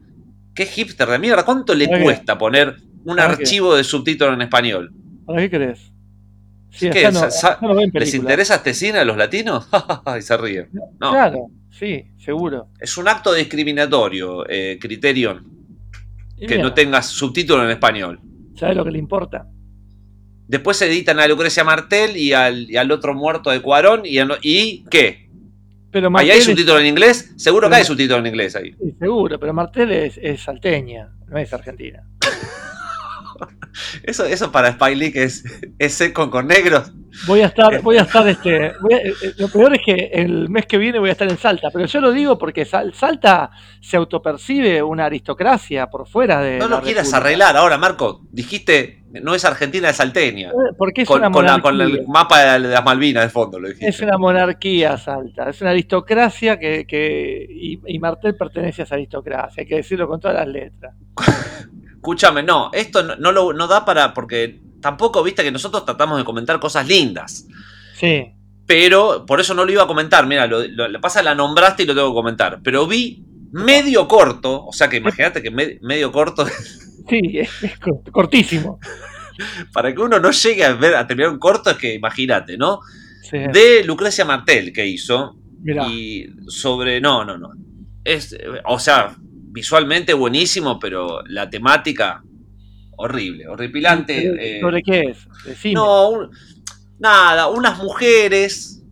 Qué 0.54 0.66
hipster 0.66 1.08
de 1.08 1.18
mierda, 1.18 1.44
¿cuánto 1.44 1.74
le 1.74 1.86
cuesta 2.02 2.36
poner 2.36 2.76
un 3.06 3.20
archivo 3.20 3.74
de 3.74 3.84
subtítulo 3.84 4.32
en 4.34 4.42
español? 4.42 4.92
¿Para 5.26 5.40
qué 5.42 5.50
crees? 5.50 5.92
¿Les 7.94 8.14
interesa 8.14 8.56
este 8.56 8.74
cine 8.74 8.98
a 8.98 9.04
los 9.04 9.16
latinos? 9.16 9.68
y 10.18 10.22
se 10.22 10.36
ríen. 10.36 10.68
No, 11.00 11.10
Claro, 11.12 11.46
sí, 11.70 12.04
seguro. 12.18 12.68
es 12.80 12.96
un 12.98 13.08
acto 13.08 13.32
discriminatorio, 13.32 14.44
eh, 14.48 14.78
Criterion, 14.80 15.44
que 16.38 16.46
mira, 16.48 16.62
no 16.62 16.74
tengas 16.74 17.06
subtítulo 17.08 17.64
en 17.64 17.70
español. 17.70 18.20
¿Sabes 18.56 18.76
lo 18.76 18.84
que 18.84 18.90
le 18.90 18.98
importa? 18.98 19.46
Después 20.48 20.76
se 20.76 20.86
editan 20.86 21.18
a 21.18 21.26
Lucrecia 21.26 21.64
Martel 21.64 22.16
y 22.16 22.32
al, 22.32 22.70
y 22.70 22.76
al 22.76 22.90
otro 22.92 23.14
muerto 23.14 23.50
de 23.50 23.60
Cuarón. 23.60 24.02
¿Y, 24.04 24.18
a- 24.18 24.28
¿y 24.42 24.84
qué? 24.90 25.28
Pero 25.90 26.10
¿Ahí 26.14 26.30
hay 26.30 26.38
es- 26.38 26.44
subtítulo 26.44 26.78
en 26.78 26.86
inglés? 26.86 27.32
Seguro 27.36 27.68
que 27.68 27.76
hay 27.76 27.84
subtítulo 27.84 28.18
en 28.18 28.26
inglés 28.26 28.54
ahí. 28.54 28.72
sí, 28.80 28.94
seguro, 28.98 29.40
pero 29.40 29.52
Martel 29.54 29.90
es, 29.92 30.18
es 30.22 30.42
salteña, 30.42 31.08
no 31.26 31.38
es 31.38 31.52
argentina. 31.52 32.02
Eso, 34.02 34.24
eso 34.24 34.50
para 34.52 34.68
Spike 34.70 34.96
Lee 34.96 35.12
es, 35.14 35.44
es 35.78 35.92
seco 35.94 36.30
con 36.30 36.46
negros. 36.46 36.92
Voy 37.26 37.40
a 37.40 37.46
estar, 37.46 37.80
voy 37.82 37.96
a 37.96 38.02
estar, 38.02 38.26
este, 38.28 38.72
voy 38.80 38.94
a- 38.94 38.98
eh, 38.98 39.12
eh, 39.22 39.32
lo 39.38 39.48
peor 39.48 39.74
es 39.74 39.80
que 39.84 40.10
el 40.12 40.48
mes 40.50 40.66
que 40.66 40.76
viene 40.78 40.98
voy 40.98 41.08
a 41.08 41.12
estar 41.12 41.28
en 41.30 41.38
Salta, 41.38 41.70
pero 41.72 41.86
yo 41.86 42.00
lo 42.00 42.12
digo 42.12 42.36
porque 42.38 42.64
Sal- 42.64 42.92
Salta 42.94 43.50
se 43.80 43.96
autopercibe 43.96 44.82
una 44.82 45.06
aristocracia 45.06 45.86
por 45.88 46.06
fuera 46.08 46.40
de. 46.40 46.58
No 46.58 46.68
lo 46.68 46.80
quieras 46.82 47.06
República. 47.06 47.16
arreglar. 47.16 47.56
Ahora, 47.56 47.78
Marco, 47.78 48.20
dijiste, 48.30 49.02
no 49.22 49.34
es 49.34 49.44
Argentina, 49.46 49.88
es 49.88 49.96
Salteña. 49.96 50.50
Eh, 50.50 50.74
Porque 50.76 51.02
es 51.02 51.08
Con, 51.08 51.20
una 51.20 51.30
con 51.30 51.46
la- 51.46 51.60
con 51.60 51.80
el 51.80 52.06
mapa 52.06 52.52
de 52.58 52.58
las 52.68 52.84
Malvinas 52.84 53.24
de 53.24 53.30
fondo, 53.30 53.58
lo 53.58 53.68
dijiste. 53.68 53.88
Es 53.88 54.00
una 54.00 54.18
monarquía 54.18 54.98
Salta, 54.98 55.48
es 55.48 55.60
una 55.62 55.70
aristocracia 55.70 56.58
que, 56.58 56.86
que 56.86 57.46
y, 57.48 57.80
y 57.86 57.98
Martel 57.98 58.34
pertenece 58.36 58.82
a 58.82 58.84
esa 58.84 58.94
aristocracia, 58.94 59.62
hay 59.62 59.66
que 59.66 59.76
decirlo 59.76 60.06
con 60.06 60.20
todas 60.20 60.36
las 60.36 60.48
letras. 60.48 60.94
Escúchame, 62.06 62.44
no, 62.44 62.70
esto 62.72 63.02
no, 63.02 63.16
no 63.16 63.32
lo, 63.32 63.52
no 63.52 63.66
da 63.66 63.84
para. 63.84 64.14
Porque 64.14 64.60
tampoco, 64.80 65.24
viste, 65.24 65.42
que 65.42 65.50
nosotros 65.50 65.84
tratamos 65.84 66.16
de 66.18 66.24
comentar 66.24 66.60
cosas 66.60 66.86
lindas. 66.86 67.48
Sí, 67.94 68.26
Pero 68.64 69.26
por 69.26 69.40
eso 69.40 69.54
no 69.54 69.64
lo 69.64 69.72
iba 69.72 69.82
a 69.82 69.86
comentar. 69.88 70.24
Mira, 70.24 70.46
lo, 70.46 70.62
lo- 70.68 70.86
lo 70.86 71.00
pasa, 71.00 71.20
la 71.24 71.34
nombraste 71.34 71.82
y 71.82 71.86
lo 71.86 71.96
tengo 71.96 72.10
que 72.10 72.14
comentar. 72.14 72.60
Pero 72.62 72.86
vi 72.86 73.24
medio 73.50 74.06
corto, 74.06 74.64
o 74.66 74.72
sea 74.72 74.88
que 74.88 74.98
imagínate 74.98 75.42
que 75.42 75.50
me- 75.50 75.78
medio 75.82 76.12
corto, 76.12 76.46
sí, 77.08 77.20
es, 77.40 77.50
es 77.64 77.80
cort- 77.80 78.08
cortísimo. 78.12 78.78
para 79.72 79.92
que 79.92 80.00
uno 80.00 80.20
no 80.20 80.30
llegue 80.30 80.64
a 80.64 80.74
ver 80.74 80.94
a 80.94 81.06
terminar 81.08 81.32
un 81.32 81.38
corto, 81.40 81.70
es 81.70 81.76
que 81.76 81.92
imagínate, 81.94 82.56
¿no? 82.56 82.80
Sí, 83.28 83.38
De 83.52 83.82
Lucrecia 83.84 84.24
Martel 84.24 84.72
que 84.72 84.86
hizo. 84.86 85.34
mirá. 85.60 85.88
Y 85.88 86.28
sobre. 86.46 87.00
No, 87.00 87.24
no, 87.24 87.36
no. 87.36 87.50
Es, 88.04 88.36
o 88.66 88.78
sea, 88.78 89.16
visualmente 89.56 90.12
buenísimo, 90.12 90.78
pero 90.78 91.22
la 91.26 91.48
temática. 91.48 92.22
Horrible, 92.98 93.48
horripilante. 93.48 94.28
¿Sobre, 94.28 94.56
eh, 94.58 94.60
sobre 94.60 94.82
qué 94.82 95.00
es? 95.10 95.72
No, 95.72 96.10
un- 96.10 96.30
nada, 96.98 97.48
unas 97.48 97.78
mujeres. 97.78 98.82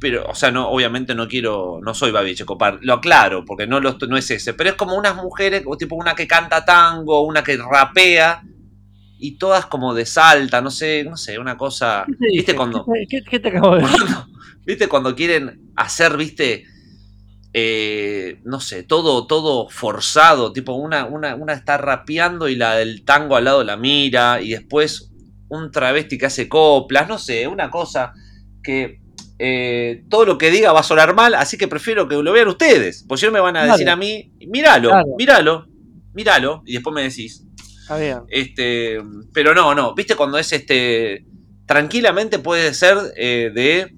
Pero, 0.00 0.26
o 0.28 0.34
sea, 0.34 0.50
no, 0.52 0.68
obviamente 0.68 1.14
no 1.16 1.26
quiero. 1.26 1.80
No 1.82 1.94
soy 1.94 2.10
Babi 2.12 2.34
Checopar, 2.36 2.78
lo 2.82 2.94
aclaro, 2.94 3.44
porque 3.44 3.66
no, 3.66 3.80
lo, 3.80 3.96
no 4.08 4.16
es 4.16 4.30
ese. 4.30 4.54
Pero 4.54 4.70
es 4.70 4.76
como 4.76 4.94
unas 4.96 5.16
mujeres, 5.16 5.64
tipo 5.78 5.96
una 5.96 6.14
que 6.14 6.26
canta 6.28 6.64
tango, 6.64 7.22
una 7.26 7.42
que 7.42 7.56
rapea. 7.56 8.42
Y 9.18 9.36
todas 9.38 9.66
como 9.66 9.94
de 9.94 10.04
salta, 10.06 10.60
no 10.60 10.70
sé, 10.70 11.04
no 11.04 11.16
sé, 11.16 11.38
una 11.38 11.56
cosa. 11.56 12.04
¿Qué 12.06 12.14
te 12.14 12.26
¿Viste 12.36 12.54
cuando.? 12.56 12.84
¿Qué, 12.86 13.06
qué- 13.08 13.22
qué 13.28 13.38
te 13.40 13.48
acabo 13.48 13.76
de 13.76 13.82
decir? 13.82 13.98
cuando- 14.00 14.26
¿Viste 14.64 14.88
cuando 14.88 15.14
quieren 15.16 15.72
hacer, 15.76 16.16
viste, 16.16 16.64
eh, 17.54 18.40
no 18.44 18.60
sé, 18.60 18.82
todo, 18.82 19.26
todo 19.26 19.68
forzado? 19.68 20.52
Tipo, 20.52 20.74
una, 20.74 21.04
una, 21.06 21.34
una 21.34 21.52
está 21.52 21.76
rapeando 21.78 22.48
y 22.48 22.56
la 22.56 22.76
del 22.76 23.04
tango 23.04 23.36
al 23.36 23.44
lado 23.44 23.62
la 23.64 23.76
mira, 23.76 24.40
y 24.40 24.50
después 24.50 25.10
un 25.48 25.70
travesti 25.70 26.16
que 26.18 26.26
hace 26.26 26.48
coplas, 26.48 27.08
no 27.08 27.18
sé, 27.18 27.46
una 27.46 27.70
cosa 27.70 28.12
que 28.62 29.00
eh, 29.38 30.04
todo 30.08 30.24
lo 30.24 30.38
que 30.38 30.50
diga 30.50 30.72
va 30.72 30.80
a 30.80 30.84
sonar 30.84 31.14
mal, 31.14 31.34
así 31.34 31.58
que 31.58 31.68
prefiero 31.68 32.08
que 32.08 32.14
lo 32.16 32.32
vean 32.32 32.48
ustedes, 32.48 33.04
pues 33.08 33.20
si 33.20 33.26
no 33.26 33.32
me 33.32 33.40
van 33.40 33.56
a 33.56 33.60
Claro. 33.62 33.72
decir 33.72 33.90
a 33.90 33.96
mí, 33.96 34.32
míralo, 34.46 34.90
Claro. 34.90 35.08
míralo, 35.18 35.66
míralo, 36.14 36.62
y 36.64 36.74
después 36.74 36.94
me 36.94 37.02
decís. 37.02 37.44
Este, 38.28 38.98
pero 39.34 39.52
no, 39.54 39.74
no, 39.74 39.94
viste 39.94 40.14
cuando 40.14 40.38
es 40.38 40.52
este. 40.52 41.26
Tranquilamente 41.66 42.38
puede 42.38 42.72
ser 42.74 42.96
eh, 43.16 43.50
de. 43.54 43.92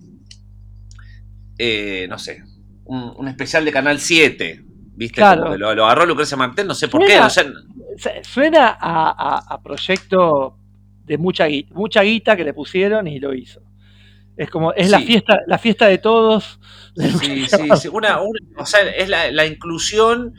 eh, 1.58 2.06
no 2.08 2.18
sé. 2.18 2.42
Un, 2.86 3.12
un 3.16 3.28
especial 3.28 3.64
de 3.64 3.72
Canal 3.72 3.98
7. 4.00 4.62
¿Viste? 4.96 5.16
Claro. 5.16 5.42
Como 5.44 5.56
lo, 5.56 5.74
lo 5.74 5.84
agarró 5.86 6.06
Lucrecia 6.06 6.36
Martel, 6.36 6.66
no 6.68 6.74
sé 6.74 6.86
por 6.88 7.02
Suena- 7.04 7.28
qué. 7.28 8.22
Suena 8.24 8.68
a, 8.80 9.10
a- 9.10 9.54
a 9.54 9.62
proyecto 9.62 10.58
de 11.04 11.18
mucha 11.18 11.46
guita, 11.46 11.74
mucha 11.74 12.02
guita 12.02 12.36
que 12.36 12.44
le 12.44 12.54
pusieron 12.54 13.06
y 13.08 13.18
lo 13.18 13.34
hizo. 13.34 13.60
Es 14.36 14.50
como, 14.50 14.72
es 14.72 14.90
la 14.90 15.00
fiesta, 15.00 15.38
la 15.46 15.58
fiesta 15.58 15.86
de 15.86 15.98
todos. 15.98 16.58
sí, 16.96 17.46
sí, 17.48 17.68
sí, 17.80 17.88
una- 17.88 18.20
una- 18.20 18.38
o 18.56 18.66
sea, 18.66 18.80
es 18.88 19.08
la, 19.08 19.30
la 19.32 19.46
inclusión 19.46 20.34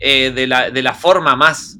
eh, 0.00 0.30
de, 0.32 0.46
la, 0.46 0.70
de 0.70 0.82
la 0.82 0.94
forma 0.94 1.34
más. 1.36 1.78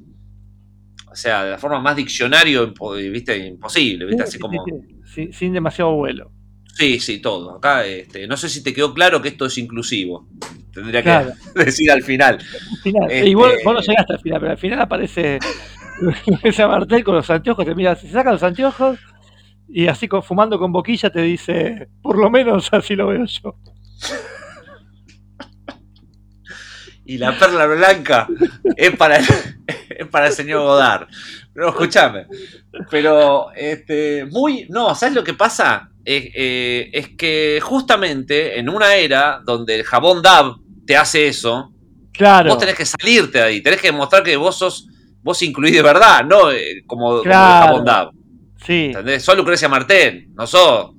O 1.11 1.15
sea, 1.15 1.45
de 1.45 1.51
la 1.53 1.59
forma 1.59 1.81
más 1.81 1.97
diccionario, 1.97 2.73
¿viste? 3.13 3.37
Imposible, 3.47 4.07
¿viste? 4.07 4.23
Así 4.25 4.33
Sí, 4.33 4.39
como. 4.39 4.65
sí, 5.05 5.33
sin 5.33 5.53
demasiado 5.53 5.93
vuelo. 5.95 6.31
Sí, 6.79 7.01
sí, 7.01 7.19
todo. 7.21 7.57
Acá, 7.57 7.85
este, 7.85 8.27
no 8.29 8.37
sé 8.37 8.49
si 8.49 8.63
te 8.63 8.73
quedó 8.73 8.95
claro 8.95 9.21
que 9.21 9.29
esto 9.29 9.47
es 9.47 9.59
inclusivo. 9.59 10.29
Tendría 10.73 11.03
que 11.03 11.33
decir 11.65 11.91
al 11.91 12.03
final. 12.03 12.39
Al 12.39 12.79
final, 12.83 13.11
Este- 13.11 13.29
Y 13.29 13.35
vos, 13.35 13.53
no 13.65 13.81
llegaste 13.81 14.13
al 14.13 14.21
final, 14.21 14.41
pero 14.41 14.53
al 14.53 14.59
final 14.59 14.81
aparece 14.81 15.39
ese 16.45 16.67
Martel 16.67 17.03
con 17.05 17.17
los 17.17 17.29
anteojos, 17.31 17.65
te 17.67 17.75
mira, 17.75 17.97
se 17.97 18.09
saca 18.09 18.31
los 18.33 18.43
anteojos 18.45 18.99
Y 19.69 19.89
así 19.89 20.09
con, 20.09 20.23
fumando 20.23 20.59
con 20.59 20.73
boquilla 20.73 21.11
te 21.11 21.23
dice, 21.23 21.89
por 22.03 22.17
lo 22.19 22.31
menos 22.31 22.69
así 22.73 22.95
lo 22.97 23.09
veo 23.09 23.25
yo. 23.27 23.57
Y 27.05 27.17
la 27.17 27.39
perla 27.39 27.67
blanca 27.67 28.29
es 28.77 28.95
para, 28.97 29.17
es 29.19 30.07
para 30.11 30.27
el 30.27 30.33
señor 30.33 30.61
Godard. 30.63 31.09
Pero 31.55 31.71
escúchame. 31.71 32.27
Pero, 32.91 33.51
este, 33.55 34.27
muy. 34.27 34.67
No, 34.69 34.95
¿sabes 34.95 35.15
lo 35.15 35.25
que 35.25 35.33
pasa? 35.35 35.91
Eh, 36.11 36.33
eh, 36.35 36.91
es 36.95 37.09
que 37.19 37.61
justamente 37.63 38.59
en 38.59 38.71
una 38.71 38.95
era 38.95 39.43
donde 39.45 39.75
el 39.75 39.85
jabón 39.85 40.23
Dab 40.23 40.55
te 40.87 40.97
hace 40.97 41.29
eso, 41.29 41.71
Claro. 42.13 42.49
vos 42.49 42.59
tenés 42.59 42.77
que 42.77 42.87
salirte 42.87 43.37
de 43.37 43.45
ahí, 43.45 43.61
tenés 43.61 43.79
que 43.79 43.89
demostrar 43.89 44.23
que 44.23 44.35
vos 44.39 44.57
sos. 44.57 44.89
Vos 45.23 45.43
incluís 45.43 45.75
de 45.75 45.83
verdad, 45.83 46.25
no 46.25 46.51
Eh, 46.51 46.83
como, 46.87 47.21
el 47.23 47.31
jabón 47.31 47.85
Dab. 47.85 48.11
Sí. 48.65 48.87
¿Entendés? 48.87 49.23
Sos 49.23 49.37
Lucrecia 49.37 49.69
Martel, 49.69 50.29
no 50.33 50.47
sos 50.47 50.93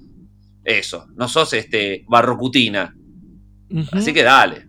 eso, 0.63 1.07
no 1.15 1.27
sos 1.27 1.53
este 1.53 2.05
Barrocutina. 2.07 2.93
Así 3.91 4.13
que 4.13 4.21
dale. 4.21 4.67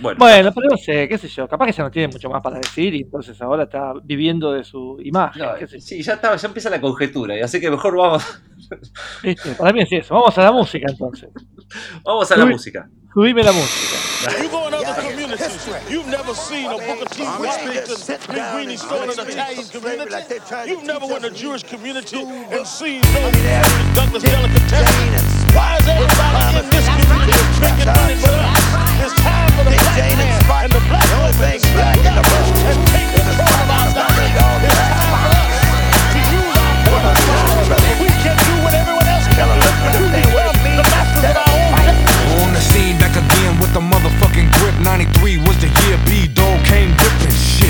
Bueno, 0.00 0.18
Bueno, 0.18 0.52
pero 0.54 0.68
no 0.70 0.76
sé, 0.76 1.08
qué 1.08 1.18
sé 1.18 1.28
yo. 1.28 1.48
Capaz 1.48 1.66
que 1.66 1.72
ya 1.72 1.82
no 1.82 1.90
tiene 1.90 2.08
mucho 2.08 2.28
más 2.30 2.42
para 2.42 2.58
decir 2.58 2.94
y 2.94 3.02
entonces 3.02 3.40
ahora 3.42 3.64
está 3.64 3.92
viviendo 4.04 4.52
de 4.52 4.64
su 4.64 4.98
imagen. 5.02 5.42
no, 5.42 5.54
qué 5.56 5.66
sé 5.66 5.78
yo. 5.80 5.86
sí, 5.86 6.02
ya, 6.02 6.14
está, 6.14 6.36
ya 6.36 6.46
empieza 6.48 6.70
la 6.70 6.80
conjetura, 6.80 7.36
y 7.36 7.40
así 7.40 7.60
que 7.60 7.70
mejor 7.70 7.96
vamos, 7.96 8.24
¿Viste? 9.22 9.50
Para 9.52 9.72
mí 9.72 9.80
es 9.82 9.92
eso. 9.92 10.14
Vamos 10.14 10.36
a 10.38 10.42
la 10.42 10.52
música 10.52 10.86
entonces. 10.88 11.30
vamos 12.04 12.30
a 12.30 12.36
la 12.36 12.44
Uy. 12.44 12.52
música. 12.52 12.88
Subime 13.14 13.42
la 13.42 13.52
música. 13.52 13.96
You 14.42 14.48
go 14.50 14.68
in 14.68 14.74
other 14.74 14.94
communities, 14.94 15.66
you've 15.88 16.06
never 16.08 16.34
seen 16.34 16.66
a 16.66 16.76
Booker 16.76 17.06
T. 17.08 17.22
Washington, 17.22 18.18
Big 18.34 18.42
Greenie 18.52 18.76
store 18.76 19.04
in 19.04 19.18
an 19.18 19.28
Italian 19.28 19.64
community. 19.68 20.14
You've 20.68 20.84
never 20.84 21.06
went 21.06 21.22
to 21.22 21.28
a 21.28 21.30
Jewish 21.30 21.62
community 21.64 22.18
and 22.20 22.66
seen 22.66 23.00
no 23.14 23.30
Douglas 23.94 24.22
delicatessen. 24.22 25.54
Why 25.54 25.78
is 25.80 25.88
everybody 25.88 26.58
in 26.58 26.70
this 26.70 26.86
community 26.86 27.60
making 27.62 27.86
money 27.86 28.16
but 28.20 28.34
us? 28.34 29.27
The 29.98 30.04
only 30.04 30.14
thing 30.14 30.38
black 30.46 30.64
in 30.64 30.70
the 39.90 40.30
world 40.34 40.54
on 42.46 42.54
the 42.54 42.60
scene 42.60 42.96
back 42.98 43.16
again 43.16 43.58
with 43.58 43.74
the 43.74 43.80
motherfucking 43.80 44.52
grip. 44.60 44.78
93 44.80 45.38
was 45.38 45.58
the 45.58 45.66
year 45.66 45.98
B-Dog 46.06 46.64
came 46.64 46.94
dripping 46.94 47.34
shit. 47.34 47.67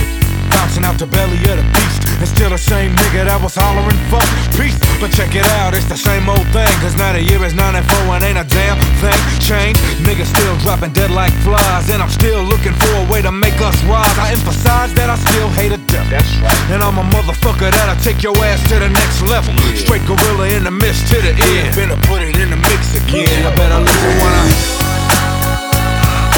Bouncing 0.69 0.85
out 0.85 1.01
the 1.01 1.09
belly 1.09 1.41
of 1.49 1.57
the 1.57 1.65
beast. 1.73 2.05
And 2.21 2.29
still 2.29 2.53
the 2.53 2.61
same 2.61 2.93
nigga 2.93 3.25
that 3.25 3.41
was 3.41 3.57
hollering 3.57 3.97
fuck 4.13 4.29
peace. 4.53 4.77
But 5.01 5.17
check 5.17 5.33
it 5.33 5.49
out, 5.57 5.73
it's 5.73 5.89
the 5.89 5.97
same 5.97 6.29
old 6.29 6.45
thing. 6.53 6.69
Cause 6.85 6.93
now 6.93 7.17
the 7.17 7.25
year 7.25 7.41
is 7.41 7.57
94 7.57 7.89
and 8.13 8.21
ain't 8.21 8.37
a 8.37 8.45
damn 8.45 8.77
thing 9.01 9.17
changed. 9.41 9.81
Niggas 10.05 10.29
still 10.29 10.53
dropping 10.61 10.93
dead 10.93 11.09
like 11.09 11.33
flies. 11.41 11.89
And 11.89 12.05
I'm 12.05 12.13
still 12.13 12.45
looking 12.45 12.77
for 12.85 12.93
a 13.01 13.05
way 13.09 13.25
to 13.25 13.33
make 13.33 13.57
us 13.65 13.81
rise. 13.89 14.13
I 14.21 14.37
emphasize 14.37 14.93
that 15.01 15.09
I 15.09 15.17
still 15.17 15.49
hate 15.57 15.73
a 15.73 15.81
death. 15.89 16.05
That's 16.13 16.29
right. 16.45 16.77
And 16.77 16.85
I'm 16.85 17.01
a 17.01 17.07
motherfucker 17.17 17.73
that'll 17.73 17.97
take 18.05 18.21
your 18.21 18.37
ass 18.45 18.61
to 18.69 18.77
the 18.77 18.93
next 18.93 19.25
level. 19.25 19.57
Straight 19.73 20.05
gorilla 20.05 20.53
in 20.53 20.69
the 20.69 20.75
mist 20.75 21.09
to 21.17 21.19
the 21.25 21.33
end. 21.33 21.73
Finna 21.73 21.97
put 22.05 22.21
it 22.21 22.37
in 22.37 22.53
the 22.53 22.61
mix 22.61 22.93
again. 22.93 23.41
I 23.49 23.57
better 23.57 23.81
listen 23.81 24.13
when 24.21 24.33
I. 24.37 24.45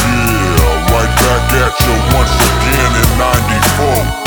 Yeah, 0.06 0.94
right 0.94 1.12
back 1.18 1.50
at 1.66 1.74
you 1.82 1.94
once 2.14 2.30
again 2.30 2.92
in 2.94 3.10
94. 4.14 4.19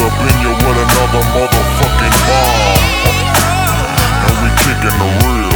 Up 0.00 0.16
in 0.24 0.36
you 0.40 0.50
with 0.50 0.78
another 0.80 1.22
motherfucking 1.36 2.16
bomb. 2.26 2.80
And 4.26 4.36
we 4.40 4.48
kicking 4.60 4.96
the 4.96 5.08
real. 5.24 5.50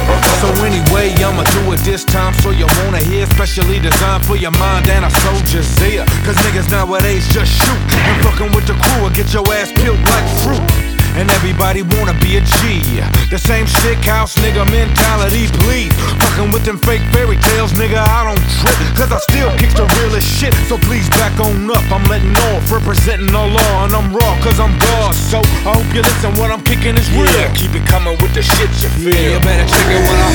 So 0.40 0.48
anyway, 0.64 1.12
I'ma 1.20 1.44
do 1.44 1.72
it 1.72 1.80
this 1.80 2.02
time 2.02 2.32
so 2.40 2.50
you 2.50 2.64
wanna 2.80 3.04
hear 3.04 3.26
Specially 3.26 3.78
designed 3.78 4.24
for 4.24 4.36
your 4.36 4.52
mind 4.52 4.88
and 4.88 5.04
a 5.04 5.10
soldier's 5.20 5.82
ear 5.82 6.06
Cause 6.24 6.36
niggas 6.36 6.70
nowadays 6.70 7.28
just 7.28 7.52
shoot 7.52 7.76
And 7.92 8.24
fucking 8.24 8.52
with 8.52 8.66
the 8.66 8.72
crew 8.72 9.02
will 9.02 9.10
get 9.10 9.34
your 9.34 9.44
ass 9.52 9.70
peeled 9.72 10.00
like 10.00 10.28
fruit 10.40 10.99
and 11.16 11.30
everybody 11.30 11.82
wanna 11.96 12.14
be 12.20 12.36
a 12.36 12.42
G. 12.60 13.00
The 13.30 13.38
same 13.38 13.66
sick 13.66 14.04
house 14.04 14.34
nigga 14.36 14.70
mentality, 14.70 15.48
please. 15.64 15.92
Fucking 16.20 16.52
with 16.52 16.64
them 16.64 16.78
fake 16.78 17.02
fairy 17.12 17.36
tales, 17.36 17.72
nigga, 17.74 17.98
I 17.98 18.24
don't 18.24 18.40
trip. 18.58 18.76
Cause 18.96 19.12
I 19.12 19.18
still 19.18 19.50
kick 19.58 19.74
the 19.74 19.84
realest 20.00 20.26
shit. 20.26 20.54
So 20.68 20.78
please 20.78 21.08
back 21.10 21.38
on 21.40 21.70
up, 21.70 21.84
I'm 21.90 22.04
letting 22.04 22.34
off 22.52 22.70
Representing 22.70 23.26
the 23.26 23.46
law. 23.46 23.84
And 23.84 23.92
I'm 23.94 24.14
raw 24.14 24.38
cause 24.42 24.60
I'm 24.60 24.76
God 24.78 25.14
So 25.14 25.40
I 25.66 25.72
hope 25.74 25.92
you 25.94 26.02
listen, 26.02 26.34
what 26.36 26.50
I'm 26.50 26.62
kicking 26.62 26.96
is 26.96 27.10
real. 27.12 27.50
Keep 27.54 27.74
it 27.74 27.86
coming 27.86 28.16
with 28.20 28.34
the 28.34 28.42
shit 28.42 28.70
you 28.82 28.88
feel. 28.88 29.14
Yeah, 29.14 29.34
you 29.34 29.40
better 29.40 29.66
check 29.68 29.88
it 29.88 30.02
when 30.06 30.20
I 30.22 30.30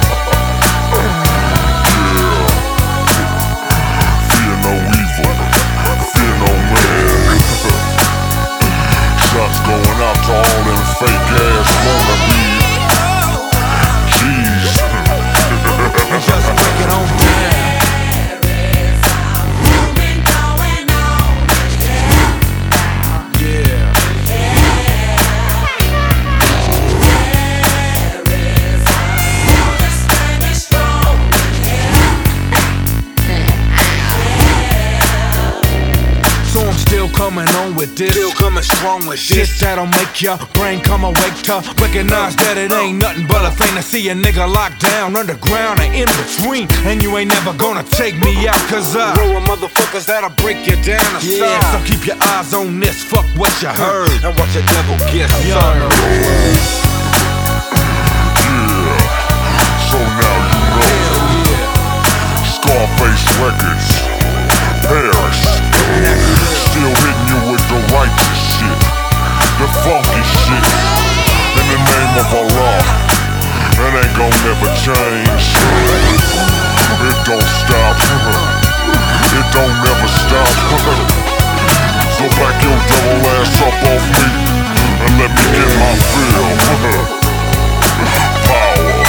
with 37.81 37.97
this. 37.97 38.13
Still 38.13 38.31
coming 38.31 38.63
strong 38.63 39.07
with 39.07 39.17
shit 39.17 39.49
that'll 39.59 39.89
make 39.89 40.21
your 40.21 40.37
brain 40.53 40.79
come 40.81 41.03
awake 41.03 41.37
to 41.49 41.65
recognize 41.81 42.35
that 42.37 42.55
it 42.55 42.71
ain't 42.71 43.01
nothing 43.01 43.25
but 43.25 43.41
a 43.41 43.49
thing 43.57 43.73
to 43.73 43.81
see 43.81 44.07
a 44.09 44.15
nigga 44.15 44.45
locked 44.45 44.81
down 44.81 45.17
underground 45.17 45.81
and 45.81 45.89
in 45.97 46.05
between. 46.21 46.69
And 46.85 47.01
you 47.01 47.17
ain't 47.17 47.33
never 47.33 47.57
gonna 47.57 47.83
take 47.83 48.13
me 48.21 48.47
out, 48.47 48.61
cause 48.69 48.95
I 48.95 49.17
roll 49.17 49.33
with 49.33 49.49
motherfuckers 49.49 50.05
that'll 50.05 50.29
break 50.37 50.61
you 50.69 50.77
down 50.85 51.01
to 51.01 51.25
yeah. 51.25 51.57
So 51.73 51.81
keep 51.89 52.05
your 52.05 52.21
eyes 52.37 52.53
on 52.53 52.79
this, 52.79 53.01
fuck 53.03 53.25
what 53.33 53.51
you 53.61 53.73
heard, 53.73 54.13
and 54.21 54.37
watch 54.37 54.53
the 54.53 54.61
devil 54.61 54.95
get 55.09 55.33
young. 55.49 55.89
So 59.89 59.97
now 59.97 60.37
you 60.53 60.69
know. 60.69 61.33
Scarface 62.45 63.25
Records. 63.41 64.21
Paris. 64.85 65.39
Still 66.71 66.87
hitting 66.87 67.27
you 67.27 67.39
with 67.51 67.59
the 67.59 67.60
righteous 67.91 68.39
shit. 68.55 68.79
The 69.59 69.67
funky 69.83 70.23
shit. 70.23 70.65
In 71.59 71.65
the 71.67 71.79
name 71.83 72.13
of 72.23 72.29
Allah. 72.31 72.79
That 73.75 73.91
ain't 73.99 74.15
gon' 74.15 74.35
never 74.47 74.69
change. 74.79 75.43
It 77.01 77.17
don't 77.27 77.49
stop. 77.59 77.95
It 79.35 79.47
don't 79.51 79.75
never 79.83 80.07
stop. 80.07 80.47
So 82.15 82.23
back 82.39 82.55
your 82.63 82.79
double 82.87 83.27
ass 83.35 83.59
up 83.59 83.77
off 83.91 84.05
me 84.15 84.25
and 85.03 85.11
let 85.19 85.31
me 85.31 85.43
get 85.51 85.69
my 85.79 85.91
fill. 85.99 86.47
Power. 88.47 89.00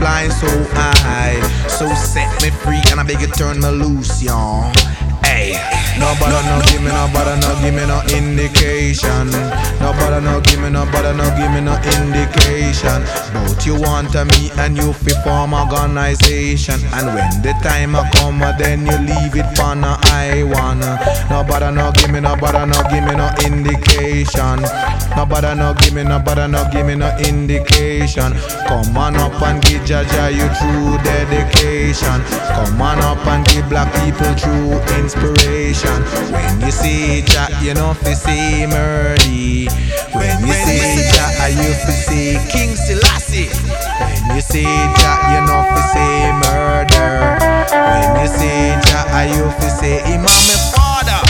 Make 0.00 0.28
me 0.28 0.28
fly 0.28 0.28
so 0.28 0.64
high. 0.74 1.40
So 1.68 1.86
set 1.94 2.42
me 2.42 2.50
free 2.50 2.80
and 2.90 3.00
I 3.00 3.02
beg 3.02 3.20
you 3.20 3.28
turn 3.28 3.60
me 3.60 3.70
loose, 3.70 4.22
y'all. 4.22 4.72
Hey, 6.00 6.16
nobody 6.16 6.48
no 6.48 6.60
give 6.64 6.82
me 6.82 6.88
no, 6.88 7.06
nobody 7.06 7.40
no 7.40 7.60
give 7.60 7.74
me 7.74 7.84
no 7.86 8.00
indication. 8.16 9.30
Nobody 9.80 10.24
no 10.24 10.40
give 10.40 10.60
me 10.60 10.70
no, 10.70 10.84
nobody 10.84 11.16
no 11.16 11.24
give 11.36 11.52
me 11.52 11.60
no 11.60 11.76
indication. 12.00 13.04
But 13.34 13.66
you 13.66 13.78
want 13.80 14.12
to 14.12 14.24
me 14.24 14.50
and 14.56 14.76
you 14.76 14.92
fi 14.92 15.12
form 15.22 15.52
organization. 15.52 16.80
And 16.94 17.06
when 17.14 17.42
the 17.42 17.52
time 17.62 17.94
a 17.94 18.08
come, 18.14 18.40
then 18.58 18.86
you 18.86 18.96
leave 18.98 19.36
it 19.36 19.48
for 19.56 19.74
no 19.74 19.96
I 20.12 20.42
wanna. 20.44 20.98
Nobody 21.28 21.74
no 21.74 21.92
give 21.92 22.10
me 22.10 22.20
no, 22.20 22.34
nobody 22.34 22.64
no 22.66 22.80
give 22.88 23.04
me 23.04 23.14
no 23.14 23.28
indication. 23.44 24.62
Nobody 25.16 25.54
no 25.54 25.74
give 25.74 25.92
me 25.94 26.02
no, 26.04 26.18
nobody 26.18 26.46
no 26.50 26.68
give 26.72 26.86
me 26.86 26.94
no 26.94 27.10
indication. 27.18 28.32
Come 28.68 28.96
on 28.96 29.16
up 29.16 29.40
and 29.42 29.62
give 29.62 29.82
Jaja 29.82 30.32
you 30.32 30.48
true 30.58 30.96
dedication. 31.04 32.22
Come 32.56 32.80
on 32.80 32.98
up 33.00 33.26
and 33.26 33.44
give 33.46 33.68
black 33.68 33.92
people 34.00 34.32
true 34.36 34.80
inspiration. 34.98 35.89
When 36.32 36.60
you 36.60 36.70
see 36.70 37.22
Jah, 37.22 37.48
you 37.62 37.74
know 37.74 37.94
fi 37.94 38.14
see 38.14 38.66
Murdy. 38.66 39.68
When 40.14 40.46
you 40.46 40.52
see 40.52 41.06
Jah, 41.14 41.48
you 41.48 41.70
fi 41.82 41.92
see 41.92 42.38
King 42.50 42.74
Selassie. 42.76 43.50
When 44.00 44.36
you 44.36 44.40
see 44.40 44.64
Jah, 44.64 45.18
you 45.32 45.40
know 45.46 45.62
fi 45.70 45.80
see 45.92 46.32
murder. 46.42 47.38
When 47.70 48.20
you 48.20 48.28
see 48.28 48.74
Jah, 48.90 49.22
you 49.34 49.50
fi 49.58 49.68
see 49.68 49.98
Imam 50.12 50.24
my 50.24 50.58
father. 50.74 51.20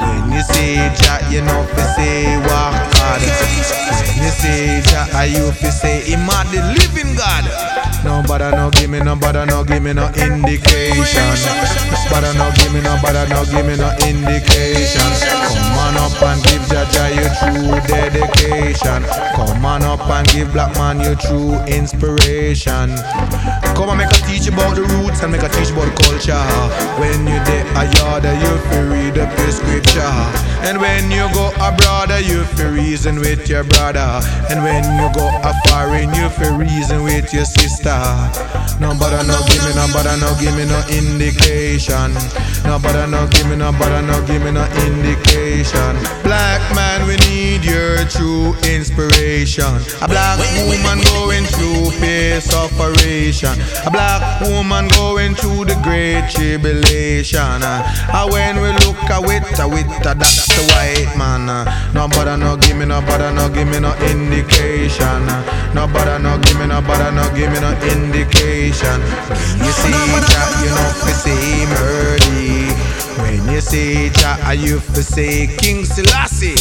When 0.00 0.32
you 0.32 0.42
see 0.42 0.76
Jah, 1.02 1.18
you 1.30 1.42
know 1.42 1.62
fi 1.74 1.82
say 1.96 2.36
walk 2.46 2.97
God. 3.08 3.88
See 4.38 4.80
Jah, 4.86 5.24
you 5.26 5.50
fi 5.50 5.70
say 5.70 6.00
Him 6.06 6.28
are 6.30 6.44
the 6.46 6.62
living 6.78 7.16
God. 7.16 7.42
Nobody 8.04 8.54
no 8.54 8.70
give 8.70 8.88
me 8.88 9.00
nobody 9.00 9.44
no 9.46 9.64
give 9.64 9.82
me 9.82 9.92
no 9.92 10.06
indication. 10.14 11.26
Nobody 11.90 12.30
no 12.38 12.46
give 12.54 12.72
me 12.72 12.80
nobody 12.80 13.26
no 13.34 13.42
give 13.50 13.66
me 13.66 13.74
no 13.76 13.90
indication. 14.06 15.10
Come 15.42 15.74
on 15.82 15.96
up 15.98 16.22
and 16.22 16.42
give 16.44 16.62
Jah 16.70 17.10
your 17.10 17.30
true 17.34 17.74
dedication. 17.90 19.02
Come 19.34 19.64
on 19.64 19.82
up 19.82 20.06
and 20.06 20.28
give 20.28 20.52
black 20.52 20.72
man 20.76 21.00
your 21.00 21.16
true 21.16 21.58
inspiration. 21.66 22.94
Come 23.74 23.90
and 23.90 23.98
make 23.98 24.12
a 24.12 24.20
teach 24.22 24.46
about 24.46 24.76
the 24.76 24.82
roots 24.82 25.22
and 25.22 25.32
make 25.32 25.42
a 25.42 25.48
teach 25.48 25.70
about 25.70 25.90
the 25.90 25.96
culture. 26.06 26.46
When 27.00 27.26
you 27.26 27.38
there 27.42 27.66
a 27.74 27.90
yard, 27.98 28.22
you 28.22 28.54
fi 28.70 28.80
read 28.86 29.18
up 29.18 29.36
your 29.38 29.50
scripture. 29.50 30.14
And 30.62 30.78
when 30.80 31.10
you 31.10 31.26
go 31.34 31.50
abroad, 31.58 32.10
you 32.22 32.44
fi 32.54 32.66
reason 32.98 33.20
with 33.20 33.48
your 33.48 33.62
brother. 33.62 34.20
And 34.50 34.64
when 34.64 34.82
you 34.98 35.06
go 35.14 35.30
a 35.44 35.54
foreign, 35.68 36.12
you 36.14 36.28
fi 36.30 36.50
reason 36.50 37.04
with 37.04 37.32
your 37.32 37.44
sister. 37.44 37.94
Nobody 38.80 39.22
no 39.26 39.38
give 39.46 39.62
me, 39.62 39.70
nobody 39.78 40.18
no 40.18 40.34
give 40.40 40.54
me 40.58 40.64
no 40.66 40.82
indication. 40.90 42.10
Nobody 42.64 43.08
no 43.10 43.28
give 43.28 43.46
me, 43.48 43.54
nobody 43.54 44.04
no 44.04 44.18
give 44.26 44.42
me 44.42 44.50
no 44.50 44.66
indication. 44.86 45.94
Black 46.26 46.58
man, 46.74 47.06
we 47.06 47.14
need 47.30 47.64
your 47.64 48.02
true 48.10 48.54
inspiration. 48.66 49.78
A 50.02 50.08
black 50.08 50.38
woman 50.66 50.98
going 51.14 51.44
through 51.54 51.90
pain 52.00 52.40
separation. 52.40 53.54
A 53.86 53.90
black 53.90 54.40
woman 54.42 54.88
going 54.88 55.36
through 55.36 55.66
the 55.66 55.78
great 55.86 56.28
tribulation. 56.30 57.62
And 57.62 58.30
when 58.32 58.60
we 58.60 58.70
look 58.84 58.98
at 59.06 59.22
with 59.22 59.46
a 59.60 59.68
with 59.68 59.86
a 60.06 60.14
that's 60.18 60.46
the 60.50 60.62
white 60.74 61.16
man. 61.16 61.46
Nobody 61.94 62.36
no 62.40 62.56
give 62.56 62.76
me, 62.76 62.87
nobody 62.88 63.34
no 63.34 63.48
give 63.50 63.68
me 63.68 63.78
no 63.80 63.92
indication. 64.10 65.26
No 65.74 65.86
Nobody 65.86 66.22
no 66.22 66.38
give 66.38 66.58
me, 66.58 66.66
no 66.66 66.80
nobody 66.80 67.14
no 67.14 67.24
give 67.36 67.52
me 67.52 67.60
no 67.60 67.70
indication. 67.92 68.98
You 69.62 69.70
see 69.80 69.92
that, 69.92 70.50
you 70.64 70.70
know 70.72 70.90
fi 70.96 71.12
say 71.12 71.66
murdy. 71.68 72.57
When 73.18 73.48
you 73.48 73.60
say 73.60 74.10
Jah, 74.10 74.52
you 74.52 74.80
fi 74.80 75.00
say 75.00 75.56
King 75.58 75.84
Selassie. 75.84 76.56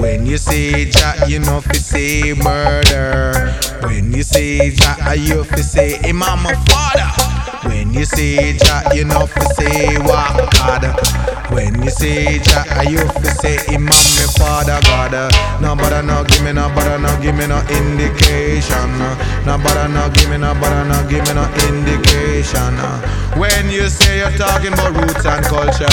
When 0.00 0.26
you 0.26 0.36
say 0.38 0.86
Jah, 0.90 1.24
you 1.26 1.38
know 1.40 1.60
fi 1.60 1.74
say 1.74 2.32
murder. 2.34 3.52
When 3.86 4.12
you 4.12 4.22
say 4.22 4.70
Jah, 4.70 5.14
you 5.14 5.44
fi 5.44 5.60
say 5.62 5.98
Imam 6.08 6.42
my 6.42 6.54
father. 6.68 7.08
When 7.68 7.92
you 7.94 8.04
say 8.04 8.56
Jah, 8.58 8.82
you 8.94 9.04
know 9.04 9.26
fi 9.26 9.40
say 9.54 9.96
God. 9.98 10.84
When 11.50 11.82
you 11.82 11.90
say 11.90 12.38
Jah, 12.38 12.64
you 12.88 12.98
fi 12.98 13.28
say 13.40 13.58
Imam 13.68 13.88
my 13.88 14.26
father 14.38 14.80
God. 14.82 15.12
Nobody 15.60 16.06
no 16.06 16.24
give 16.24 16.42
me 16.44 16.52
nobody 16.52 17.02
no 17.02 17.10
give 17.22 17.36
me 17.36 17.46
no 17.46 17.58
indication. 17.70 18.90
Nobody 19.46 19.92
no 19.92 20.10
give 20.14 20.28
me 20.30 20.38
nobody 20.38 20.88
no 20.88 20.98
give 21.08 21.24
me 21.26 21.34
no 21.34 21.44
indication. 21.68 22.76
When 23.38 23.70
you 23.70 23.88
say 23.88 24.18
you're 24.18 24.36
talking 24.36 24.72
about 24.74 24.92
roots 24.94 25.24
and 25.24 25.44
culture. 25.46 25.86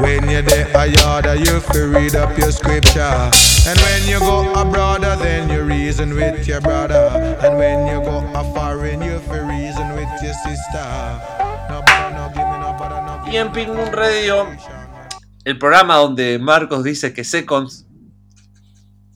When 0.00 0.28
you're 0.28 0.42
there 0.42 0.68
you 1.36 1.60
read 1.88 2.14
up 2.16 2.36
your 2.38 2.50
scripture. 2.52 3.30
And 3.66 3.78
when 3.80 4.08
you 4.08 4.18
go 4.20 4.52
abroad, 4.54 5.02
then 5.20 5.48
you 5.48 5.62
reason 5.62 6.14
with 6.14 6.46
your 6.46 6.60
brother. 6.60 7.08
And 7.42 7.56
when 7.56 7.86
you 7.86 8.00
go 8.02 8.18
a 8.34 8.44
foreign, 8.54 9.00
you 9.02 9.18
fi 9.20 9.38
reason 9.38 9.94
with 9.94 10.08
your 10.22 10.34
sister. 10.34 10.86
Nobody 11.70 12.14
no 12.14 12.28
give 12.34 12.46
me 12.46 12.58
nobody 12.58 12.94
no 13.06 13.22
give 13.24 13.32
Y 13.32 13.36
en 13.38 13.52
Moon 13.74 13.92
Radio, 13.92 14.46
el 15.44 15.58
programa 15.58 15.96
donde 15.96 16.38
Marcos 16.38 16.84
dice 16.84 17.12
que 17.14 17.24
Seconds. 17.24 17.86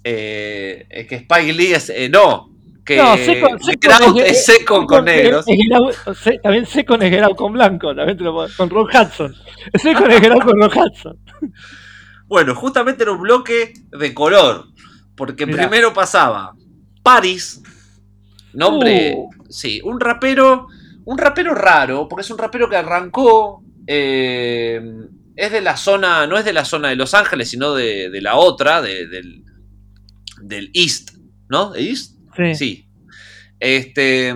eh, 0.05 0.87
eh, 0.91 1.07
que 1.07 1.17
Spike 1.17 1.53
Lee 1.53 1.73
es. 1.75 1.91
eh, 1.91 2.09
no, 2.09 2.48
que 2.89 2.97
No, 2.97 3.17
Second 3.17 4.03
Out 4.03 4.19
es- 4.21 4.31
es 4.31 4.47
Second 4.47 4.87
con 4.89 5.05
negros. 5.05 5.47
Out- 5.47 6.41
también 6.43 6.65
Second 6.67 7.03
es 7.03 7.29
con 7.37 7.53
blanco, 7.53 7.95
también 7.95 8.17
te 8.17 8.25
lo 8.25 8.33
puedo- 8.33 8.49
con 8.57 8.71
Ron 8.71 8.87
Hudson. 8.87 9.35
Second 9.75 10.11
es 10.11 10.31
con 10.31 10.59
Ron 10.61 10.71
Hudson. 10.77 11.19
Bueno, 12.27 12.55
justamente 12.55 13.05
era 13.05 13.13
un 13.13 13.23
bloque 13.23 13.73
de 13.91 14.13
color. 14.13 14.67
Porque 15.17 15.47
Mirá. 15.47 15.63
primero 15.63 15.95
pasaba 15.95 16.55
Paris, 17.03 17.63
nombre, 18.53 19.15
Uh. 19.17 19.31
sí, 19.49 19.81
un 19.83 19.99
rapero, 19.99 20.67
un 21.07 21.17
rapero 21.17 21.55
raro, 21.55 22.07
porque 22.07 22.21
es 22.21 22.31
un 22.31 22.37
rapero 22.37 22.69
que 22.69 22.77
arrancó, 22.77 23.63
eh, 23.87 24.79
es 25.37 25.53
de 25.53 25.61
la 25.63 25.77
zona, 25.79 26.27
no 26.27 26.37
es 26.37 26.45
de 26.45 26.53
la 26.53 26.67
zona 26.67 26.89
de 26.91 26.97
Los 26.97 27.15
Ángeles, 27.15 27.49
sino 27.49 27.73
de, 27.75 28.11
de 28.11 28.21
la 28.21 28.37
otra, 28.37 28.83
de- 28.83 29.07
del, 29.09 29.43
del 30.43 30.71
East, 30.75 31.13
¿no? 31.49 31.71
¿De 31.71 31.89
East? 31.89 32.18
Sí. 32.39 32.55
Sí. 32.55 32.89
Este, 33.61 34.35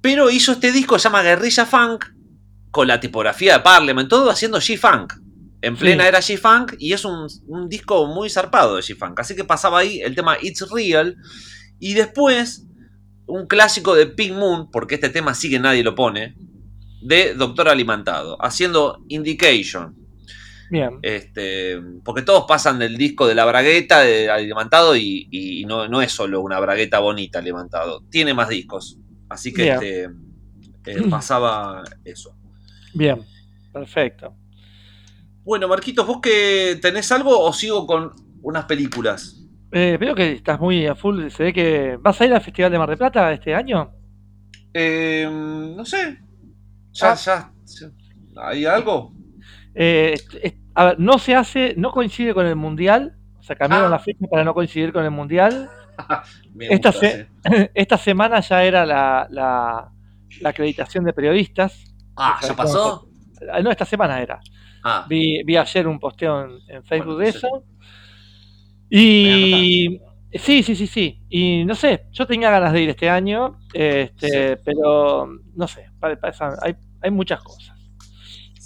pero 0.00 0.30
hizo 0.30 0.52
este 0.52 0.72
disco, 0.72 0.98
se 0.98 1.04
llama 1.04 1.22
Guerrilla 1.22 1.64
Funk, 1.66 2.06
con 2.70 2.88
la 2.88 2.98
tipografía 2.98 3.58
de 3.58 3.60
Parliament, 3.62 4.08
todo 4.08 4.30
haciendo 4.30 4.58
G-Funk. 4.58 5.12
En 5.60 5.76
plena 5.76 6.02
Sí. 6.02 6.08
era 6.08 6.18
G-Funk 6.18 6.74
y 6.78 6.92
es 6.92 7.04
un, 7.04 7.28
un 7.46 7.68
disco 7.68 8.06
muy 8.06 8.28
zarpado 8.30 8.74
de 8.76 8.82
G-Funk. 8.82 9.20
Así 9.20 9.36
que 9.36 9.44
pasaba 9.44 9.78
ahí 9.78 10.00
el 10.00 10.14
tema 10.16 10.36
It's 10.42 10.66
Real. 10.72 11.16
Y 11.78 11.94
después, 11.94 12.66
un 13.26 13.46
clásico 13.46 13.94
de 13.94 14.06
Pink 14.06 14.32
Moon, 14.32 14.70
porque 14.72 14.96
este 14.96 15.10
tema 15.10 15.34
sí 15.34 15.50
que 15.50 15.60
nadie 15.60 15.84
lo 15.84 15.94
pone, 15.94 16.34
de 17.02 17.34
Doctor 17.34 17.68
Alimentado, 17.68 18.36
haciendo 18.44 19.04
Indication. 19.08 19.96
Bien. 20.72 20.98
Este, 21.02 21.78
porque 22.02 22.22
todos 22.22 22.46
pasan 22.48 22.78
del 22.78 22.96
disco 22.96 23.26
de 23.26 23.34
la 23.34 23.44
bragueta 23.44 24.00
de 24.00 24.30
Alimentado 24.30 24.96
y, 24.96 25.28
y 25.30 25.66
no, 25.66 25.86
no 25.86 26.00
es 26.00 26.12
solo 26.12 26.40
una 26.40 26.58
bragueta 26.60 26.98
bonita 26.98 27.40
Alimentado, 27.40 28.02
tiene 28.08 28.32
más 28.32 28.48
discos. 28.48 28.98
Así 29.28 29.52
que 29.52 29.68
este, 29.70 30.04
eh, 30.86 31.02
pasaba 31.10 31.82
eso. 32.06 32.34
Bien. 32.94 33.20
Perfecto. 33.70 34.34
Bueno, 35.44 35.68
Marquitos, 35.68 36.06
¿vos 36.06 36.20
que 36.22 36.78
tenés 36.80 37.12
algo 37.12 37.38
o 37.38 37.52
sigo 37.52 37.86
con 37.86 38.10
unas 38.40 38.64
películas? 38.64 39.44
Eh, 39.72 39.98
veo 40.00 40.14
que 40.14 40.32
estás 40.32 40.58
muy 40.58 40.86
a 40.86 40.94
full. 40.94 41.28
Se 41.28 41.42
ve 41.42 41.52
que. 41.52 41.98
¿Vas 42.00 42.18
a 42.18 42.24
ir 42.24 42.32
al 42.32 42.40
Festival 42.40 42.72
de 42.72 42.78
Mar 42.78 42.88
del 42.88 42.96
Plata 42.96 43.30
este 43.30 43.54
año? 43.54 43.90
Eh, 44.72 45.28
no 45.30 45.84
sé. 45.84 46.18
Ya, 46.92 47.12
Ah. 47.12 47.14
ya, 47.14 47.52
ya. 47.66 47.90
¿Hay 48.42 48.64
algo? 48.64 49.12
Eh, 49.74 50.14
a 50.74 50.84
ver, 50.86 51.00
no 51.00 51.18
se 51.18 51.34
hace, 51.34 51.74
no 51.76 51.90
coincide 51.92 52.34
con 52.34 52.46
el 52.46 52.56
Mundial. 52.56 53.16
O 53.38 53.42
sea, 53.42 53.56
cambiaron 53.56 53.88
Ah. 53.88 53.96
la 53.96 53.98
fecha 53.98 54.26
para 54.30 54.44
no 54.44 54.54
coincidir 54.54 54.92
con 54.92 55.04
el 55.04 55.10
Mundial. 55.10 55.68
Esta, 56.60 56.90
gusta, 56.90 56.92
se- 56.92 57.28
esta 57.74 57.98
semana 57.98 58.40
ya 58.40 58.62
era 58.64 58.86
la, 58.86 59.26
la- 59.30 59.90
la 60.40 60.48
acreditación 60.48 61.04
de 61.04 61.12
periodistas. 61.12 61.84
Ah, 62.16 62.38
¿ya 62.46 62.54
pasó? 62.54 63.08
No, 63.62 63.70
esta 63.70 63.84
semana 63.84 64.20
era. 64.22 64.40
Ah, 64.84 65.04
Vi, 65.08 65.42
vi 65.44 65.56
ayer 65.56 65.86
un 65.86 65.98
posteo 65.98 66.44
en, 66.44 66.50
en 66.68 66.84
Facebook 66.84 67.14
Bueno, 67.16 67.18
de 67.18 67.28
eso. 67.28 67.64
Y 68.90 70.00
sí, 70.32 70.62
sí, 70.62 70.74
sí, 70.76 70.86
sí. 70.86 71.20
Y 71.28 71.64
no 71.64 71.74
sé, 71.74 72.04
yo 72.12 72.26
tenía 72.26 72.50
ganas 72.50 72.72
de 72.72 72.82
ir 72.82 72.90
este 72.90 73.08
año, 73.08 73.58
este, 73.72 74.56
pero 74.58 75.28
no 75.54 75.66
sé, 75.68 75.86
hay, 76.62 76.74
hay 77.00 77.10
muchas 77.10 77.42
cosas. 77.42 77.61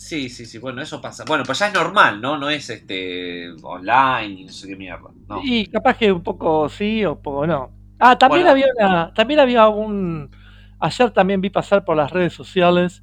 Sí, 0.08 0.28
sí, 0.28 0.46
sí, 0.46 0.58
bueno, 0.58 0.82
eso 0.82 1.00
pasa. 1.00 1.24
Bueno, 1.26 1.44
pues 1.44 1.58
ya 1.58 1.68
es 1.68 1.74
normal, 1.74 2.20
¿no? 2.20 2.36
No 2.38 2.48
es 2.50 2.68
este 2.70 3.50
online 3.62 4.40
y 4.40 4.44
no 4.44 4.52
sé 4.52 4.68
qué 4.68 4.76
mierda. 4.76 5.10
No. 5.28 5.40
Y 5.42 5.66
capaz 5.66 5.96
que 5.98 6.12
un 6.12 6.22
poco 6.22 6.68
sí 6.68 7.04
o 7.04 7.12
un 7.14 7.22
poco 7.22 7.46
no. 7.46 7.70
Ah, 7.98 8.16
también 8.18 8.44
Bueno. 8.46 8.50
había 8.52 8.66
una, 8.78 9.14
también 9.14 9.40
había 9.40 9.68
un, 9.68 10.30
ayer 10.78 11.10
también 11.12 11.40
vi 11.40 11.50
pasar 11.50 11.84
por 11.84 11.96
las 11.96 12.10
redes 12.12 12.32
sociales 12.34 13.02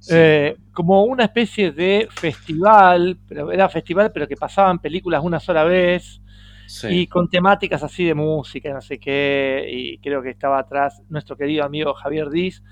Sí. 0.00 0.14
eh, 0.16 0.56
como 0.72 1.04
una 1.04 1.24
especie 1.24 1.70
de 1.70 2.08
festival, 2.10 3.18
pero 3.28 3.52
era 3.52 3.68
festival, 3.68 4.10
pero 4.12 4.26
que 4.26 4.36
pasaban 4.36 4.80
películas 4.80 5.22
una 5.24 5.38
sola 5.40 5.64
vez. 5.64 6.18
Sí. 6.66 6.88
y 6.88 7.06
con 7.06 7.28
temáticas 7.28 7.82
así 7.82 8.04
de 8.04 8.14
música, 8.14 8.72
no 8.72 8.80
sé 8.80 8.98
qué, 8.98 9.66
y 9.70 9.98
creo 9.98 10.22
que 10.22 10.30
estaba 10.30 10.58
atrás 10.58 11.02
nuestro 11.10 11.36
querido 11.36 11.64
amigo 11.64 11.92
Javier 11.92 12.30
Diz 12.30 12.62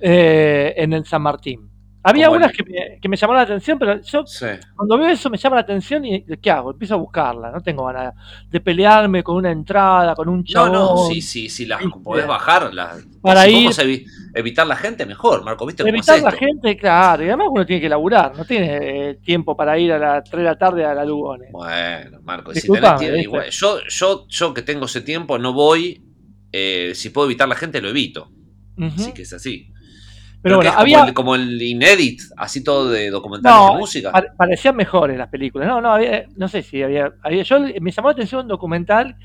eh, 0.00 0.74
en 0.76 0.92
el 0.92 1.06
San 1.06 1.22
Martín. 1.22 1.70
Había 2.08 2.30
unas 2.30 2.52
que 2.52 2.62
me, 2.64 2.98
que 3.00 3.08
me 3.08 3.16
llamaron 3.16 3.38
la 3.40 3.44
atención, 3.44 3.78
pero 3.78 4.00
yo 4.02 4.26
Sí. 4.26 4.46
cuando 4.74 4.98
veo 4.98 5.08
eso 5.08 5.30
me 5.30 5.36
llama 5.36 5.56
la 5.56 5.62
atención 5.62 6.04
y 6.04 6.24
¿qué 6.40 6.50
hago? 6.50 6.70
Empiezo 6.72 6.94
a 6.94 6.98
buscarla, 6.98 7.50
no 7.50 7.60
tengo 7.60 7.84
ganas 7.84 8.14
de 8.50 8.60
pelearme 8.60 9.22
con 9.22 9.36
una 9.36 9.50
entrada, 9.50 10.14
con 10.14 10.28
un 10.28 10.38
No, 10.38 10.44
chabón. 10.44 10.72
no, 10.72 10.96
sí, 11.08 11.20
sí, 11.20 11.48
sí, 11.48 11.66
las 11.66 11.80
podés 12.02 12.26
bajar. 12.26 12.72
Las, 12.72 13.04
Para 13.20 13.42
si 13.42 13.50
ir- 13.50 13.52
podemos 13.54 13.78
evi- 13.80 14.06
evitar 14.34 14.66
la 14.66 14.76
gente, 14.76 15.04
mejor, 15.06 15.44
Marco, 15.44 15.66
¿viste 15.66 15.82
cómo 15.82 15.90
Evitar 15.94 16.16
es 16.16 16.22
la 16.22 16.30
esto? 16.30 16.40
gente, 16.44 16.76
claro, 16.76 17.22
y 17.24 17.26
además 17.28 17.48
uno 17.50 17.66
tiene 17.66 17.80
que 17.82 17.88
laburar, 17.88 18.36
no 18.36 18.44
tiene 18.44 19.10
eh, 19.10 19.14
tiempo 19.16 19.56
para 19.56 19.78
ir 19.78 19.92
a 19.92 19.98
las 19.98 20.24
3 20.24 20.38
de 20.38 20.44
la 20.44 20.56
tarde 20.58 20.84
a 20.84 20.94
la 20.94 21.04
Lugones. 21.04 21.50
Bueno, 21.52 22.20
Marco, 22.22 22.54
si 22.54 22.68
tenés 22.70 22.96
tiempo, 22.98 23.16
igual, 23.18 23.50
yo, 23.50 23.80
yo, 23.88 24.26
yo 24.28 24.54
que 24.54 24.62
tengo 24.62 24.86
ese 24.86 25.00
tiempo 25.00 25.38
no 25.38 25.52
voy, 25.52 26.02
eh, 26.52 26.92
si 26.94 27.10
puedo 27.10 27.26
evitar 27.26 27.48
la 27.48 27.54
gente 27.56 27.80
lo 27.82 27.88
evito, 27.88 28.30
Ujú. 28.76 28.86
así 28.94 29.12
que 29.12 29.22
es 29.22 29.32
así. 29.32 29.70
Pero 30.40 30.56
bueno, 30.56 30.72
había, 30.76 30.98
como, 30.98 31.08
el, 31.08 31.14
como 31.14 31.34
el 31.34 31.60
Inédit, 31.62 32.20
así 32.36 32.62
todo 32.62 32.90
de 32.90 33.10
documentales 33.10 33.58
No, 33.58 33.72
de 33.74 33.78
música. 33.80 34.12
pare- 34.12 34.28
parecían 34.36 34.76
mejores 34.76 35.18
las 35.18 35.28
películas. 35.28 35.66
No, 35.68 35.80
no, 35.80 35.92
había, 35.92 36.24
no 36.36 36.46
sé 36.48 36.62
si 36.62 36.82
había, 36.82 37.12
había- 37.22 37.42
Yo 37.42 37.58
me 37.80 37.90
llamó 37.90 38.08
la 38.08 38.12
atención 38.12 38.42
un 38.42 38.48
documental 38.48 39.16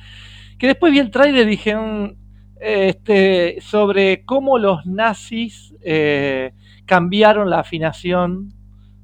que 0.58 0.68
después 0.68 0.92
vi 0.92 1.00
el 1.00 1.12
trailer 1.12 1.48
y 1.48 1.52
dije 1.52 1.76
mm, 1.76 2.16
este, 2.60 3.58
sobre 3.62 4.24
cómo 4.26 4.58
los 4.58 4.86
nazis 4.86 5.74
eh, 5.82 6.54
cambiaron 6.86 7.50
la 7.50 7.60
afinación 7.60 8.54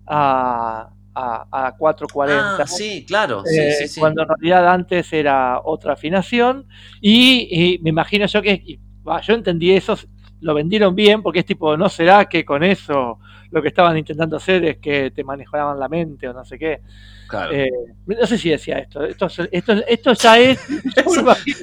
a, 0.07 0.89
a, 1.13 1.67
a 1.67 1.75
440. 1.77 2.63
Ah, 2.63 2.67
sí, 2.67 3.05
claro, 3.07 3.43
sí, 3.45 3.59
eh, 3.59 3.71
sí, 3.71 3.87
sí. 3.87 3.99
Cuando 3.99 4.23
en 4.23 4.29
realidad 4.29 4.67
antes 4.69 5.11
era 5.13 5.61
otra 5.63 5.93
afinación. 5.93 6.65
Y, 7.01 7.47
y 7.75 7.79
me 7.79 7.89
imagino 7.91 8.25
yo 8.25 8.41
que. 8.41 8.79
yo 9.23 9.33
entendí 9.33 9.71
eso, 9.71 9.97
lo 10.41 10.53
vendieron 10.53 10.95
bien, 10.95 11.21
porque 11.21 11.39
es 11.39 11.45
tipo, 11.45 11.75
¿no 11.77 11.89
será 11.89 12.25
que 12.25 12.45
con 12.45 12.63
eso 12.63 13.19
lo 13.51 13.61
que 13.61 13.67
estaban 13.69 13.97
intentando 13.97 14.37
hacer 14.37 14.63
es 14.65 14.77
que 14.77 15.11
te 15.11 15.23
manejaban 15.23 15.79
la 15.79 15.87
mente 15.89 16.27
o 16.27 16.33
no 16.33 16.45
sé 16.45 16.57
qué? 16.59 16.79
claro. 17.27 17.51
Eh, 17.53 17.69
no 18.07 18.25
sé 18.25 18.37
si 18.39 18.49
decía 18.49 18.79
esto. 18.79 19.03
Esto, 19.05 19.27
esto, 19.51 19.73
esto 19.87 20.13
ya 20.13 20.39
es. 20.39 20.59
yo 20.95 21.11
me 21.13 21.21
imagino- 21.21 21.57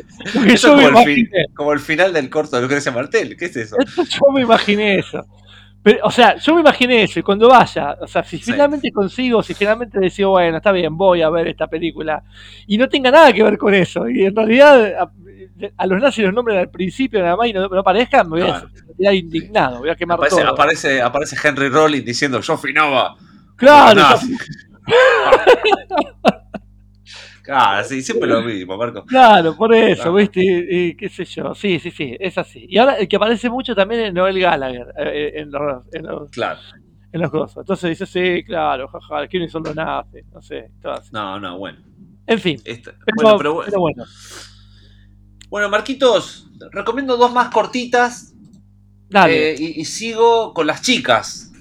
Eso 0.46 0.76
me 0.76 0.84
como 0.86 1.00
el, 1.00 1.04
fin- 1.04 1.18
imaginé. 1.18 1.44
como 1.54 1.72
el 1.72 1.80
final 1.80 2.12
del 2.12 2.30
corto 2.30 2.56
de 2.56 2.62
Lucrecia 2.62 2.92
Martel, 2.92 3.36
¿qué 3.36 3.46
es 3.46 3.56
eso? 3.56 3.76
Esto 3.78 4.04
yo 4.04 4.32
me 4.32 4.42
imaginé 4.42 4.98
eso. 4.98 5.24
Pero, 5.82 6.00
o 6.04 6.10
sea, 6.10 6.36
yo 6.36 6.54
me 6.54 6.60
imaginé 6.62 7.02
eso 7.04 7.20
y 7.20 7.22
cuando 7.22 7.48
vaya, 7.48 7.96
o 8.00 8.06
sea, 8.08 8.24
si 8.24 8.38
Sí. 8.38 8.50
finalmente 8.52 8.90
consigo, 8.90 9.40
si 9.42 9.54
finalmente 9.54 10.00
decido, 10.00 10.30
bueno, 10.30 10.56
está 10.56 10.72
bien, 10.72 10.96
voy 10.96 11.22
a 11.22 11.30
ver 11.30 11.46
esta 11.46 11.68
película 11.68 12.24
y 12.66 12.76
no 12.76 12.88
tenga 12.88 13.10
nada 13.12 13.32
que 13.32 13.42
ver 13.44 13.56
con 13.56 13.72
eso, 13.72 14.08
y 14.08 14.24
en 14.24 14.34
realidad 14.34 15.08
a, 15.76 15.86
los 15.86 16.00
nazis 16.00 16.24
los 16.24 16.34
nombran 16.34 16.58
al 16.58 16.70
principio 16.70 17.20
nada 17.20 17.36
más 17.36 17.48
y 17.48 17.52
no, 17.52 17.68
no 17.68 17.78
aparezcan, 17.80 18.28
me 18.30 18.40
voy 18.42 18.50
a 18.50 18.66
quedar 18.98 19.14
indignado, 19.14 19.78
voy 19.80 19.90
a 19.90 19.96
quemar 19.96 20.16
Aparece, 20.18 20.40
todo. 20.42 20.50
aparece, 20.52 21.02
aparece 21.02 21.36
Henry 21.48 21.68
Rollins 21.68 22.04
diciendo 22.04 22.40
yo 22.40 22.56
finaba. 22.56 23.16
claro. 23.56 24.02
Claro, 27.42 27.84
sí, 27.86 28.02
siempre 28.02 28.28
lo 28.28 28.42
mismo, 28.42 28.76
Marco. 28.76 29.04
claro, 29.04 29.54
por 29.56 29.72
eso, 29.72 30.02
Claro. 30.02 30.14
¿viste? 30.16 30.42
Y, 30.42 30.86
y 30.88 30.96
qué 30.96 31.08
sé 31.08 31.24
yo, 31.24 31.54
sí, 31.54 31.78
sí, 31.78 31.92
sí, 31.92 32.16
es 32.18 32.36
así. 32.38 32.66
Y 32.68 32.76
ahora 32.76 32.94
el 32.94 33.06
que 33.06 33.14
aparece 33.14 33.48
mucho 33.48 33.72
también 33.72 34.00
es 34.00 34.12
Noel 34.12 34.40
Gallagher 34.40 34.88
eh, 34.98 35.32
en, 35.36 35.52
los, 35.52 35.84
en, 35.92 36.06
los, 36.06 36.28
Claro. 36.30 36.58
en 37.12 37.20
los 37.20 37.30
cosas. 37.30 37.58
Entonces 37.58 37.90
dice, 37.90 38.04
sí, 38.06 38.42
claro, 38.42 38.88
jaja, 38.88 39.28
¿quiénes 39.28 39.52
son 39.52 39.62
los 39.62 39.76
nazis? 39.76 40.24
No 40.34 40.42
sé, 40.42 40.72
todo 40.82 40.94
así. 40.94 41.10
No, 41.12 41.38
no, 41.38 41.56
bueno. 41.56 41.78
En 42.26 42.40
fin. 42.40 42.60
Esta- 42.64 42.94
Pero 43.04 43.14
bueno, 43.22 43.38
pero 43.38 43.52
bueno. 43.54 43.66
pero 43.70 43.80
bueno. 43.80 44.04
Bueno, 45.48 45.68
Marquitos, 45.68 46.48
recomiendo 46.72 47.16
dos 47.16 47.32
más 47.32 47.50
cortitas 47.50 48.32
Dale, 49.08 49.52
eh, 49.52 49.56
y, 49.58 49.80
y 49.80 49.84
sigo 49.84 50.52
con 50.52 50.66
las 50.66 50.82
chicas. 50.82 51.52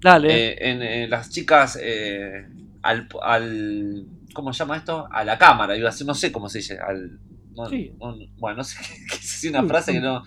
dale. 0.00 0.28
Eh, 0.52 0.70
en, 0.70 0.82
en 0.82 1.10
las 1.10 1.30
chicas 1.30 1.78
eh, 1.80 2.46
al, 2.82 3.08
al- 3.22 4.06
¿Cómo 4.34 4.52
se 4.52 4.60
llama 4.60 4.76
esto? 4.76 5.08
A 5.10 5.24
la 5.24 5.36
cámara, 5.36 5.76
iba 5.76 5.88
a 5.88 5.92
decir, 5.92 6.06
no 6.06 6.14
sé 6.14 6.30
cómo 6.32 6.48
se 6.48 6.58
dice. 6.58 6.78
Al, 6.78 7.18
no- 7.54 7.68
Sí. 7.68 7.92
no- 8.00 8.16
bueno, 8.38 8.58
no 8.58 8.64
sé 8.64 8.78
qué 9.10 9.16
es 9.16 9.44
una 9.50 9.64
frase 9.64 9.92
que 9.92 10.00
no. 10.00 10.22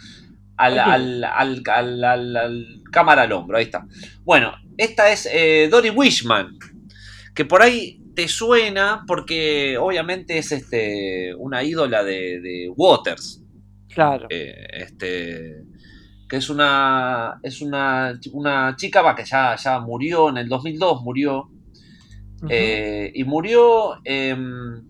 Al, 0.58 0.74
Ok. 0.74 0.80
al, 0.86 1.24
al, 1.24 1.64
al- 1.68 2.04
al- 2.04 2.38
al 2.38 2.82
cámara 2.92 3.24
al 3.24 3.32
hombro, 3.32 3.58
ahí 3.58 3.64
está. 3.64 3.88
Bueno, 4.24 4.54
esta 4.78 5.12
es 5.12 5.28
eh, 5.32 5.68
Dory 5.72 5.90
Wishman, 5.90 6.58
que 7.34 7.46
por 7.46 7.62
ahí 7.64 8.01
te 8.16 8.28
suena 8.28 9.04
porque 9.08 9.78
obviamente 9.78 10.38
es 10.38 10.52
este 10.52 11.34
una 11.36 11.64
ídola 11.64 12.04
de, 12.04 12.40
de 12.42 12.72
Waters. 12.76 13.42
claro. 13.90 14.28
eh, 14.30 14.68
este 14.74 15.64
que 16.28 16.38
es 16.38 16.50
una 16.50 17.40
es 17.44 17.62
una, 17.62 18.20
una 18.34 18.76
chica 18.78 19.02
va, 19.02 19.16
que 19.16 19.26
ya, 19.26 19.56
ya 19.56 19.80
murió 19.80 20.30
en 20.30 20.38
el 20.38 20.48
2002 20.48 21.02
murió 21.02 21.50
eh, 22.50 23.12
y 23.14 23.24
murió 23.24 24.00
em, 24.04 24.82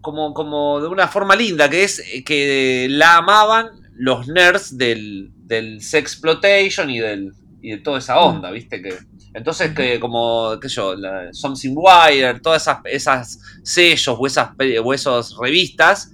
como, 0.00 0.34
como 0.34 0.80
de 0.80 0.88
una 0.88 1.08
forma 1.08 1.36
linda 1.36 1.68
que 1.68 1.84
es 1.84 2.02
que 2.24 2.88
la 2.90 3.18
amaban 3.18 3.68
los 3.94 4.28
nerds 4.28 4.76
del, 4.78 5.30
del 5.34 5.82
sexploitation 5.82 6.90
y 6.90 7.00
del 7.00 7.34
y 7.62 7.70
de 7.72 7.78
toda 7.78 7.98
esa 7.98 8.18
onda 8.20 8.50
viste 8.50 8.80
que 8.82 8.94
entonces 9.34 9.74
que 9.74 10.00
como 10.00 10.58
qué 10.60 10.68
sé 10.68 10.76
yo 10.76 10.94
la, 10.96 11.28
Something 11.32 11.74
Wire 11.76 12.40
todas 12.40 12.62
esas 12.62 12.78
esas 12.84 13.40
sellos 13.62 14.16
o 14.18 14.26
esas 14.26 14.54
pe- 14.56 14.78
o 14.78 14.92
esas 14.94 15.36
revistas 15.40 16.12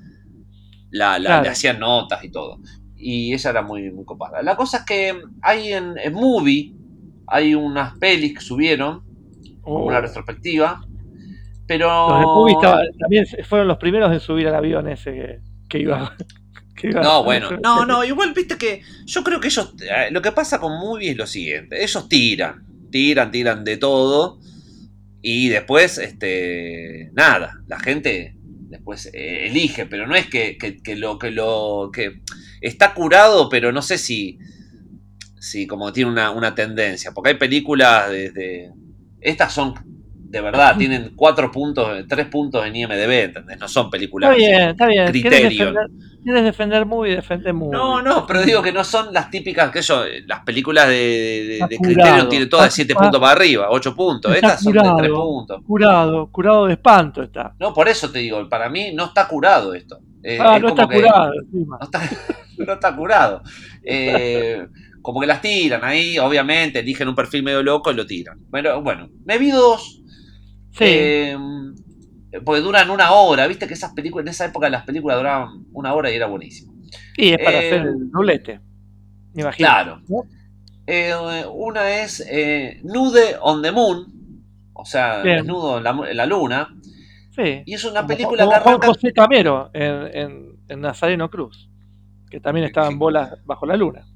la, 0.90 1.18
la- 1.18 1.24
Claro. 1.28 1.42
le 1.44 1.48
hacían 1.50 1.78
notas 1.80 2.22
y 2.24 2.30
todo. 2.30 2.58
Y 2.96 3.34
ella 3.34 3.50
era 3.50 3.62
muy, 3.62 3.90
muy 3.90 4.04
copada. 4.04 4.42
La 4.42 4.56
cosa 4.56 4.78
es 4.78 4.84
que 4.84 5.20
hay 5.42 5.72
en, 5.74 5.94
en 5.98 6.12
Movie, 6.14 6.72
hay 7.26 7.54
unas 7.54 7.98
pelis 7.98 8.34
que 8.34 8.40
subieron, 8.40 9.02
como 9.60 9.80
Oh. 9.80 9.86
una 9.88 10.00
retrospectiva, 10.00 10.80
pero... 11.66 12.08
Los 12.22 12.46
de 12.46 12.52
estaba- 12.52 12.80
también 12.98 13.26
fueron 13.44 13.68
los 13.68 13.76
primeros 13.78 14.12
en 14.12 14.20
subir 14.20 14.46
al 14.48 14.54
avión 14.54 14.88
ese 14.88 15.12
que, 15.12 15.40
que 15.68 15.78
iba. 15.80 16.16
No, 17.00 17.24
bueno, 17.24 17.52
no, 17.62 17.84
no, 17.86 18.04
igual 18.04 18.32
viste 18.34 18.56
que 18.56 18.82
yo 19.06 19.22
creo 19.24 19.40
que 19.40 19.48
ellos, 19.48 19.74
eh, 19.82 20.10
lo 20.10 20.22
que 20.22 20.32
pasa 20.32 20.58
con 20.60 20.72
Movie 20.78 21.10
es 21.10 21.16
lo 21.16 21.26
siguiente, 21.26 21.82
ellos 21.82 22.08
tiran, 22.08 22.64
tiran, 22.90 23.30
tiran 23.30 23.64
de 23.64 23.76
todo 23.76 24.38
y 25.22 25.48
después, 25.48 25.98
este, 25.98 27.10
nada, 27.14 27.54
la 27.66 27.78
gente 27.80 28.34
después 28.38 29.06
eh, 29.12 29.46
elige, 29.48 29.86
pero 29.86 30.06
no 30.06 30.14
es 30.16 30.26
que, 30.28 30.56
que- 30.58 30.78
que 30.82 30.96
lo 30.96 31.18
que 31.18 31.30
lo 31.30 31.90
que 31.92 32.20
está 32.60 32.94
curado, 32.94 33.48
pero 33.48 33.72
no 33.72 33.82
sé 33.82 33.98
si, 33.98 34.38
si 35.38 35.66
como 35.66 35.92
tiene 35.92 36.10
una, 36.10 36.30
una 36.30 36.54
tendencia, 36.54 37.12
porque 37.12 37.30
hay 37.30 37.36
películas 37.36 38.10
desde, 38.10 38.72
estas 39.20 39.52
son 39.52 39.74
de 40.28 40.40
verdad, 40.40 40.76
tienen 40.76 41.12
cuatro 41.14 41.50
puntos, 41.50 41.88
tres 42.08 42.26
puntos 42.26 42.66
en 42.66 42.74
IMDB, 42.76 43.10
¿entendés? 43.24 43.58
No 43.58 43.68
son 43.68 43.88
películas. 43.90 44.30
Está 44.30 44.36
bien, 44.36 44.68
está 44.70 44.86
bien. 44.86 45.12
¿Quieres 45.12 45.40
Criterion. 45.40 45.74
defender, 45.74 45.86
quieres 46.24 46.44
defender 46.44 46.86
muy 46.86 47.10
defender 47.14 47.54
muy. 47.54 47.68
No, 47.68 48.02
no, 48.02 48.26
pero 48.26 48.42
digo 48.42 48.60
que 48.62 48.72
no 48.72 48.82
son 48.84 49.12
las 49.14 49.30
típicas 49.30 49.70
que 49.70 49.82
yo, 49.82 50.02
las 50.26 50.40
películas 50.40 50.88
de, 50.88 51.58
de, 51.60 51.66
de. 51.68 51.78
Criterion 51.78 52.28
tienen 52.28 52.48
todas 52.48 52.64
de 52.64 52.68
Está- 52.68 52.74
7 52.76 52.92
está- 52.92 53.02
puntos 53.04 53.20
para 53.20 53.32
arriba, 53.32 53.66
8 53.70 53.94
puntos. 53.96 54.34
está 54.34 54.46
Estas 54.48 54.62
son 54.64 54.72
de 54.72 54.78
3 54.80 54.92
curado. 54.92 55.14
puntos. 55.24 55.62
Curado, 55.66 56.26
curado 56.32 56.66
de 56.66 56.72
espanto 56.74 57.22
está. 57.22 57.54
No, 57.60 57.72
por 57.72 57.88
eso 57.88 58.10
te 58.10 58.18
digo, 58.18 58.48
para 58.48 58.68
mí 58.68 58.92
no 58.94 59.04
está 59.06 59.28
curado 59.28 59.72
esto. 59.74 60.00
Eh, 60.22 60.38
Ah, 60.40 60.56
es 60.56 60.62
no 60.62 60.70
como 60.70 60.82
está 60.82 60.88
que- 60.94 61.02
curado. 61.02 61.32
No 61.52 61.78
está, 61.80 62.00
no 62.58 62.72
está 62.72 62.96
curado. 62.96 63.42
Eh, 63.84 64.66
como 65.02 65.20
que 65.20 65.26
las 65.28 65.40
tiran 65.40 65.84
ahí, 65.84 66.18
obviamente, 66.18 66.80
eligen 66.80 67.06
un 67.08 67.14
perfil 67.14 67.44
medio 67.44 67.62
loco 67.62 67.92
y 67.92 67.94
lo 67.94 68.04
tiran. 68.06 68.40
Pero 68.50 68.82
bueno, 68.82 69.08
me 69.24 69.38
vi 69.38 69.50
dos. 69.52 70.02
Sí, 70.76 70.84
eh, 70.84 71.38
porque 72.44 72.60
duran 72.60 72.90
una 72.90 73.12
hora, 73.12 73.46
viste 73.46 73.66
que 73.66 73.74
esas 73.74 73.92
películas, 73.94 74.24
en 74.26 74.30
esa 74.30 74.44
época 74.46 74.68
las 74.68 74.84
películas 74.84 75.16
duraban 75.18 75.64
una 75.72 75.94
hora 75.94 76.10
y 76.10 76.16
era 76.16 76.26
buenísimo. 76.26 76.74
y 77.16 77.30
es 77.30 77.38
para 77.38 77.62
eh, 77.62 77.66
hacer 77.66 77.86
el 77.86 78.10
doblete. 78.10 78.60
Me 79.34 79.42
imagino. 79.42 79.68
Claro. 79.68 80.00
¿no? 80.08 80.22
Eh, 80.86 81.14
una 81.52 82.00
es 82.02 82.24
eh, 82.30 82.80
Nude 82.84 83.36
on 83.40 83.62
the 83.62 83.72
Moon, 83.72 84.06
o 84.74 84.84
sea, 84.84 85.22
Bien. 85.22 85.38
desnudo 85.38 85.78
en 85.78 85.84
la, 85.84 85.90
en 86.10 86.16
la 86.16 86.26
luna. 86.26 86.68
Sí. 87.34 87.62
Y 87.66 87.74
es 87.74 87.84
una 87.84 88.00
Como- 88.02 88.08
película 88.08 88.44
como 88.44 88.54
que 88.56 88.60
Juan 88.62 88.74
arranca. 88.74 88.86
José 88.88 89.12
Camero 89.12 89.70
en, 89.74 90.16
en- 90.16 90.56
en 90.68 90.80
Nazareno 90.80 91.30
Cruz, 91.30 91.68
que 92.30 92.40
también 92.40 92.66
estaba 92.66 92.88
en 92.88 92.98
bolas 92.98 93.30
bajo 93.44 93.66
la 93.66 93.76
luna. 93.76 94.06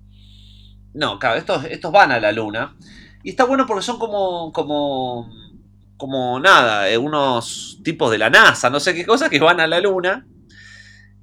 No, 0.94 1.18
claro, 1.18 1.38
estos, 1.38 1.64
estos 1.66 1.92
van 1.92 2.12
a 2.12 2.18
la 2.20 2.32
luna. 2.32 2.76
Y 3.22 3.30
está 3.30 3.44
bueno 3.44 3.66
porque 3.66 3.82
son 3.82 3.98
como. 3.98 4.52
como. 4.52 5.28
Como 6.00 6.40
nada, 6.40 6.88
eh, 6.90 6.96
unos 6.96 7.78
tipos 7.84 8.10
de 8.10 8.16
la 8.16 8.30
NASA, 8.30 8.70
no 8.70 8.80
sé 8.80 8.94
qué 8.94 9.04
cosa, 9.04 9.28
que 9.28 9.38
van 9.38 9.60
a 9.60 9.66
la 9.66 9.80
luna. 9.80 10.26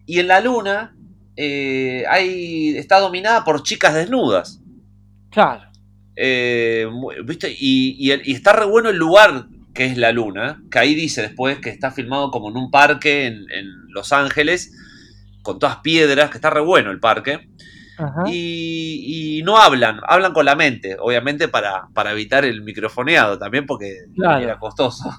Y 0.05 0.19
en 0.19 0.27
la 0.27 0.39
luna 0.39 0.95
eh, 1.35 2.03
hay, 2.09 2.77
está 2.77 2.99
dominada 2.99 3.43
por 3.43 3.63
chicas 3.63 3.95
desnudas. 3.95 4.61
Claro. 5.31 5.63
Eh, 6.15 6.87
¿viste? 7.25 7.49
Y, 7.51 7.95
y 7.97 8.11
el- 8.11 8.21
y 8.27 8.33
está 8.33 8.53
re 8.53 8.65
bueno 8.65 8.89
el 8.89 8.97
lugar 8.97 9.47
que 9.73 9.85
es 9.85 9.97
la 9.97 10.11
luna, 10.11 10.61
que 10.71 10.79
ahí 10.79 10.93
dice 10.95 11.23
después 11.23 11.57
que 11.59 11.69
está 11.69 11.89
filmado 11.91 12.29
como 12.31 12.49
en 12.49 12.57
un 12.57 12.69
parque 12.71 13.25
en, 13.25 13.49
en 13.51 13.67
Los 13.89 14.11
Ángeles, 14.13 14.71
con 15.41 15.57
todas 15.59 15.77
piedras, 15.77 16.29
que 16.29 16.37
está 16.37 16.49
re 16.51 16.61
bueno 16.61 16.91
el 16.91 16.99
parque. 16.99 17.49
Y, 18.27 19.39
y 19.39 19.43
no 19.43 19.57
hablan, 19.57 19.99
hablan 20.07 20.33
con 20.33 20.45
la 20.45 20.55
mente, 20.55 20.97
obviamente 20.99 21.47
para, 21.47 21.87
para 21.93 22.11
evitar 22.11 22.45
el 22.45 22.61
microfoneado 22.61 23.37
también, 23.39 23.65
porque 23.65 24.05
Claro. 24.15 24.43
era 24.43 24.59
costoso. 24.59 25.09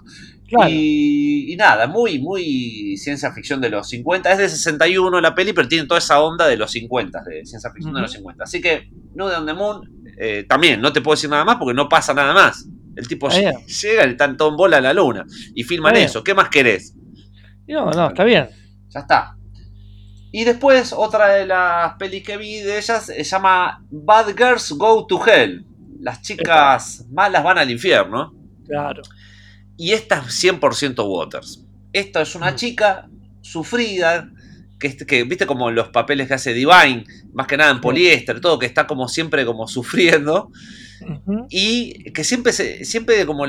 Claro. 0.49 0.71
Y, 0.71 1.53
y 1.53 1.57
nada, 1.57 1.87
muy, 1.89 2.19
muy 2.21 2.97
ciencia 2.97 3.31
ficción 3.33 3.61
de 3.61 3.69
los 3.69 3.89
50. 3.89 4.33
Es 4.33 4.39
de 4.39 4.49
61 4.49 5.21
la 5.21 5.35
peli, 5.35 5.53
pero 5.53 5.69
tiene 5.69 5.87
toda 5.87 5.99
esa 5.99 6.21
onda 6.23 6.47
de 6.47 6.57
los 6.57 6.71
50, 6.71 7.23
de 7.25 7.45
ciencia 7.45 7.71
ficción 7.71 7.93
de 7.95 8.01
los 8.01 8.13
50. 8.13 8.45
Así 8.45 8.61
que, 8.61 8.91
No 9.15 9.29
de 9.29 9.37
on 9.37 9.45
the 9.47 9.53
Moon, 9.53 9.83
eh, 10.17 10.47
también, 10.49 10.81
no 10.81 10.93
te 10.93 11.01
puedo 11.03 11.17
decir 11.17 11.29
nada 11.31 11.45
más 11.45 11.57
porque 11.57 11.75
no 11.75 11.89
pasa 11.89 12.15
nada 12.15 12.33
más. 12.33 12.67
El 12.97 13.07
tipo 13.07 13.29
bien. 13.29 13.55
llega 13.67 14.07
y 14.07 14.11
están 14.11 14.37
todo 14.37 14.49
en 14.49 14.57
bola 14.57 14.79
a 14.79 14.81
la 14.81 14.93
luna 14.95 15.25
y 15.55 15.63
filman 15.65 15.97
eso. 15.97 16.25
¿Qué 16.25 16.35
más 16.35 16.49
querés? 16.49 16.95
No, 17.69 17.91
no, 17.91 18.09
está 18.09 18.25
bien. 18.25 18.49
Ya 18.89 19.01
está. 19.01 19.37
Y 20.31 20.45
después, 20.45 20.93
otra 20.93 21.29
de 21.35 21.47
las 21.47 21.95
pelis 21.95 22.23
que 22.23 22.37
vi 22.37 22.59
de 22.61 22.79
ellas 22.79 23.07
se 23.07 23.25
llama 23.25 23.83
Bad 23.91 24.37
Girls 24.37 24.71
Go 24.73 25.07
to 25.07 25.21
Hell. 25.27 25.65
Las 26.01 26.23
chicas 26.23 27.07
malas 27.11 27.43
van 27.43 27.59
al 27.59 27.71
infierno. 27.71 28.35
Claro. 28.67 29.03
Y 29.77 29.93
esta 29.93 30.19
es 30.27 30.35
100% 30.45 31.03
Waters. 31.07 31.65
Esta 31.93 32.21
es 32.23 32.35
una 32.35 32.51
Mm. 32.51 32.57
chica 32.57 33.09
sufrida, 33.41 34.31
que, 34.79 35.25
viste 35.25 35.47
como 35.47 35.71
los 35.71 35.89
papeles 35.89 36.29
que 36.29 36.35
hace 36.35 36.53
Divine, 36.53 37.05
más 37.33 37.47
que 37.47 37.57
nada 37.57 37.71
en 37.71 37.81
poliéster, 37.81 38.41
todo, 38.41 38.59
que 38.59 38.67
está 38.67 38.87
como 38.87 39.09
siempre 39.09 39.45
como 39.47 39.67
sufriendo. 39.67 40.51
Y 41.49 42.13
que 42.13 42.25
siempre, 42.25 42.53
se, 42.53 42.85
siempre 42.85 43.25
como, 43.25 43.47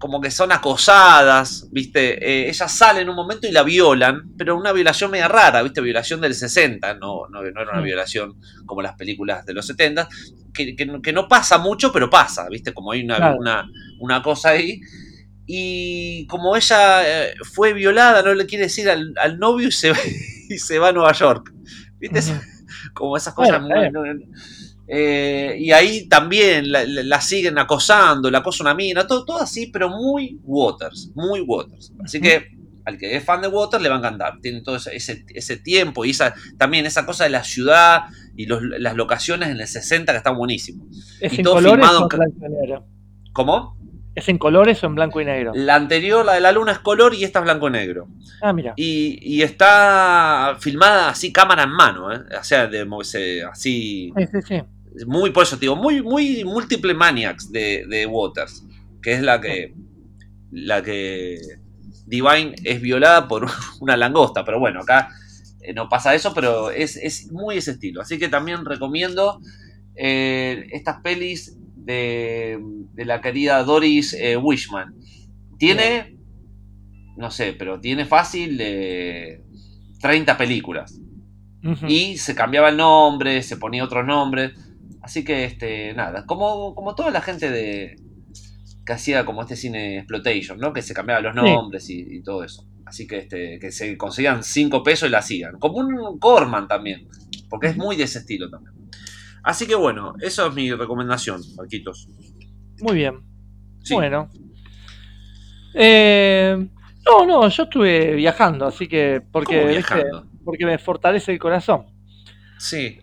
como 0.00 0.20
que 0.20 0.30
son 0.32 0.50
acosadas, 0.50 1.68
¿viste? 1.70 2.14
Eh, 2.26 2.48
ella 2.48 2.66
sale 2.68 3.02
en 3.02 3.08
un 3.10 3.14
momento 3.14 3.46
y 3.46 3.52
la 3.52 3.62
violan, 3.62 4.32
pero 4.36 4.56
una 4.56 4.72
violación 4.72 5.10
media 5.12 5.28
rara, 5.28 5.62
¿viste? 5.62 5.80
Violación 5.82 6.20
del 6.22 6.34
60, 6.34 6.94
no, 6.94 7.28
no, 7.30 7.42
no 7.42 7.60
era 7.60 7.70
una 7.70 7.80
Mm. 7.82 7.84
violación 7.84 8.40
como 8.66 8.82
las 8.82 8.94
películas 8.94 9.44
de 9.46 9.52
los 9.54 9.66
70, 9.66 10.08
que, 10.54 10.74
que 10.74 10.86
no- 10.86 11.00
que 11.02 11.12
no 11.12 11.28
pasa 11.28 11.58
mucho, 11.58 11.92
pero 11.92 12.08
pasa, 12.10 12.48
¿viste? 12.48 12.72
Como 12.72 12.92
hay 12.92 13.04
una, 13.04 13.16
Claro. 13.18 13.36
una, 13.38 13.68
una 14.00 14.22
cosa 14.22 14.48
ahí. 14.50 14.80
Y 15.46 16.26
como 16.28 16.56
ella 16.56 17.02
eh, 17.28 17.34
fue 17.52 17.72
violada, 17.72 18.22
no 18.22 18.34
le 18.34 18.46
quiere 18.46 18.64
decir 18.64 18.88
al, 18.88 19.12
al 19.20 19.38
novio 19.38 19.68
y 19.68 19.72
se, 19.72 19.90
va, 19.90 19.98
y 20.48 20.58
se 20.58 20.78
va 20.78 20.88
a 20.88 20.92
Nueva 20.92 21.12
York. 21.12 21.52
¿Viste? 21.98 22.20
Como 22.94 23.16
esas 23.16 23.34
cosas 23.34 23.60
Bueno, 23.60 24.00
muy- 24.00 24.14
no- 24.14 24.26
eh, 24.92 25.56
y 25.58 25.70
ahí 25.70 26.08
también 26.08 26.70
la, 26.72 27.20
siguen 27.20 27.58
acosando, 27.58 28.30
la 28.30 28.38
acosa 28.38 28.64
una 28.64 28.74
mina, 28.74 29.06
todo, 29.06 29.24
todo 29.24 29.38
así, 29.40 29.68
pero 29.68 29.88
muy 29.88 30.38
Waters, 30.42 31.10
muy 31.14 31.40
Waters. 31.40 31.92
Así 32.04 32.20
que 32.20 32.48
al 32.84 32.98
que 32.98 33.14
es 33.14 33.22
fan 33.24 33.40
de 33.42 33.46
Waters 33.48 33.82
le 33.82 33.88
va 33.88 33.96
a 33.96 33.98
encantar. 33.98 34.40
Tiene 34.40 34.62
todo 34.62 34.76
ese, 34.76 34.96
ese, 34.96 35.24
ese 35.34 35.56
tiempo 35.58 36.04
y 36.04 36.10
esa, 36.10 36.34
también 36.58 36.86
esa 36.86 37.06
cosa 37.06 37.24
de 37.24 37.30
la 37.30 37.44
ciudad 37.44 38.04
y 38.36 38.46
los- 38.46 38.62
las 38.62 38.96
locaciones 38.96 39.50
en 39.50 39.60
el 39.60 39.66
60 39.68 40.12
que 40.12 40.18
están 40.18 40.36
buenísimos. 40.36 40.88
¿Es 41.20 41.34
Y 41.34 41.36
en 41.36 41.42
todo 41.44 41.54
colores 41.54 41.74
filmado 41.76 41.98
o 41.98 42.00
en 42.00 42.04
en 42.04 42.08
ca- 42.08 42.16
blanco 42.16 42.46
y 42.46 42.48
negro? 42.60 42.86
¿Cómo? 43.32 43.76
¿Es 44.16 44.28
en 44.28 44.38
colores 44.38 44.82
o 44.82 44.86
en 44.86 44.96
blanco 44.96 45.20
y 45.20 45.24
negro? 45.24 45.52
La 45.54 45.76
anterior, 45.76 46.24
la 46.26 46.32
de 46.34 46.40
la 46.40 46.50
luna, 46.50 46.72
es 46.72 46.80
color 46.80 47.14
y 47.14 47.22
esta 47.22 47.38
es 47.38 47.44
blanco 47.44 47.68
y 47.68 47.70
negro. 47.70 48.08
Ah, 48.42 48.52
mira. 48.52 48.72
Y, 48.76 49.18
y 49.22 49.42
está 49.42 50.56
filmada 50.58 51.10
así, 51.10 51.32
cámara 51.32 51.62
en 51.62 51.70
mano, 51.70 52.12
¿eh? 52.12 52.18
o 52.40 52.42
sea, 52.42 52.66
de, 52.66 52.80
así, 53.50 54.12
Sí, 54.16 54.26
sí, 54.32 54.38
sí. 54.48 54.62
Muy, 55.06 55.30
por 55.30 55.44
eso 55.44 55.56
te 55.56 55.62
digo, 55.62 55.76
muy, 55.76 56.02
muy 56.02 56.44
múltiple 56.44 56.94
maniacs 56.94 57.50
de, 57.50 57.86
de 57.88 58.06
Waters, 58.06 58.64
que 59.02 59.12
es 59.12 59.22
la 59.22 59.40
que, 59.40 59.74
la 60.50 60.82
que 60.82 61.38
Divine 62.06 62.54
es 62.64 62.80
violada 62.80 63.28
por 63.28 63.46
una 63.80 63.96
langosta, 63.96 64.44
pero 64.44 64.58
bueno, 64.58 64.80
acá 64.80 65.10
eh, 65.60 65.72
no 65.72 65.88
pasa 65.88 66.14
eso, 66.14 66.32
pero 66.34 66.70
es, 66.70 66.96
es 66.96 67.30
muy 67.30 67.56
ese 67.56 67.72
estilo. 67.72 68.00
Así 68.00 68.18
que 68.18 68.28
también 68.28 68.64
recomiendo 68.64 69.40
eh, 69.94 70.66
estas 70.72 71.00
pelis 71.02 71.56
de, 71.76 72.58
de 72.94 73.04
la 73.04 73.20
querida 73.20 73.62
Doris 73.62 74.14
eh, 74.14 74.36
Wishman. 74.36 74.94
Tiene, 75.58 76.16
no 77.16 77.30
sé, 77.30 77.54
pero 77.58 77.80
tiene 77.80 78.06
fácil 78.06 78.56
de 78.56 79.44
30 80.00 80.36
películas. 80.36 80.98
Y 81.86 82.16
se 82.16 82.34
cambiaba 82.34 82.70
el 82.70 82.78
nombre, 82.78 83.42
se 83.42 83.58
ponía 83.58 83.84
otro 83.84 84.02
nombre. 84.02 84.54
Así 85.02 85.24
que, 85.24 85.44
este, 85.44 85.94
nada, 85.94 86.24
como, 86.26 86.74
como 86.74 86.94
toda 86.94 87.10
la 87.10 87.20
gente 87.20 87.50
de 87.50 87.96
que 88.84 88.92
hacía 88.92 89.24
como 89.24 89.42
este 89.42 89.56
cine 89.56 89.98
exploitation, 89.98 90.58
¿no? 90.58 90.72
Que 90.72 90.82
se 90.82 90.94
cambiaban 90.94 91.24
los 91.24 91.34
Sí. 91.34 91.52
nombres 91.54 91.90
y, 91.90 92.16
y 92.16 92.22
todo 92.22 92.44
eso. 92.44 92.66
Así 92.86 93.06
que, 93.06 93.18
este, 93.18 93.58
que 93.60 93.70
se 93.72 93.96
conseguían 93.96 94.42
5 94.42 94.82
pesos 94.82 95.08
y 95.08 95.12
la 95.12 95.18
hacían. 95.18 95.58
Como 95.58 95.78
un 95.78 96.18
Corman 96.18 96.66
también, 96.66 97.08
porque 97.48 97.68
es 97.68 97.76
muy 97.76 97.96
de 97.96 98.04
ese 98.04 98.18
estilo 98.18 98.50
también. 98.50 98.74
Así 99.42 99.66
que 99.66 99.74
bueno, 99.74 100.14
eso 100.20 100.46
es 100.48 100.54
mi 100.54 100.72
recomendación, 100.72 101.40
Marquitos. 101.56 102.08
Muy 102.80 102.96
bien. 102.96 103.20
Sí. 103.82 103.94
Bueno. 103.94 104.28
Eh, 105.74 106.68
no, 107.06 107.26
no, 107.26 107.48
yo 107.48 107.62
estuve 107.62 108.14
viajando, 108.16 108.66
así 108.66 108.86
que. 108.88 109.22
Porque, 109.32 109.60
¿Cómo 109.60 109.68
¿viste? 109.74 109.94
viajando? 109.94 110.26
porque 110.44 110.66
me 110.66 110.78
fortalece 110.78 111.32
el 111.32 111.38
corazón. 111.38 111.86
Sí. 112.58 112.98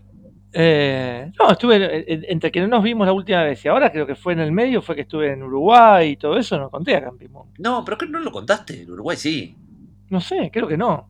Eh, 0.53 1.31
no, 1.37 1.51
estuve 1.51 1.75
en- 1.75 2.05
en- 2.07 2.25
entre 2.29 2.51
que 2.51 2.61
no 2.61 2.67
nos 2.67 2.81
vimos 2.83 3.05
la 3.05 3.13
última 3.13 3.43
vez 3.43 3.63
y 3.63 3.67
ahora 3.67 3.91
creo 3.91 4.07
que 4.07 4.15
fue 4.15 4.33
en 4.33 4.39
el 4.39 4.51
medio, 4.51 4.81
fue 4.81 4.95
que 4.95 5.01
estuve 5.01 5.33
en 5.33 5.43
Uruguay 5.43 6.11
y 6.11 6.17
todo 6.17 6.37
eso, 6.37 6.57
no 6.57 6.69
conté 6.69 6.95
a 6.95 7.03
Campimón. 7.03 7.49
No, 7.59 7.83
pero 7.83 7.97
que 7.97 8.07
no 8.07 8.19
lo 8.19 8.31
contaste, 8.31 8.81
en 8.83 8.91
Uruguay 8.91 9.17
sí. 9.17 9.55
No 10.09 10.21
sé, 10.21 10.49
creo 10.51 10.67
que 10.67 10.77
no. 10.77 11.09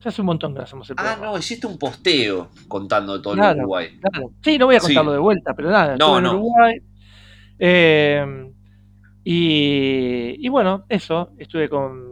Ya 0.00 0.08
hace 0.08 0.22
un 0.22 0.26
montón 0.26 0.52
que 0.52 0.58
no 0.58 0.64
hacemos 0.64 0.88
el 0.90 0.96
Ah, 0.98 1.02
programa. 1.02 1.26
no, 1.32 1.38
hiciste 1.38 1.66
un 1.66 1.78
posteo 1.78 2.48
contando 2.68 3.20
todo 3.22 3.34
Claro. 3.34 3.52
el 3.52 3.58
Uruguay. 3.60 3.98
Claro. 4.00 4.30
Sí, 4.42 4.58
no 4.58 4.66
voy 4.66 4.76
a 4.76 4.80
Sí. 4.80 4.86
contarlo 4.88 5.12
de 5.12 5.18
vuelta, 5.18 5.54
pero 5.54 5.70
nada, 5.70 5.96
No, 5.96 6.16
estuve 6.16 6.18
en. 6.18 6.26
Uruguay. 6.34 6.74
Eh, 7.58 8.50
y, 9.24 10.36
y 10.38 10.48
bueno, 10.48 10.84
eso, 10.88 11.30
estuve 11.38 11.68
con, 11.68 12.02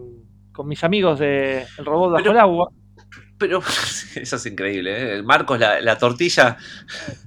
con 0.53 0.68
mis 0.68 0.82
amigos 0.84 1.18
de 1.18 1.64
El 1.78 1.84
Robot 1.84 2.12
Bajo 2.12 2.22
Pero- 2.22 2.30
el 2.32 2.38
Agua. 2.38 2.68
Pero 3.43 3.59
eso 4.16 4.36
es 4.36 4.47
increíble, 4.47 5.16
¿eh? 5.18 5.22
Marcos, 5.22 5.59
la, 5.59 5.80
la 5.80 5.99
tortilla. 5.99 6.57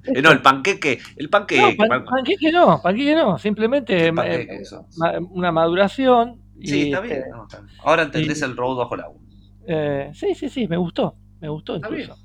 eh, 0.06 0.22
no, 0.22 0.32
el 0.32 0.42
panqueque. 0.42 1.00
El 1.18 1.26
No, 1.26 1.32
panqueque. 1.32 1.76
pan- 1.78 1.90
Marcos. 1.90 2.10
panqueque 2.16 2.52
no, 2.52 2.82
panqueque 2.82 3.16
no, 3.16 3.38
simplemente 3.38 4.14
panqueque, 4.14 4.62
ma- 4.98 5.20
una 5.32 5.52
maduración. 5.52 6.42
Y, 6.60 6.68
Sí, 6.70 6.82
está 6.92 7.04
este, 7.04 7.16
bien. 7.16 7.30
no, 7.32 7.44
está 7.44 7.60
bien. 7.60 7.76
Ahora 7.84 8.04
entendés 8.04 8.40
y- 8.40 8.44
el 8.46 8.56
robot 8.56 8.78
bajo 8.80 8.96
el 8.96 9.02
agua. 9.02 9.22
eh, 9.68 10.12
sí, 10.14 10.34
sí, 10.36 10.48
sí, 10.50 10.68
me 10.70 10.78
gustó, 10.78 11.16
me 11.42 11.50
gustó 11.50 11.76
Está 11.76 11.90
incluso. 11.90 12.18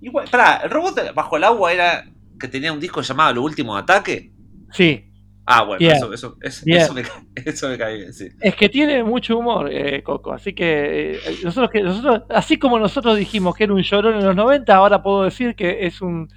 Igual, 0.00 0.28
pará, 0.30 0.60
el 0.64 0.70
robot 0.70 1.14
bajo 1.14 1.36
el 1.36 1.44
agua 1.44 1.72
era 1.72 2.04
que 2.38 2.48
tenía 2.48 2.72
un 2.72 2.80
disco 2.80 3.00
llamado 3.00 3.34
Lo 3.34 3.42
Último 3.42 3.76
Ataque. 3.76 4.32
Sí, 4.72 5.12
Ah, 5.48 5.62
bueno, 5.62 5.88
eso, 5.88 6.12
eso, 6.12 6.36
eso, 6.42 6.62
Bien. 6.64 6.80
eso 6.80 6.92
me, 6.92 7.04
eso 7.36 7.68
me 7.68 7.78
cae 7.78 7.96
bien, 7.98 8.12
sí. 8.12 8.28
es 8.40 8.56
que 8.56 8.68
tiene 8.68 9.04
mucho 9.04 9.38
humor, 9.38 9.70
eh, 9.72 10.02
Coco, 10.02 10.32
así 10.32 10.52
que 10.52 11.12
eh, 11.14 11.38
nosotros 11.44 11.70
que 11.70 11.82
nosotros, 11.82 12.22
así 12.30 12.58
como 12.58 12.80
nosotros 12.80 13.16
dijimos 13.16 13.54
que 13.54 13.64
era 13.64 13.72
un 13.72 13.82
llorón 13.82 14.16
en 14.16 14.24
los 14.24 14.34
90, 14.34 14.74
ahora 14.74 15.02
puedo 15.02 15.22
decir 15.22 15.54
que 15.54 15.86
es 15.86 16.02
un 16.02 16.28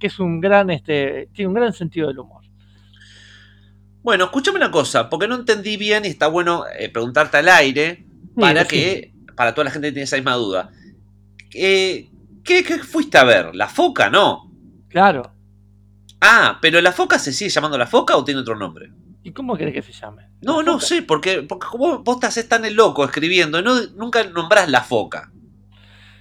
que 0.00 0.06
es 0.06 0.18
un 0.18 0.40
gran 0.40 0.70
este 0.70 1.28
tiene 1.34 1.48
un 1.48 1.54
gran 1.54 1.72
sentido 1.74 2.08
del 2.08 2.18
humor. 2.18 2.44
Bueno, 4.02 4.24
escúchame 4.24 4.56
una 4.56 4.70
cosa, 4.70 5.10
porque 5.10 5.28
no 5.28 5.34
entendí 5.34 5.76
bien 5.76 6.04
y 6.04 6.08
está 6.08 6.28
bueno 6.28 6.64
eh, 6.78 6.88
preguntarte 6.88 7.36
al 7.36 7.48
aire 7.50 8.06
para 8.38 8.62
Sí, 8.62 8.68
que, 8.68 9.12
para 9.36 9.52
toda 9.52 9.66
la 9.66 9.70
gente 9.70 9.88
que 9.88 9.92
tiene 9.92 10.04
esa 10.04 10.16
misma 10.16 10.34
duda. 10.34 10.70
Eh, 11.52 12.08
¿qué, 12.42 12.64
qué 12.64 12.78
fuiste 12.78 13.18
a 13.18 13.24
ver? 13.24 13.54
¿La 13.54 13.68
foca? 13.68 14.08
No. 14.08 14.50
Claro. 14.88 15.35
Ah, 16.20 16.58
pero 16.60 16.80
la 16.80 16.92
foca 16.92 17.18
se 17.18 17.32
sigue 17.32 17.50
llamando 17.50 17.78
la 17.78 17.86
foca 17.86 18.16
o 18.16 18.24
tiene 18.24 18.40
otro 18.40 18.56
nombre? 18.56 18.90
¿Y 19.22 19.32
cómo 19.32 19.56
querés 19.56 19.74
que 19.74 19.82
se 19.82 19.92
llame? 19.92 20.28
No, 20.40 20.62
¿La 20.62 20.72
no 20.72 20.80
sé, 20.80 21.02
porque, 21.02 21.42
porque 21.42 21.66
vos, 21.76 22.02
vos 22.04 22.20
te 22.20 22.26
haces 22.26 22.48
tan 22.48 22.64
el 22.64 22.74
loco 22.74 23.04
escribiendo, 23.04 23.60
no, 23.60 23.74
nunca 23.96 24.24
nombrás 24.24 24.68
la 24.70 24.82
foca. 24.82 25.30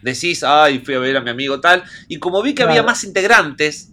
Decís, 0.02 0.44
ay, 0.44 0.80
fui 0.80 0.96
a 0.96 1.00
ver 1.00 1.18
a 1.18 1.22
mi 1.22 1.30
amigo 1.30 1.60
tal, 1.60 1.84
y 2.08 2.18
como 2.18 2.42
vi 2.42 2.54
que 2.54 2.64
había 2.64 2.84
más 2.84 3.04
integrantes, 3.04 3.92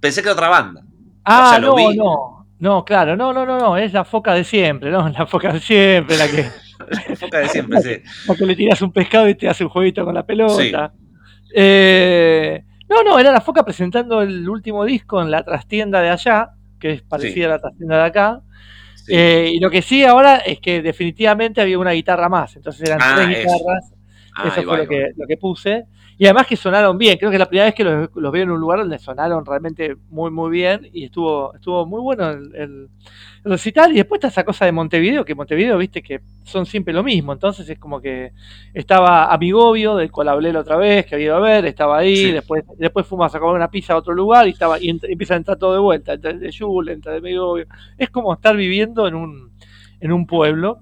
pensé 0.00 0.22
que 0.22 0.28
era 0.28 0.34
otra 0.34 0.48
banda. 0.48 0.82
Ah, 1.24 1.50
sea, 1.50 1.58
lo 1.58 1.68
no, 1.68 1.76
vi. 1.76 1.96
no. 1.96 2.46
No, 2.58 2.84
claro, 2.84 3.16
no, 3.16 3.32
no, 3.32 3.44
no, 3.44 3.58
no, 3.58 3.76
es 3.76 3.92
la 3.92 4.04
foca 4.04 4.32
de 4.32 4.44
siempre, 4.44 4.90
¿no? 4.90 5.08
La 5.18 5.26
foca 5.26 5.52
de 5.52 5.60
siempre, 5.60 6.16
la 6.16 6.28
que, 6.28 6.44
Foca 7.16 7.38
de 7.38 7.48
siempre, 7.48 7.82
sí. 7.82 8.02
la 8.28 8.34
que 8.34 8.46
le 8.46 8.56
tiras 8.56 8.82
un 8.82 8.92
pescado 8.92 9.28
y 9.28 9.34
te 9.34 9.48
hace 9.48 9.64
un 9.64 9.70
jueguito 9.70 10.04
con 10.04 10.14
la 10.14 10.24
pelota. 10.24 10.92
Eh, 11.54 12.64
no, 12.94 13.10
no, 13.10 13.18
era 13.18 13.32
la 13.32 13.40
foca 13.40 13.64
presentando 13.64 14.22
el 14.22 14.48
último 14.48 14.84
disco 14.84 15.20
en 15.20 15.30
la 15.30 15.44
trastienda 15.44 16.00
de 16.00 16.10
allá, 16.10 16.50
que 16.78 16.92
es 16.92 17.02
parecida 17.02 17.46
a 17.46 17.50
la 17.50 17.58
trastienda 17.60 17.96
de 17.96 18.04
acá. 18.04 18.40
Sí. 18.96 19.12
Eh, 19.14 19.50
y 19.54 19.60
lo 19.60 19.70
que 19.70 19.82
sí 19.82 20.04
ahora 20.04 20.36
es 20.38 20.60
que 20.60 20.80
definitivamente 20.80 21.60
había 21.60 21.78
una 21.78 21.92
guitarra 21.92 22.28
más, 22.28 22.56
entonces 22.56 22.88
eran 22.88 23.00
Ah, 23.02 23.14
tres 23.16 23.28
guitarras, 23.28 23.94
Ah, 24.36 24.48
eso 24.48 24.62
fue 24.62 24.64
va, 24.64 24.78
lo 24.78 24.88
que, 24.88 25.12
lo 25.16 25.26
que 25.26 25.36
puse. 25.36 25.84
Y 26.16 26.26
además 26.26 26.46
que 26.46 26.56
sonaron 26.56 26.96
bien, 26.96 27.18
creo 27.18 27.30
que 27.30 27.36
es 27.36 27.40
la 27.40 27.48
primera 27.48 27.64
vez 27.66 27.74
que 27.74 27.82
los, 27.84 28.08
los 28.14 28.32
veo 28.32 28.44
en 28.44 28.50
un 28.52 28.60
lugar 28.60 28.78
donde 28.80 28.98
sonaron 28.98 29.44
realmente 29.44 29.96
muy, 30.10 30.30
muy 30.30 30.50
bien 30.50 30.88
y 30.92 31.04
estuvo, 31.06 31.52
estuvo 31.54 31.86
muy 31.86 32.00
bueno 32.00 32.30
el, 32.30 32.54
el- 32.54 32.88
recital. 33.42 33.92
Y 33.92 33.96
después 33.96 34.18
está 34.18 34.28
esa 34.28 34.44
cosa 34.44 34.64
de 34.64 34.72
Montevideo, 34.72 35.24
que 35.24 35.34
Montevideo, 35.34 35.76
viste, 35.76 36.02
que 36.02 36.20
son 36.44 36.66
siempre 36.66 36.94
lo 36.94 37.02
mismo. 37.02 37.32
Entonces 37.32 37.68
es 37.68 37.78
como 37.78 38.00
que 38.00 38.32
estaba 38.72 39.26
Amigovio, 39.32 39.96
del 39.96 40.10
cual 40.12 40.28
hablé 40.28 40.52
la 40.52 40.60
otra 40.60 40.76
vez, 40.76 41.04
que 41.04 41.16
había 41.16 41.26
ido 41.26 41.36
a 41.36 41.40
ver, 41.40 41.66
estaba 41.66 41.98
ahí, 41.98 42.16
Sí. 42.16 42.32
después, 42.32 42.64
después 42.78 43.06
fuimos 43.06 43.34
a 43.34 43.40
comer 43.40 43.56
una 43.56 43.70
pizza 43.70 43.92
a 43.94 43.96
otro 43.96 44.14
lugar 44.14 44.46
y 44.46 44.50
estaba 44.50 44.78
y 44.80 44.88
ent- 44.88 45.06
empieza 45.08 45.34
a 45.34 45.38
entrar 45.38 45.58
todo 45.58 45.72
de 45.74 45.80
vuelta, 45.80 46.12
entra 46.14 46.30
el 46.30 46.40
de 46.40 46.50
Yule, 46.50 46.92
entra 46.92 47.12
de 47.12 47.18
Amigovio. 47.18 47.66
Es 47.98 48.08
como 48.10 48.32
estar 48.32 48.56
viviendo 48.56 49.06
en 49.08 49.14
un, 49.16 49.52
en 50.00 50.12
un 50.12 50.26
pueblo 50.26 50.78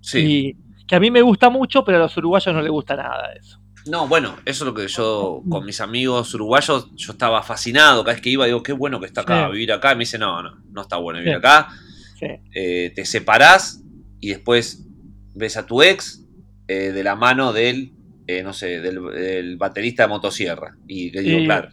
Sí. 0.00 0.56
y 0.80 0.84
que 0.86 0.96
a 0.96 1.00
mí 1.00 1.10
me 1.10 1.22
gusta 1.22 1.50
mucho, 1.50 1.84
pero 1.84 1.98
a 1.98 2.00
los 2.00 2.16
uruguayos 2.16 2.54
no 2.54 2.60
les 2.62 2.70
gusta 2.70 2.96
nada 2.96 3.32
eso. 3.32 3.60
No, 3.88 4.08
bueno, 4.08 4.36
eso 4.44 4.64
es 4.64 4.66
lo 4.68 4.74
que 4.74 4.88
yo, 4.88 5.42
con 5.48 5.64
mis 5.64 5.80
amigos 5.80 6.34
uruguayos, 6.34 6.90
yo 6.96 7.12
estaba 7.12 7.42
fascinado. 7.42 8.02
Cada 8.04 8.14
vez 8.14 8.22
que 8.22 8.30
iba, 8.30 8.46
digo, 8.46 8.62
qué 8.62 8.72
bueno 8.72 8.98
que 9.00 9.06
está 9.06 9.20
acá, 9.22 9.46
Sí. 9.46 9.52
vivir 9.52 9.72
acá. 9.72 9.92
Y 9.92 9.96
me 9.96 10.00
dice, 10.00 10.18
no, 10.18 10.42
no, 10.42 10.56
no 10.70 10.82
está 10.82 10.96
bueno 10.96 11.18
vivir 11.20 11.34
Sí. 11.34 11.38
acá. 11.38 11.68
Sí. 12.18 12.26
Eh, 12.54 12.92
te 12.94 13.04
separás 13.04 13.82
y 14.20 14.30
después 14.30 14.86
ves 15.34 15.56
a 15.56 15.66
tu 15.66 15.82
ex 15.82 16.24
eh, 16.68 16.90
de 16.92 17.04
la 17.04 17.14
mano 17.14 17.52
del, 17.52 17.92
eh, 18.26 18.42
no 18.42 18.52
sé, 18.52 18.80
del, 18.80 19.00
del 19.12 19.56
baterista 19.56 20.02
de 20.04 20.08
motosierra. 20.08 20.76
Y 20.88 21.10
le 21.12 21.20
digo, 21.22 21.44
claro, 21.44 21.68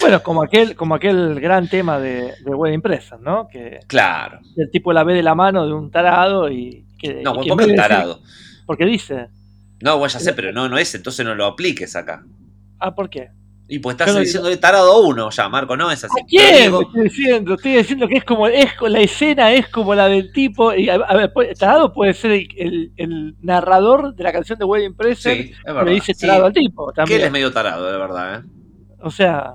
Bueno, 0.00 0.22
como 0.22 0.42
aquel, 0.44 0.76
como 0.76 0.94
aquel 0.94 1.40
gran 1.40 1.68
tema 1.68 1.98
de, 1.98 2.34
de 2.44 2.54
Wedding 2.54 2.82
Present, 2.82 3.22
¿no? 3.22 3.48
Que 3.48 3.80
claro. 3.88 4.40
el 4.56 4.70
tipo 4.70 4.92
la 4.92 5.02
ve 5.04 5.14
de 5.14 5.22
la 5.22 5.34
mano 5.34 5.66
de 5.66 5.72
un 5.72 5.90
tarado 5.90 6.50
y 6.52 6.84
que. 7.00 7.22
No, 7.22 7.32
¿por 7.34 7.44
qué 7.44 7.50
de 7.50 7.56
decir- 7.72 7.76
tarado? 7.76 8.20
porque 8.66 8.84
dice. 8.84 9.28
No, 9.80 9.98
bueno, 9.98 10.12
ya 10.12 10.20
sé, 10.20 10.32
pero 10.32 10.52
no, 10.52 10.68
no 10.68 10.78
es, 10.78 10.94
entonces 10.94 11.24
no 11.24 11.34
lo 11.34 11.44
apliques 11.46 11.94
acá. 11.96 12.24
Ah, 12.78 12.94
¿por 12.94 13.10
qué? 13.10 13.30
Y 13.68 13.80
pues 13.80 13.94
estás 13.98 14.16
diciendo 14.16 14.48
de 14.48 14.56
tarado 14.58 14.92
a 14.92 15.00
uno 15.00 15.28
ya, 15.28 15.48
Marco, 15.48 15.76
no 15.76 15.90
es 15.90 16.04
así. 16.04 16.14
¿A 16.20 16.24
quién? 16.24 16.62
Digo- 16.70 16.82
Estoy 16.82 17.02
diciendo, 17.02 17.54
estoy 17.54 17.72
diciendo 17.74 18.06
que 18.06 18.16
es 18.18 18.24
como, 18.24 18.46
es 18.46 18.70
la 18.80 19.00
escena 19.00 19.52
es 19.52 19.68
como 19.68 19.92
la 19.94 20.06
del 20.08 20.30
tipo, 20.32 20.72
y 20.72 20.88
a, 20.88 20.98
ver, 20.98 21.32
puede- 21.32 21.54
tarado 21.56 21.92
puede 21.92 22.14
ser 22.14 22.30
el, 22.30 22.48
el- 22.56 22.92
el 22.96 23.34
narrador 23.42 24.14
de 24.14 24.22
la 24.22 24.32
canción 24.32 24.56
de 24.58 24.64
Wedding 24.64 24.94
Present, 24.94 25.46
sí, 25.46 25.50
es 25.52 25.56
que 25.58 25.72
verdad. 25.72 25.84
le 25.84 25.90
dice 25.92 26.14
Sí, 26.14 26.26
tarado 26.26 26.46
al 26.46 26.52
tipo 26.52 26.86
que 26.86 26.90
él 26.92 26.94
también. 26.94 27.20
es 27.22 27.32
medio 27.32 27.52
tarado, 27.52 27.90
de 27.90 27.98
verdad, 27.98 28.36
¿eh? 28.38 28.44
O 29.02 29.10
sea, 29.10 29.54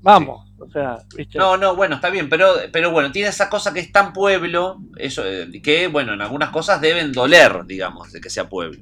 vamos, 0.00 0.50
o 0.58 0.70
sea, 0.70 0.96
¿viste? 1.14 1.36
No, 1.38 1.58
no, 1.58 1.76
bueno, 1.76 1.96
está 1.96 2.08
bien, 2.08 2.30
pero, 2.30 2.54
pero 2.72 2.90
bueno, 2.90 3.12
tiene 3.12 3.28
esa 3.28 3.50
cosa 3.50 3.74
que 3.74 3.80
es 3.80 3.92
tan 3.92 4.14
pueblo, 4.14 4.78
eso, 4.96 5.24
eh, 5.26 5.46
que 5.62 5.88
bueno, 5.88 6.14
en 6.14 6.22
algunas 6.22 6.48
cosas 6.48 6.80
deben 6.80 7.12
doler, 7.12 7.66
digamos, 7.66 8.10
de 8.12 8.20
que 8.22 8.30
sea 8.30 8.48
pueblo. 8.48 8.80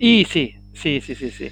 Y 0.00 0.24
sí, 0.24 0.54
sí, 0.74 1.00
sí, 1.00 1.14
sí, 1.14 1.30
sí. 1.30 1.48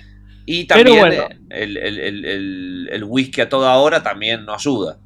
Y 0.46 0.64
Pero 0.66 0.92
también 0.94 0.99
bueno. 1.01 1.22
eh, 1.24 1.38
el, 1.51 1.76
el- 1.76 1.99
el- 2.01 2.24
el- 2.24 2.88
el 2.90 3.05
whisky 3.05 3.42
a 3.42 3.49
toda 3.49 3.76
hora 3.76 4.03
también 4.03 4.44
no 4.46 4.55
ayuda. 4.55 4.99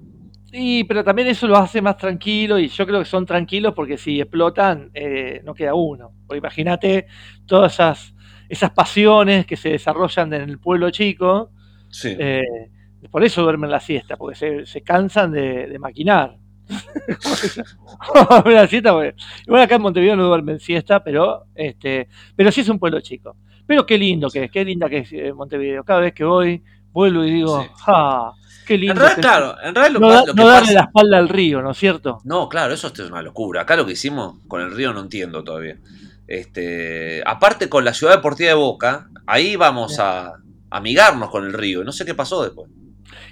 Sí, 0.51 0.84
pero 0.84 1.03
también 1.03 1.28
eso 1.28 1.49
lo 1.49 1.57
hace 1.57 1.80
más 1.80 1.97
tranquilo 1.97 2.59
y 2.59 2.68
yo 2.68 2.86
creo 2.86 2.99
que 3.01 3.07
son 3.07 3.24
tranquilos 3.26 3.72
porque 3.74 3.97
si 3.97 4.20
explotan 4.20 4.90
eh, 4.95 5.40
no 5.45 5.55
queda 5.55 5.74
uno. 5.74 6.12
Porque 6.26 6.38
imagínate 6.38 7.07
todas 7.47 7.72
esas, 7.74 8.14
esas 8.49 8.70
pasiones 8.70 9.47
que 9.47 9.57
se 9.57 9.70
desarrollan 9.70 10.32
en 10.34 10.43
el 10.51 10.59
pueblo 10.59 10.90
chico, 10.90 11.51
Sí. 11.90 12.14
eh, 12.18 12.43
por 13.11 13.24
eso 13.24 13.43
duermen 13.43 13.70
la 13.70 13.80
siesta, 13.80 14.16
porque 14.16 14.36
se, 14.38 14.66
se 14.66 14.82
cansan 14.82 15.32
de, 15.32 15.66
de 15.68 15.78
maquinar. 15.78 16.36
La 18.45 18.66
siesta 18.66 18.93
porque- 18.93 19.14
igual 19.47 19.62
acá 19.62 19.77
en 19.77 19.83
Montevideo 19.83 20.16
no 20.16 20.25
duermen 20.27 20.61
siesta, 20.61 21.03
pero 21.03 21.45
este, 21.55 22.09
pero 22.37 22.51
sí 22.53 22.61
es 22.62 22.68
un 22.68 22.79
pueblo 22.79 23.01
chico. 23.01 23.37
Pero 23.66 23.87
qué 23.87 23.97
lindo 23.99 24.29
que 24.31 24.45
es, 24.45 24.51
qué 24.51 24.64
linda 24.64 24.89
que 24.89 24.99
es 24.99 25.12
eh, 25.12 25.33
Montevideo. 25.33 25.85
Cada 25.85 26.01
vez 26.01 26.12
que 26.14 26.25
voy, 26.25 26.62
vuelvo 26.93 27.25
y 27.25 27.31
digo, 27.33 27.62
Sí. 27.62 27.68
¡ja! 27.85 28.33
¡Qué 28.66 28.77
lindo! 28.79 28.93
en 28.93 28.99
realidad, 28.99 29.14
que 29.14 29.20
es". 29.20 29.27
claro, 29.27 29.57
en 29.62 29.75
realidad 29.75 29.93
lo, 29.93 30.01
no, 30.01 30.09
que- 30.09 30.12
da- 30.14 30.20
lo 30.27 30.35
que 30.35 30.41
no 30.43 30.47
darle 30.49 30.61
pasa- 30.66 30.73
la 30.75 30.81
espalda 30.81 31.18
al 31.18 31.29
río, 31.29 31.62
¿no 31.62 31.70
es 31.70 31.79
cierto? 31.79 32.18
No, 32.25 32.49
claro, 32.49 32.75
eso 32.75 32.89
es 32.89 32.99
una 33.01 33.23
locura. 33.23 33.62
Acá 33.62 33.77
lo 33.77 33.87
que 33.87 33.93
hicimos 33.93 34.35
con 34.49 34.61
el 34.61 34.73
río 34.75 34.93
no 34.93 35.01
entiendo 35.01 35.43
todavía. 35.45 35.77
Este, 36.27 37.23
aparte 37.27 37.68
con 37.68 37.85
la 37.85 37.93
ciudad 37.95 38.14
deportiva 38.16 38.49
de 38.49 38.55
Boca, 38.55 39.09
ahí 39.27 39.57
vamos 39.57 39.99
a 39.99 40.35
amigarnos 40.70 41.31
con 41.31 41.45
el 41.45 41.53
río. 41.53 41.85
No 41.85 41.93
sé 41.93 42.05
qué 42.05 42.14
pasó 42.14 42.43
después. 42.43 42.70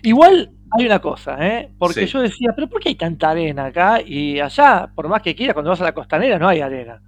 Igual 0.02 0.50
hay 0.78 0.86
una 0.86 0.98
cosa, 1.00 1.36
¿eh? 1.46 1.72
Porque 1.78 2.06
Sí. 2.06 2.12
yo 2.12 2.20
decía, 2.20 2.50
pero 2.54 2.68
¿por 2.68 2.80
qué 2.80 2.90
hay 2.90 2.94
tanta 2.94 3.30
arena 3.30 3.66
acá? 3.66 4.00
Y 4.04 4.38
allá, 4.40 4.90
por 4.94 5.08
más 5.08 5.22
que 5.22 5.34
quieras, 5.34 5.54
cuando 5.54 5.70
vas 5.70 5.80
a 5.80 5.84
la 5.84 5.92
costanera 5.94 6.38
no 6.38 6.48
hay 6.48 6.60
arena. 6.60 7.00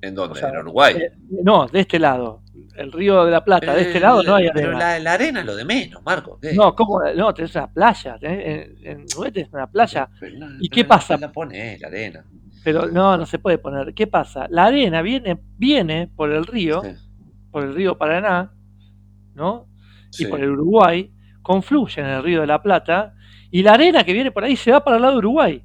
¿En 0.00 0.14
dónde? 0.14 0.32
O 0.32 0.34
sea, 0.34 0.50
en 0.50 0.58
Uruguay. 0.58 0.94
Eh, 0.96 1.12
no, 1.42 1.66
de 1.66 1.80
este 1.80 1.98
lado. 1.98 2.42
El 2.76 2.92
río 2.92 3.24
de 3.24 3.30
la 3.30 3.42
Plata, 3.44 3.74
de 3.74 3.82
este 3.82 4.00
lado 4.00 4.22
no 4.22 4.34
hay 4.34 4.48
Pero 4.52 4.68
arena. 4.70 4.78
la, 4.78 4.98
la 4.98 5.12
arena 5.12 5.40
es 5.40 5.46
lo 5.46 5.54
de 5.56 5.64
menos, 5.64 6.02
Marco. 6.04 6.38
¿qué? 6.42 6.52
No, 6.54 6.74
¿cómo? 6.74 7.00
No, 7.16 7.32
tenés 7.32 7.54
una 7.54 7.72
playa. 7.72 8.18
tenés- 8.18 8.76
en, 8.82 9.02
Uruguay 9.12 9.30
tenés 9.32 9.52
una 9.52 9.66
playa. 9.68 10.08
Pero 10.20 10.34
¿Y 10.36 10.38
pero 10.38 10.70
qué 10.70 10.84
pasa? 10.84 11.16
La 11.16 11.30
pone 11.32 11.78
la 11.80 11.88
arena. 11.88 12.24
Pero 12.64 12.86
no, 12.88 13.16
no 13.16 13.26
se 13.26 13.38
puede 13.38 13.58
poner. 13.58 13.94
¿Qué 13.94 14.06
pasa? 14.06 14.46
La 14.50 14.66
arena 14.66 15.02
viene, 15.02 15.38
viene 15.56 16.08
por 16.14 16.32
el 16.32 16.44
río, 16.46 16.82
Sí, 16.82 16.90
por 17.50 17.62
el 17.64 17.74
río 17.74 17.96
Paraná, 17.96 18.52
¿no? 19.34 19.66
Sí. 20.14 20.24
y 20.24 20.26
por 20.26 20.40
el 20.40 20.50
Uruguay, 20.50 21.10
confluye 21.42 22.00
en 22.00 22.06
el 22.08 22.22
río 22.22 22.40
de 22.40 22.46
la 22.46 22.62
Plata, 22.62 23.14
y 23.50 23.62
la 23.62 23.72
arena 23.74 24.04
que 24.04 24.12
viene 24.12 24.30
por 24.32 24.44
ahí 24.44 24.56
se 24.56 24.72
va 24.72 24.82
para 24.82 24.96
el 24.96 25.02
lado 25.02 25.14
de 25.14 25.18
Uruguay. 25.18 25.62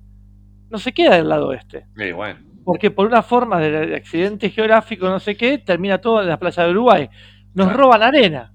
No 0.70 0.78
se 0.78 0.92
queda 0.94 1.16
del 1.16 1.30
lado 1.30 1.52
este. 1.54 1.86
Sí, 1.98 2.12
bueno. 2.12 2.40
Porque 2.64 2.92
por 2.92 3.08
una 3.08 3.24
forma 3.24 3.60
de 3.60 3.88
de 3.88 3.96
accidente 3.96 4.50
geográfico, 4.52 5.10
no 5.10 5.20
sé 5.20 5.36
qué, 5.36 5.58
termina 5.58 6.00
todo 6.00 6.22
en 6.22 6.28
la 6.28 6.38
playa 6.38 6.64
de 6.66 6.72
Uruguay. 6.72 7.10
Nos 7.56 7.74
roban 7.74 8.04
arena. 8.04 8.54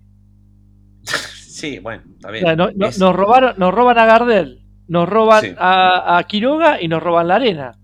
Sí, 1.54 1.78
bueno, 1.78 2.02
está 2.16 2.28
O 2.28 2.32
bien. 2.32 2.44
sea, 2.44 2.56
no- 2.56 2.70
no- 2.74 2.86
Es- 2.86 2.98
nos, 2.98 3.14
robaron, 3.14 3.54
nos 3.58 3.72
roban 3.72 3.96
a 3.96 4.04
Gardel, 4.06 4.60
nos 4.88 5.08
roban 5.08 5.40
Sí. 5.42 5.54
a, 5.56 6.18
a 6.18 6.22
Quiroga 6.24 6.82
y 6.82 6.88
nos 6.88 7.02
roban 7.02 7.28
la 7.28 7.36
arena. 7.36 7.78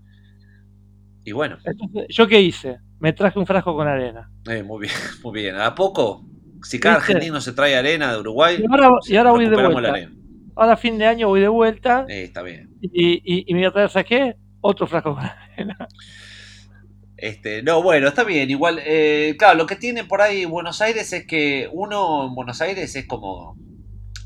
Y 1.23 1.31
bueno, 1.31 1.57
Entonces, 1.63 2.05
¿yo 2.09 2.27
qué 2.27 2.41
hice? 2.41 2.79
Me 2.99 3.13
traje 3.13 3.39
un 3.39 3.45
frasco 3.45 3.73
con 3.75 3.87
arena. 3.87 4.29
eh, 4.49 4.61
muy 4.61 4.81
bien, 4.81 4.93
muy 5.23 5.33
bien. 5.41 5.55
¿A 5.55 5.73
poco? 5.73 6.25
Si 6.63 6.79
cada 6.79 6.97
¿Viste? 6.97 7.13
argentino 7.13 7.41
se 7.41 7.53
trae 7.53 7.75
arena 7.75 8.13
de 8.13 8.19
Uruguay, 8.19 8.57
Y 8.59 8.65
ahora, 8.71 8.89
y 9.07 9.15
ahora 9.15 9.31
voy 9.31 9.49
de 9.49 9.55
vuelta. 9.67 10.09
Ahora 10.55 10.77
fin 10.77 10.97
de 10.97 11.05
año 11.05 11.27
voy 11.29 11.39
de 11.41 11.47
vuelta 11.47 12.05
Eh, 12.09 12.23
está 12.23 12.41
bien. 12.43 12.69
y, 12.81 12.89
y- 13.23 13.45
y 13.47 13.53
me 13.53 13.61
voy 13.61 13.67
a 13.67 13.71
traer, 13.71 13.89
¿sabes 13.89 14.07
qué? 14.07 14.35
Otro 14.61 14.85
frasco 14.85 15.15
con 15.15 15.23
arena. 15.23 15.87
Este, 17.17 17.61
no, 17.61 17.83
bueno, 17.83 18.07
está 18.07 18.23
bien. 18.23 18.49
Igual, 18.49 18.79
eh, 18.83 19.35
claro, 19.37 19.57
lo 19.59 19.65
que 19.67 19.75
tiene 19.75 20.03
por 20.03 20.21
ahí 20.21 20.45
Buenos 20.45 20.81
Aires 20.81 21.13
es 21.13 21.25
que 21.27 21.69
uno 21.71 22.27
en 22.27 22.33
Buenos 22.35 22.61
Aires 22.61 22.95
es 22.95 23.05
como 23.07 23.55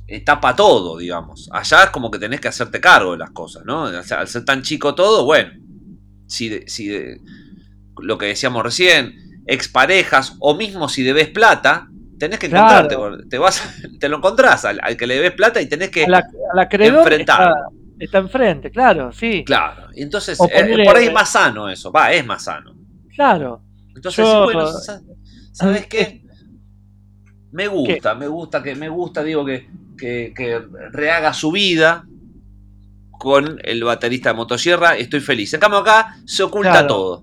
eh, 0.08 0.22
tapa 0.24 0.56
todo, 0.56 0.98
digamos. 0.98 1.50
Allá 1.52 1.84
es 1.86 1.90
como 1.90 2.10
que 2.12 2.20
tenés 2.20 2.40
que 2.40 2.48
hacerte 2.48 2.80
cargo 2.80 3.12
de 3.14 3.18
las 3.18 3.32
cosas, 3.32 3.64
¿no? 3.66 3.84
O 3.84 4.04
sea, 4.04 4.20
al 4.20 4.28
ser 4.28 4.46
tan 4.46 4.62
chico 4.62 4.96
todo, 4.96 5.26
bueno, 5.26 5.52
si, 6.28 6.48
de- 6.50 6.68
si 6.68 6.88
de- 6.88 7.20
lo 8.02 8.18
que 8.18 8.28
decíamos 8.28 8.64
recién, 8.64 9.14
exparejas 9.48 10.36
o 10.40 10.56
mismo 10.56 10.88
si 10.90 11.04
debes 11.04 11.28
plata, 11.30 11.88
tenés 12.18 12.40
que 12.40 12.50
Claro. 12.50 12.66
encontrarte, 12.88 12.96
con- 12.96 13.30
te 13.30 13.38
vas, 13.38 13.62
te 14.00 14.10
lo 14.10 14.18
encontrás 14.18 14.66
al, 14.66 14.80
al 14.82 14.96
que 14.98 15.08
le 15.08 15.16
debes 15.16 15.32
plata 15.34 15.62
y 15.62 15.68
tenés 15.68 15.90
que, 15.90 16.06
A 16.06 16.10
la, 16.10 16.28
enfrentar. 16.72 17.18
está, 17.20 17.54
está 18.00 18.18
enfrente, 18.20 18.72
claro, 18.72 19.12
sí. 19.12 19.44
claro. 19.46 19.88
Entonces, 19.96 20.40
O 20.40 20.46
eh, 20.46 20.50
ponele- 20.64 20.86
por 20.86 20.98
ahí 20.98 21.06
es 21.08 21.14
más 21.14 21.30
sano 21.30 21.70
eso, 21.70 21.92
va, 21.92 22.12
es 22.12 22.26
más 22.26 22.44
sano. 22.44 22.76
Claro. 23.14 23.62
Entonces, 23.96 24.26
Yo- 24.26 24.44
bueno, 24.44 24.68
sa- 24.68 25.02
¿sabes 25.52 25.88
qué? 25.88 26.24
Me 27.52 27.68
gusta, 27.68 28.16
me 28.16 28.28
gusta 28.28 28.62
que, 28.62 28.76
me 28.76 28.90
gusta, 28.90 29.24
digo, 29.24 29.46
que, 29.46 29.70
que, 29.98 30.34
que 30.36 30.62
rehaga 30.92 31.34
su 31.34 31.52
vida 31.54 32.06
con 33.12 33.60
el 33.64 33.82
baterista 33.84 34.30
de 34.30 34.36
motosierra, 34.36 34.98
estoy 34.98 35.22
feliz. 35.22 35.54
En 35.54 35.62
cambio 35.62 35.80
acá 35.80 36.18
se 36.26 36.44
oculta 36.44 36.72
Claro. 36.72 36.88
todo. 36.88 37.22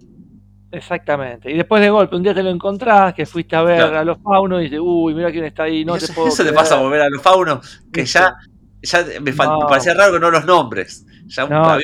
Exactamente. 0.73 1.51
Y 1.51 1.57
después 1.57 1.83
de 1.83 1.91
golpe, 1.91 2.17
un 2.17 2.23
día 2.23 2.33
te 2.35 2.43
lo 2.43 2.49
encontrás, 2.51 3.13
que 3.15 3.27
fuiste 3.27 3.55
a 3.55 3.63
ver 3.63 3.77
Claro. 3.77 3.99
a 3.99 4.05
los 4.05 4.19
faunos 4.23 4.61
y 4.61 4.65
dices, 4.65 4.81
uy, 4.83 5.15
mira 5.15 5.31
quién 5.31 5.45
está 5.45 5.65
ahí, 5.65 5.85
no 5.85 5.97
Y 5.97 5.99
te 5.99 6.05
eso 6.07 6.15
puedo 6.15 6.29
eso 6.29 6.39
te 6.39 6.43
creer". 6.45 6.55
pasa 6.55 6.77
a 6.77 6.81
volver 6.81 7.03
a 7.03 7.11
los 7.11 7.21
faunos, 7.23 7.83
que 7.93 8.01
¿Viste? 8.03 8.19
ya, 8.19 8.35
ya 8.83 9.05
me, 9.21 9.33
No. 9.33 9.61
me 9.61 9.67
parecía 9.67 9.93
raro 9.95 10.15
que 10.15 10.21
no 10.21 10.31
los 10.31 10.45
nombres. 10.47 11.07
Ya 11.27 11.47
No, 11.47 11.77
un 11.77 11.83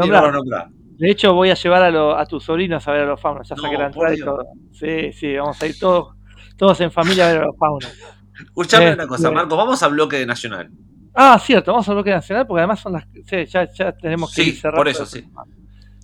no 0.00 0.06
los 0.06 0.32
nombraba. 0.32 0.68
De 0.96 1.10
hecho, 1.10 1.32
voy 1.34 1.50
a 1.50 1.54
llevar 1.54 1.82
a, 1.82 1.90
lo- 1.90 2.16
a 2.16 2.26
tus 2.26 2.44
sobrinos 2.44 2.86
a 2.88 2.92
ver 2.92 3.02
a 3.02 3.06
los 3.06 3.20
faunos. 3.20 3.48
Ya 3.48 3.56
saqué 3.56 3.76
la 3.78 3.86
entrada 3.86 4.14
y 4.14 4.18
todo. 4.20 4.46
Sí, 4.72 5.12
sí, 5.12 5.36
vamos 5.36 5.60
a 5.62 5.66
ir 5.66 5.78
todos, 5.78 6.14
todos 6.56 6.80
en 6.80 6.90
familia 6.90 7.28
a 7.28 7.32
ver 7.32 7.42
a 7.42 7.44
los 7.46 7.56
faunos. 7.58 7.92
Escuchame 8.42 8.88
Eh, 8.88 8.94
una 8.94 9.06
cosa, 9.06 9.28
eh. 9.28 9.32
Marcos, 9.32 9.56
vamos 9.58 9.82
al 9.82 9.92
bloque 9.92 10.24
Nacional. 10.26 10.70
Ah, 11.14 11.38
cierto, 11.38 11.72
vamos 11.72 11.88
al 11.88 11.94
bloque 11.96 12.10
nacional 12.10 12.46
porque 12.46 12.60
además 12.60 12.80
son 12.80 12.92
las. 12.94 13.04
sí, 13.26 13.44
ya, 13.46 13.68
ya 13.72 13.92
tenemos 13.92 14.32
que 14.34 14.42
Sí, 14.44 14.48
ir 14.50 14.56
cerrando 14.56 14.76
por 14.78 14.88
eso, 14.88 15.04
sí. 15.04 15.24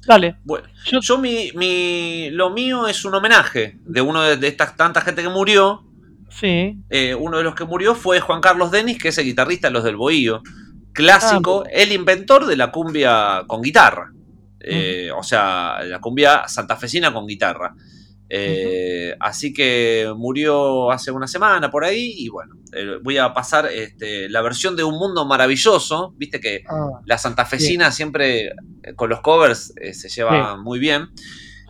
Dale. 0.07 0.37
Bueno, 0.45 0.67
Yo- 0.85 1.01
yo 1.01 1.19
mi, 1.19 1.51
mi- 1.55 2.31
lo 2.31 2.51
mío 2.51 2.87
es 2.87 3.05
un 3.05 3.15
homenaje 3.15 3.79
de 3.85 4.01
uno 4.01 4.23
de, 4.23 4.37
de 4.37 4.49
estas 4.49 4.77
tanta 4.77 5.01
gente 5.01 5.23
que 5.23 5.29
murió. 5.29 5.83
Sí. 6.31 6.77
Eh, 6.91 7.15
uno 7.15 7.39
de 7.39 7.45
los 7.45 7.55
que 7.55 7.65
murió 7.65 7.95
fue 7.95 8.21
Juan 8.21 8.41
Carlos 8.41 8.71
Denis, 8.71 8.99
que 8.99 9.09
es 9.09 9.19
el 9.19 9.25
guitarrista 9.25 9.69
de 9.69 9.73
los 9.75 9.85
del 9.85 9.97
Bohío. 9.97 10.43
Clásico, 10.93 11.65
Ah, 11.67 11.71
el 11.73 11.93
inventor 11.93 12.47
de 12.47 12.57
la 12.57 12.71
cumbia 12.71 13.45
con 13.47 13.63
guitarra. 13.63 14.13
Eh, 14.61 15.11
O 15.17 15.23
sea, 15.23 15.79
la 15.85 16.01
cumbia 16.01 16.49
santafesina 16.49 17.13
con 17.13 17.27
guitarra. 17.27 17.75
Eh, 18.29 19.15
Así 19.21 19.53
que 19.53 20.13
murió 20.17 20.91
hace 20.91 21.11
una 21.11 21.27
semana 21.27 21.71
por 21.71 21.85
ahí. 21.85 22.15
Y 22.17 22.29
bueno, 22.29 22.55
eh, 22.73 22.99
voy 23.03 23.19
a 23.19 23.33
pasar 23.33 23.67
este, 23.73 24.29
la 24.29 24.43
versión 24.43 24.77
de 24.77 24.85
Un 24.85 24.99
Mundo 24.99 25.25
Maravilloso. 25.25 26.15
Viste 26.17 26.41
que 26.41 26.63
Ah, 26.69 27.01
la 27.05 27.19
santafesina 27.19 27.91
siempre 27.93 28.47
eh, 28.49 28.53
con 28.97 29.09
los 29.11 29.21
covers 29.21 29.73
se 29.93 30.09
lleva 30.09 30.57
muy 30.57 30.79
bien. 30.79 31.09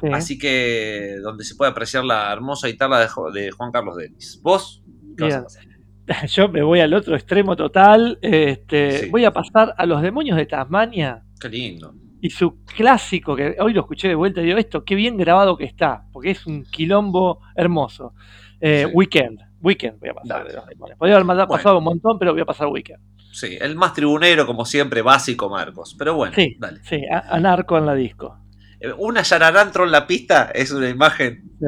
sí. 0.01 0.09
Así 0.13 0.39
que 0.39 1.17
donde 1.23 1.45
se 1.45 1.55
puede 1.55 1.71
apreciar 1.71 2.05
la 2.05 2.33
hermosa 2.33 2.69
guitarra 2.69 3.01
de, 3.01 3.09
Jo- 3.09 3.31
de 3.31 3.51
Juan 3.51 3.71
Carlos 3.73 3.97
Denis. 3.97 4.41
¿Vos? 4.43 4.83
¿Qué 5.17 5.25
vas 5.25 5.57
a? 5.59 6.27
Yo 6.27 6.49
me 6.49 6.63
voy 6.63 6.81
al 6.81 6.95
otro 6.95 7.17
extremo 7.17 7.57
total. 7.57 8.19
Este, 8.23 9.01
Sí. 9.05 9.09
Voy 9.11 9.25
a 9.25 9.33
pasar 9.33 9.75
a 9.77 9.87
los 9.87 10.01
demonios 10.03 10.37
de 10.37 10.47
Tasmania 10.47 11.23
Qué 11.41 11.49
lindo. 11.49 11.95
Y 12.27 12.31
su 12.31 12.63
clásico, 12.65 13.37
que 13.37 13.57
hoy 13.61 13.73
lo 13.73 13.81
escuché 13.83 14.09
de 14.09 14.15
vuelta 14.15 14.41
y 14.41 14.47
digo, 14.47 14.59
esto, 14.59 14.85
qué 14.85 14.95
bien 14.95 15.17
grabado 15.17 15.57
que 15.57 15.65
está, 15.65 16.05
porque 16.13 16.31
es 16.33 16.47
un 16.47 16.65
quilombo 16.65 17.41
hermoso. 17.55 18.15
Eh, 18.61 18.85
Sí. 18.87 18.93
Weekend, 18.95 19.41
Weekend 19.61 19.99
voy 20.01 20.09
a 20.11 20.15
pasar 20.15 20.45
Dale. 20.47 20.77
Podría 20.97 21.17
haber 21.17 21.27
Bueno. 21.27 21.49
pasado 21.49 21.79
un 21.79 21.85
montón, 21.85 22.19
pero 22.19 22.33
voy 22.33 22.43
a 22.43 22.47
pasar 22.47 22.69
Weekend. 22.69 23.01
Sí, 23.33 23.57
el 23.61 23.77
más 23.77 23.93
tribunero, 23.93 24.47
como 24.47 24.65
siempre, 24.65 25.03
básico, 25.03 25.51
Marcos. 25.51 25.95
Pero 25.99 26.15
bueno, 26.15 26.35
Sí, 26.35 26.57
dale. 26.59 26.81
sí, 26.85 27.03
anarco 27.11 27.77
en 27.77 27.85
la 27.87 27.95
disco. 27.95 28.39
Eh, 28.81 28.93
Una 28.97 29.23
yararantro 29.23 29.85
en 29.85 29.91
la 29.93 30.07
pista 30.07 30.51
es 30.55 30.71
una 30.71 30.89
imagen. 30.89 31.51
Sí. 31.59 31.67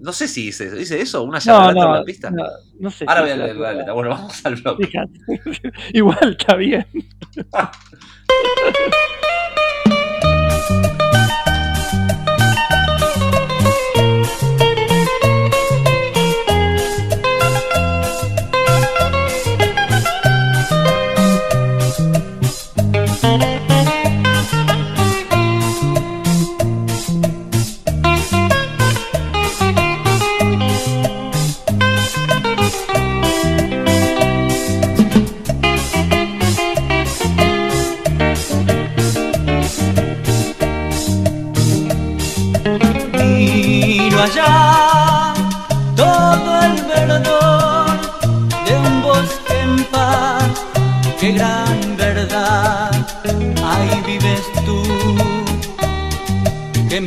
No 0.00 0.12
sé 0.12 0.28
si 0.28 0.46
dice, 0.46 0.70
dice 0.70 1.00
eso, 1.00 1.24
una 1.24 1.38
No, 1.38 1.44
yararantro 1.44 1.82
en 1.82 1.88
no, 1.90 1.94
la 1.96 2.04
pista. 2.04 2.30
no, 2.30 2.44
no 2.78 2.90
sé. 2.90 3.04
Ahora 3.08 3.22
si 3.22 3.24
voy 3.24 3.32
a 3.32 3.36
leer 3.44 3.56
la 3.56 3.72
letra. 3.72 3.92
Bueno, 3.92 4.10
vamos 4.10 4.46
al. 4.46 4.56
Fíjate. 4.56 5.18
Igual 5.94 6.36
está 6.38 6.54
bien. 6.54 6.86
Allá 44.20 45.32
todo 45.94 46.60
el 46.62 46.82
verdor 46.82 47.86
de 48.66 48.76
un 48.76 49.02
bosque 49.02 49.60
en 49.62 49.84
paz, 49.84 50.50
qué 51.20 51.32
gran 51.32 51.96
verdad, 51.96 52.90
ahí 53.64 54.02
vives 54.04 54.42
tú, 54.66 54.82
qué 56.88 57.00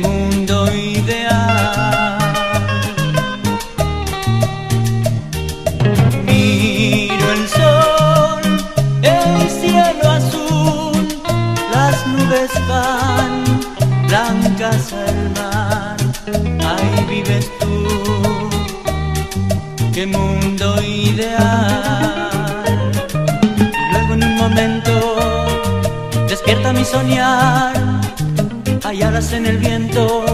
en 29.30 29.46
el 29.46 29.58
viento, 29.58 30.24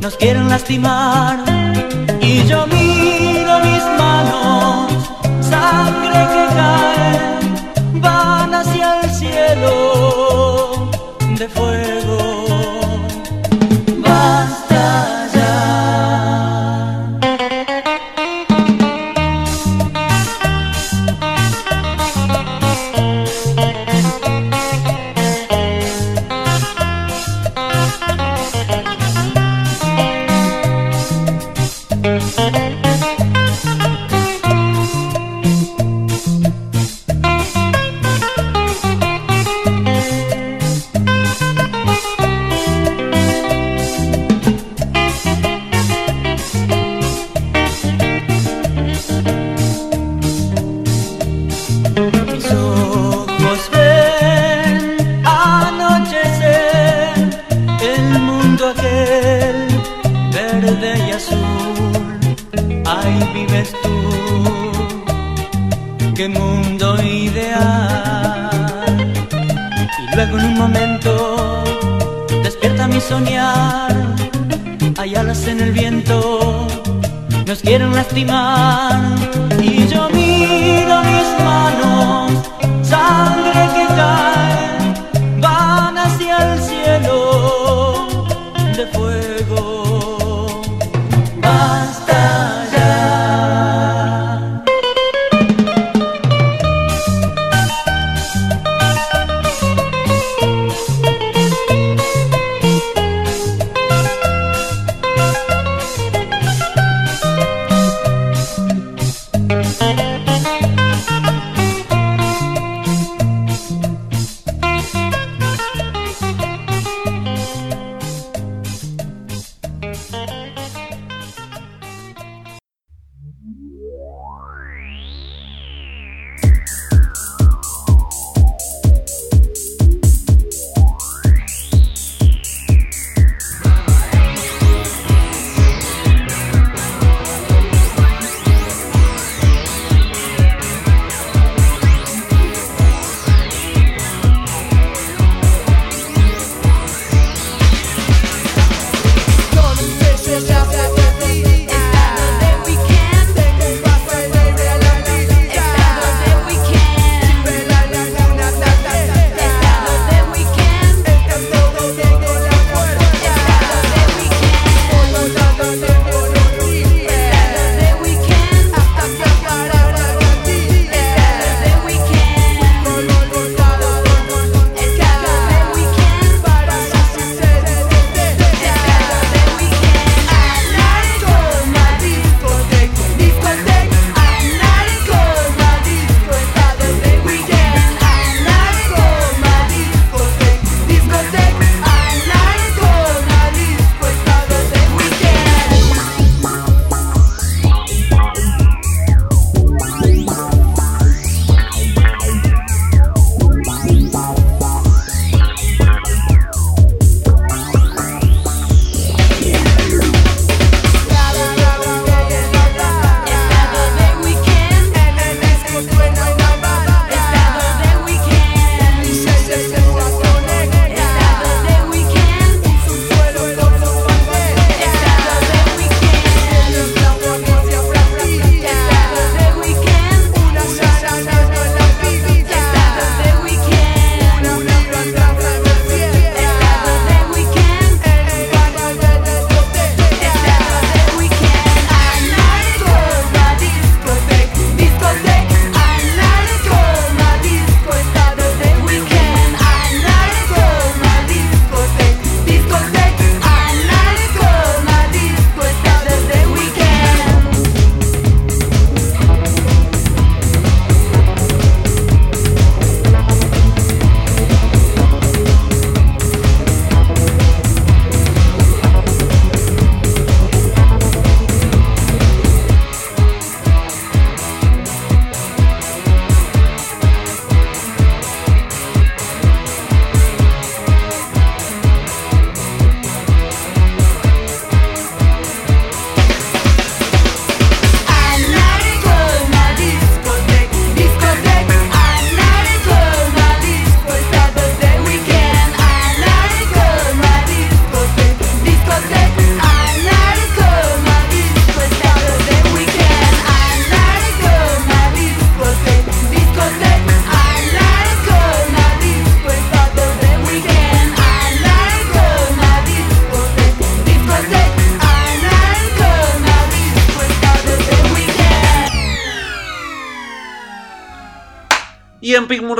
nos 0.00 0.16
quieren 0.16 0.48
lastimar, 0.48 1.49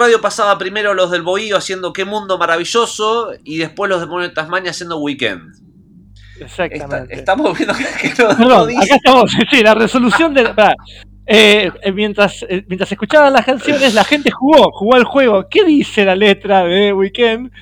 Radio 0.00 0.20
pasaba 0.20 0.58
primero 0.58 0.94
los 0.94 1.10
del 1.10 1.22
Bohío 1.22 1.56
haciendo 1.56 1.92
Qué 1.92 2.04
Mundo 2.04 2.38
Maravilloso 2.38 3.30
y 3.44 3.58
después 3.58 3.88
los 3.88 4.00
de 4.08 4.28
Tasmania 4.30 4.70
haciendo 4.72 4.98
Weekend. 4.98 5.52
Está- 6.40 6.64
Exactamente. 6.64 7.14
estamos 7.14 7.56
viendo 7.58 7.74
que, 7.74 7.84
que 8.14 8.22
no, 8.22 8.28
no 8.30 8.36
Perdón, 8.38 8.68
dice- 8.68 8.82
acá 8.84 8.94
estamos, 8.96 9.30
sí, 9.50 9.62
la 9.62 9.74
resolución 9.74 10.34
de... 10.34 10.44
pará. 10.54 10.74
Eh, 11.26 11.70
eh, 11.82 11.92
mientras, 11.92 12.44
eh, 12.48 12.64
mientras 12.66 12.90
escuchaban 12.90 13.32
las 13.32 13.44
canciones, 13.44 13.94
la 13.94 14.02
gente 14.04 14.30
jugó, 14.32 14.70
jugó 14.72 14.96
al 14.96 15.04
juego. 15.04 15.46
¿Qué 15.48 15.64
dice 15.64 16.04
la 16.04 16.16
letra 16.16 16.64
de 16.64 16.92
Weekend? 16.92 17.52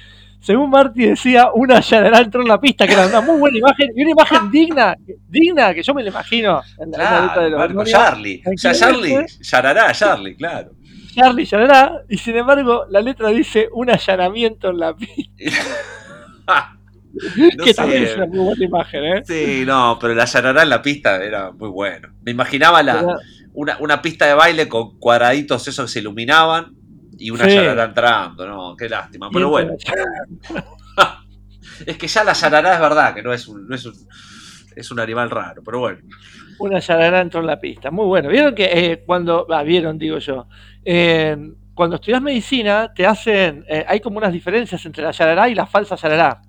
Según 0.40 0.70
Marty 0.70 1.06
decía, 1.06 1.48
una 1.52 1.80
yarará 1.80 2.20
entró 2.20 2.40
en 2.40 2.48
la 2.48 2.60
pista, 2.60 2.86
que 2.86 2.92
era 2.94 3.06
una 3.08 3.20
muy 3.20 3.36
buena 3.38 3.58
imagen, 3.58 3.90
y 3.94 4.02
una 4.02 4.12
imagen 4.12 4.50
digna, 4.52 4.96
digna, 5.28 5.74
que 5.74 5.82
yo 5.82 5.92
me 5.92 6.02
la 6.04 6.10
imagino 6.10 6.62
en 6.78 6.90
la, 6.92 6.96
en 6.96 7.02
la 7.02 7.20
letra 7.22 7.42
de 7.42 7.48
Claro, 7.50 7.50
los 7.50 7.74
Marco. 7.76 7.84
Charlie. 7.90 8.42
O 8.46 8.56
sea, 8.56 8.72
Charlie. 8.72 9.26
Yarará, 9.42 9.92
Charlie, 9.92 10.36
claro. 10.36 10.70
Charlie 11.18 11.44
yarará, 11.44 12.02
y 12.08 12.18
sin 12.18 12.36
embargo, 12.36 12.84
la 12.90 13.00
letra 13.00 13.28
dice 13.30 13.68
un 13.72 13.90
allanamiento 13.90 14.70
en 14.70 14.78
la 14.78 14.94
pista, 14.94 15.32
No 17.56 17.64
que 17.64 17.70
sé. 17.70 17.74
también 17.74 18.04
es 18.04 18.16
una 18.16 18.26
muy 18.26 18.38
buena 18.38 18.64
imagen, 18.64 19.04
¿eh? 19.04 19.22
Sí, 19.26 19.64
no, 19.66 19.98
pero 20.00 20.14
la 20.14 20.24
Yarará 20.24 20.62
en 20.62 20.68
la 20.68 20.80
pista 20.82 21.16
era 21.24 21.50
muy 21.50 21.68
bueno. 21.68 22.10
Me 22.22 22.30
imaginaba 22.30 22.82
la, 22.82 23.18
una, 23.54 23.76
una 23.80 24.00
pista 24.00 24.26
de 24.26 24.34
baile 24.34 24.68
con 24.68 24.98
cuadraditos 24.98 25.66
esos 25.66 25.86
que 25.86 25.92
se 25.92 25.98
iluminaban 25.98 26.76
y 27.18 27.30
una 27.30 27.46
Sí. 27.46 27.56
Entrando, 27.56 28.46
no, 28.46 28.76
qué 28.76 28.88
lástima. 28.88 29.30
Pero 29.32 29.48
bueno, 29.48 29.72
es 31.86 31.96
que 31.96 32.06
ya 32.06 32.22
la 32.22 32.34
Yarará 32.34 32.74
es 32.74 32.80
verdad, 32.80 33.14
que 33.14 33.22
no 33.22 33.32
es 33.32 33.48
un, 33.48 33.66
no 33.66 33.74
es 33.74 33.84
un, 33.86 33.94
es 34.78 34.90
un 34.90 35.00
animal 35.00 35.30
raro, 35.30 35.62
pero 35.64 35.80
bueno. 35.80 35.98
Una 36.58 36.78
yarará 36.80 37.20
entró 37.20 37.40
en 37.40 37.46
la 37.46 37.60
pista. 37.60 37.90
Muy 37.90 38.06
bueno. 38.06 38.28
Vieron 38.28 38.54
que 38.54 38.64
eh, 38.64 39.02
cuando. 39.06 39.46
Ah, 39.50 39.62
vieron, 39.62 39.98
digo 39.98 40.18
yo. 40.18 40.48
eh, 40.84 41.36
cuando 41.74 41.94
estudias 41.96 42.20
medicina, 42.20 42.92
te 42.92 43.06
hacen. 43.06 43.64
eh, 43.68 43.84
hay 43.86 44.00
como 44.00 44.18
unas 44.18 44.32
diferencias 44.32 44.84
entre 44.84 45.04
la 45.04 45.12
yarará 45.12 45.48
y 45.48 45.54
la 45.54 45.66
falsa 45.66 45.94
yarará. 45.94 46.42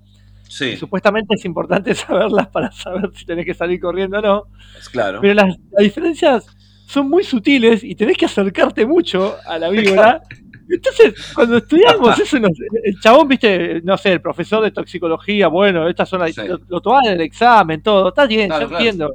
Sí, 0.48 0.76
supuestamente 0.76 1.34
es 1.36 1.44
importante 1.44 1.94
saberlas 1.94 2.48
para 2.48 2.72
saber 2.72 3.10
si 3.14 3.24
tenés 3.24 3.46
que 3.46 3.54
salir 3.54 3.78
corriendo 3.80 4.18
o 4.18 4.22
no. 4.22 4.46
es 4.76 4.88
claro. 4.88 5.20
Pero 5.20 5.34
las, 5.34 5.56
las 5.70 5.82
diferencias 5.84 6.46
son 6.86 7.08
muy 7.08 7.22
sutiles 7.22 7.84
y 7.84 7.94
tenés 7.94 8.16
que 8.16 8.24
acercarte 8.24 8.84
mucho 8.84 9.36
a 9.46 9.58
la 9.60 9.68
víbora. 9.68 10.22
Entonces, 10.70 11.32
cuando 11.34 11.56
estudiamos 11.58 12.18
eso, 12.18 12.38
nos- 12.38 12.52
el 12.84 13.00
chabón, 13.00 13.28
viste, 13.28 13.80
no 13.82 13.96
sé, 13.96 14.12
el 14.12 14.20
profesor 14.20 14.62
de 14.62 14.70
toxicología, 14.70 15.48
bueno, 15.48 15.88
estas 15.88 16.08
son 16.08 16.20
las, 16.20 16.34
Sí. 16.34 16.42
lo, 16.46 16.58
lo 16.68 16.80
tomaban 16.80 17.06
en 17.06 17.12
el 17.14 17.20
examen, 17.22 17.82
todo, 17.82 18.08
está 18.10 18.26
bien, 18.26 18.48
Claro, 18.48 18.62
yo 18.62 18.68
claro. 18.68 18.84
entiendo, 18.84 19.14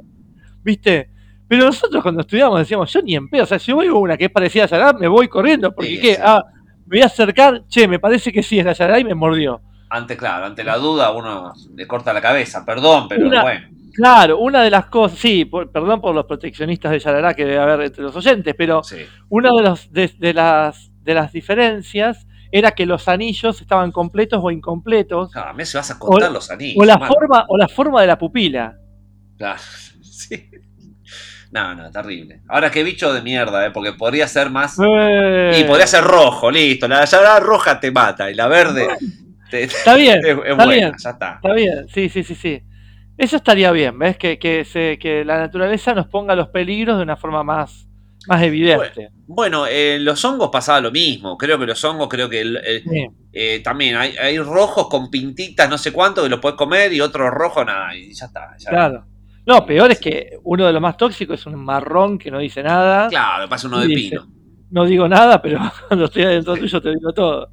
viste. 0.62 1.10
Pero 1.48 1.66
nosotros 1.66 2.02
cuando 2.02 2.22
estudiamos 2.22 2.58
decíamos, 2.58 2.92
yo 2.92 3.00
ni 3.02 3.14
en 3.14 3.28
pedo, 3.28 3.44
o 3.44 3.46
sea, 3.46 3.58
si 3.58 3.70
yo 3.70 3.76
veo 3.76 3.96
una 3.98 4.16
que 4.16 4.24
es 4.24 4.30
parecida 4.30 4.64
a 4.64 4.66
Yará, 4.66 4.92
me 4.94 5.06
voy 5.08 5.28
corriendo, 5.28 5.72
porque 5.72 5.90
Sí, 5.90 6.00
qué, 6.00 6.14
sí. 6.16 6.20
ah, 6.24 6.42
me 6.86 6.96
voy 6.96 7.02
a 7.02 7.06
acercar, 7.06 7.62
che, 7.68 7.86
me 7.86 7.98
parece 8.00 8.32
que 8.32 8.42
sí 8.42 8.58
es 8.58 8.64
la 8.64 8.72
Yará 8.72 8.98
y 8.98 9.04
me 9.04 9.14
mordió. 9.14 9.60
Ante, 9.88 10.16
claro, 10.16 10.46
ante 10.46 10.64
la 10.64 10.76
duda 10.78 11.12
uno 11.12 11.52
le 11.76 11.86
corta 11.86 12.12
la 12.12 12.20
cabeza, 12.20 12.64
perdón, 12.66 13.06
pero 13.08 13.28
Una- 13.28 13.42
bueno. 13.42 13.66
Claro, 13.94 14.38
una 14.38 14.62
de 14.62 14.70
las 14.70 14.86
cosas, 14.86 15.18
sí, 15.18 15.44
por- 15.46 15.70
perdón 15.70 16.00
por 16.02 16.14
los 16.14 16.26
proteccionistas 16.26 16.90
de 16.90 16.98
Yarará 16.98 17.32
que 17.32 17.44
debe 17.46 17.58
haber 17.58 17.80
entre 17.86 18.02
los 18.02 18.14
oyentes, 18.16 18.54
pero 18.58 18.82
Sí. 18.82 18.96
una 19.30 19.50
de, 19.56 19.62
los, 19.62 19.90
de, 19.92 20.10
de 20.18 20.34
las, 20.34 20.90
de 21.06 21.14
las 21.14 21.32
diferencias 21.32 22.26
era 22.52 22.72
que 22.72 22.84
los 22.84 23.08
anillos 23.08 23.60
estaban 23.60 23.90
completos 23.92 24.40
o 24.42 24.50
incompletos, 24.50 25.34
No, 25.34 25.40
a 25.42 25.52
mí 25.54 25.64
se 25.64 25.78
vas 25.78 25.90
a 25.90 25.98
contar 25.98 26.28
O- 26.30 26.32
los 26.34 26.50
anillos. 26.50 26.76
o 26.78 26.84
la, 26.84 26.98
forma, 26.98 27.46
o 27.48 27.56
la 27.56 27.68
forma 27.68 28.00
de 28.02 28.06
la 28.06 28.18
pupila. 28.18 28.76
Claro, 29.38 29.58
sí. 30.02 30.50
No, 31.52 31.74
no, 31.74 31.90
terrible. 31.90 32.42
Ahora 32.48 32.70
qué 32.70 32.82
bicho 32.82 33.12
de 33.12 33.22
mierda, 33.22 33.66
¿eh? 33.66 33.70
porque 33.70 33.92
podría 33.92 34.26
ser 34.28 34.50
más. 34.50 34.76
Eh, 34.84 35.58
Y 35.60 35.64
podría 35.64 35.86
ser 35.86 36.02
rojo, 36.04 36.50
listo. 36.50 36.88
La 36.88 37.04
llave 37.04 37.40
roja 37.40 37.78
te 37.80 37.90
mata 37.90 38.30
y 38.30 38.34
la 38.34 38.48
verde 38.48 38.86
te- 39.50 39.62
Está 39.62 39.94
bien, 39.94 40.18
es, 40.18 40.24
es 40.24 40.38
está 40.38 40.54
buena, 40.56 40.72
bien. 40.72 40.92
ya 41.02 41.10
está. 41.10 41.34
está 41.36 41.52
bien, 41.54 41.86
sí, 41.88 42.08
sí, 42.08 42.24
sí, 42.24 42.34
sí. 42.34 42.60
Eso 43.16 43.36
estaría 43.36 43.70
bien, 43.70 43.98
¿ves? 43.98 44.18
Que, 44.18 44.38
que, 44.38 44.64
se, 44.64 44.98
que 44.98 45.24
la 45.24 45.38
naturaleza 45.38 45.94
nos 45.94 46.08
ponga 46.08 46.34
los 46.34 46.48
peligros 46.48 46.96
de 46.98 47.04
una 47.04 47.16
forma 47.16 47.42
más, 47.44 47.88
más 48.28 48.42
evidente. 48.42 49.10
Bueno, 49.26 49.66
eh, 49.66 49.98
los 50.00 50.24
hongos 50.24 50.50
pasaba 50.50 50.80
lo 50.80 50.90
mismo. 50.90 51.36
Creo 51.36 51.58
que 51.58 51.66
los 51.66 51.82
hongos, 51.84 52.08
creo 52.08 52.28
que 52.28 52.40
el- 52.40 52.56
el- 52.56 52.82
Sí. 52.82 53.06
eh, 53.32 53.60
también 53.62 53.96
hay, 53.96 54.16
hay 54.16 54.38
rojos 54.38 54.88
con 54.88 55.10
pintitas, 55.10 55.68
no 55.68 55.78
sé 55.78 55.92
cuánto, 55.92 56.22
que 56.22 56.28
los 56.28 56.40
puedes 56.40 56.56
comer 56.56 56.92
y 56.92 57.00
otros 57.00 57.30
rojos, 57.30 57.64
nada, 57.66 57.94
y 57.96 58.12
ya 58.14 58.26
está. 58.26 58.56
ya- 58.58 58.70
Claro. 58.70 59.04
No, 59.46 59.64
peor 59.64 59.90
es 59.92 60.00
que 60.00 60.38
uno 60.42 60.66
de 60.66 60.72
los 60.72 60.82
más 60.82 60.96
tóxicos 60.96 61.38
es 61.38 61.46
un 61.46 61.56
marrón 61.64 62.18
que 62.18 62.30
no 62.32 62.38
dice 62.40 62.62
nada. 62.62 63.08
Claro, 63.08 63.48
pasa 63.48 63.68
uno 63.68 63.78
de 63.80 63.86
Dice. 63.86 64.10
pino. 64.10 64.26
No 64.70 64.84
digo 64.84 65.08
nada, 65.08 65.40
pero 65.40 65.58
cuando 65.88 66.06
estoy 66.06 66.24
adentro 66.24 66.56
tuyo 66.56 66.80
te 66.82 66.90
digo 66.90 67.12
todo. 67.12 67.50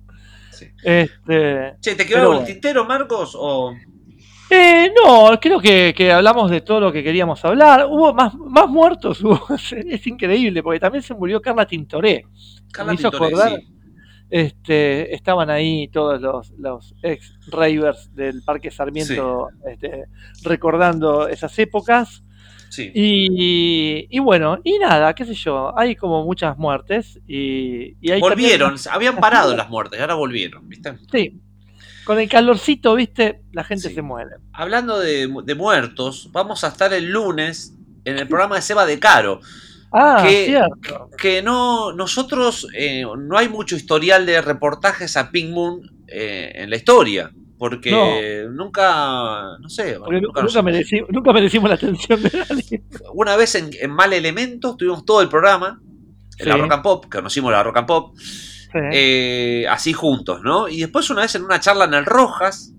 Sí. 0.51 0.65
Este, 0.83 1.75
Che, 1.81 1.95
¿te 1.95 2.05
quedó 2.05 2.21
el 2.21 2.27
bueno. 2.27 2.43
tintero, 2.45 2.85
Marcos? 2.85 3.33
O... 3.35 3.73
eh, 4.53 4.91
no, 4.95 5.39
creo 5.41 5.59
que, 5.59 5.93
que 5.95 6.11
hablamos 6.11 6.49
de 6.51 6.61
todo 6.61 6.79
lo 6.79 6.91
que 6.91 7.03
queríamos 7.03 7.43
hablar. 7.45 7.87
Hubo 7.89 8.13
más, 8.13 8.35
más 8.35 8.69
muertos, 8.69 9.21
hubo. 9.23 9.39
es 9.55 10.07
increíble, 10.07 10.61
porque 10.63 10.79
también 10.79 11.01
se 11.03 11.13
murió 11.13 11.41
Carla 11.41 11.65
Tintoré. 11.65 12.25
Carla 12.71 12.93
Me 12.93 12.99
hizo 12.99 13.09
Tintoré, 13.11 13.35
acordar- 13.35 13.59
sí. 13.59 13.67
Este, 14.29 15.13
estaban 15.13 15.51
ahí 15.51 15.89
todos 15.89 16.19
los, 16.19 16.51
los 16.57 16.95
ex 17.03 17.37
ravers 17.51 18.15
del 18.15 18.41
Parque 18.43 18.71
Sarmiento 18.71 19.49
este, 19.71 20.05
recordando 20.43 21.27
esas 21.27 21.57
épocas. 21.59 22.23
Sí. 22.69 22.91
Y, 22.95 24.07
y 24.09 24.19
bueno, 24.19 24.57
y 24.63 24.79
nada, 24.79 25.13
qué 25.13 25.25
sé 25.25 25.35
yo, 25.35 25.77
hay 25.77 25.95
como 25.95 26.23
muchas 26.25 26.57
muertes 26.57 27.19
y, 27.27 27.95
y 28.01 28.11
hay 28.11 28.19
volvieron, 28.21 28.69
también- 28.75 28.91
habían 28.95 29.17
parado 29.17 29.55
las 29.55 29.69
muertes, 29.69 30.01
ahora 30.01 30.15
volvieron, 30.15 30.67
¿viste? 30.67 30.95
sí, 31.11 31.39
con 32.05 32.19
el 32.19 32.29
calorcito, 32.29 32.95
viste, 32.95 33.41
la 33.51 33.63
gente 33.63 33.89
Sí. 33.89 33.95
se 33.95 34.01
muere. 34.01 34.31
Hablando 34.53 34.99
de, 34.99 35.31
de 35.45 35.55
muertos, 35.55 36.29
vamos 36.31 36.63
a 36.63 36.67
estar 36.69 36.93
el 36.93 37.11
lunes 37.11 37.73
en 38.05 38.17
el 38.19 38.27
programa 38.27 38.55
de 38.55 38.61
Seba 38.61 38.85
de 38.85 38.99
Caro. 38.99 39.39
Ah, 39.91 40.23
Que- 40.27 40.45
cierto. 40.45 41.09
Que 41.17 41.41
no, 41.41 41.93
nosotros 41.93 42.67
eh, 42.75 43.05
no 43.17 43.37
hay 43.37 43.47
mucho 43.49 43.75
historial 43.75 44.25
de 44.25 44.41
reportajes 44.41 45.15
a 45.17 45.29
Pink 45.31 45.51
Moon 45.51 45.81
eh, 46.07 46.51
en 46.55 46.69
la 46.69 46.75
historia. 46.75 47.31
Porque 47.59 48.45
nunca, 48.51 49.57
no 49.61 49.69
sé, 49.69 49.95
Porque 49.97 50.19
nunca 50.19 50.41
nunca, 50.41 50.61
nunca 51.09 51.31
merecimos 51.31 51.69
la 51.69 51.75
atención 51.75 52.21
de 52.21 52.31
nadie. 52.49 52.83
una 53.13 53.37
vez 53.37 53.55
en, 53.55 53.69
en 53.79 53.89
Mal 53.91 54.11
Elemento 54.11 54.75
tuvimos 54.75 55.05
todo 55.05 55.21
el 55.21 55.29
programa, 55.29 55.79
en 56.39 56.49
la. 56.49 56.57
Rock 56.57 56.71
and 56.73 56.83
Pop, 56.83 57.03
que 57.05 57.17
conocimos 57.19 57.51
la 57.53 57.63
Rock 57.63 57.77
and 57.77 57.87
Pop, 57.87 58.15
Sí. 58.73 58.79
eh, 58.91 59.65
así 59.69 59.93
juntos, 59.93 60.41
¿no? 60.43 60.67
Y 60.67 60.79
después 60.81 61.09
una 61.09 61.21
vez 61.21 61.35
en 61.35 61.43
una 61.43 61.59
charla 61.59 61.85
en 61.85 61.93
el 61.93 62.05
Rojas, 62.05 62.73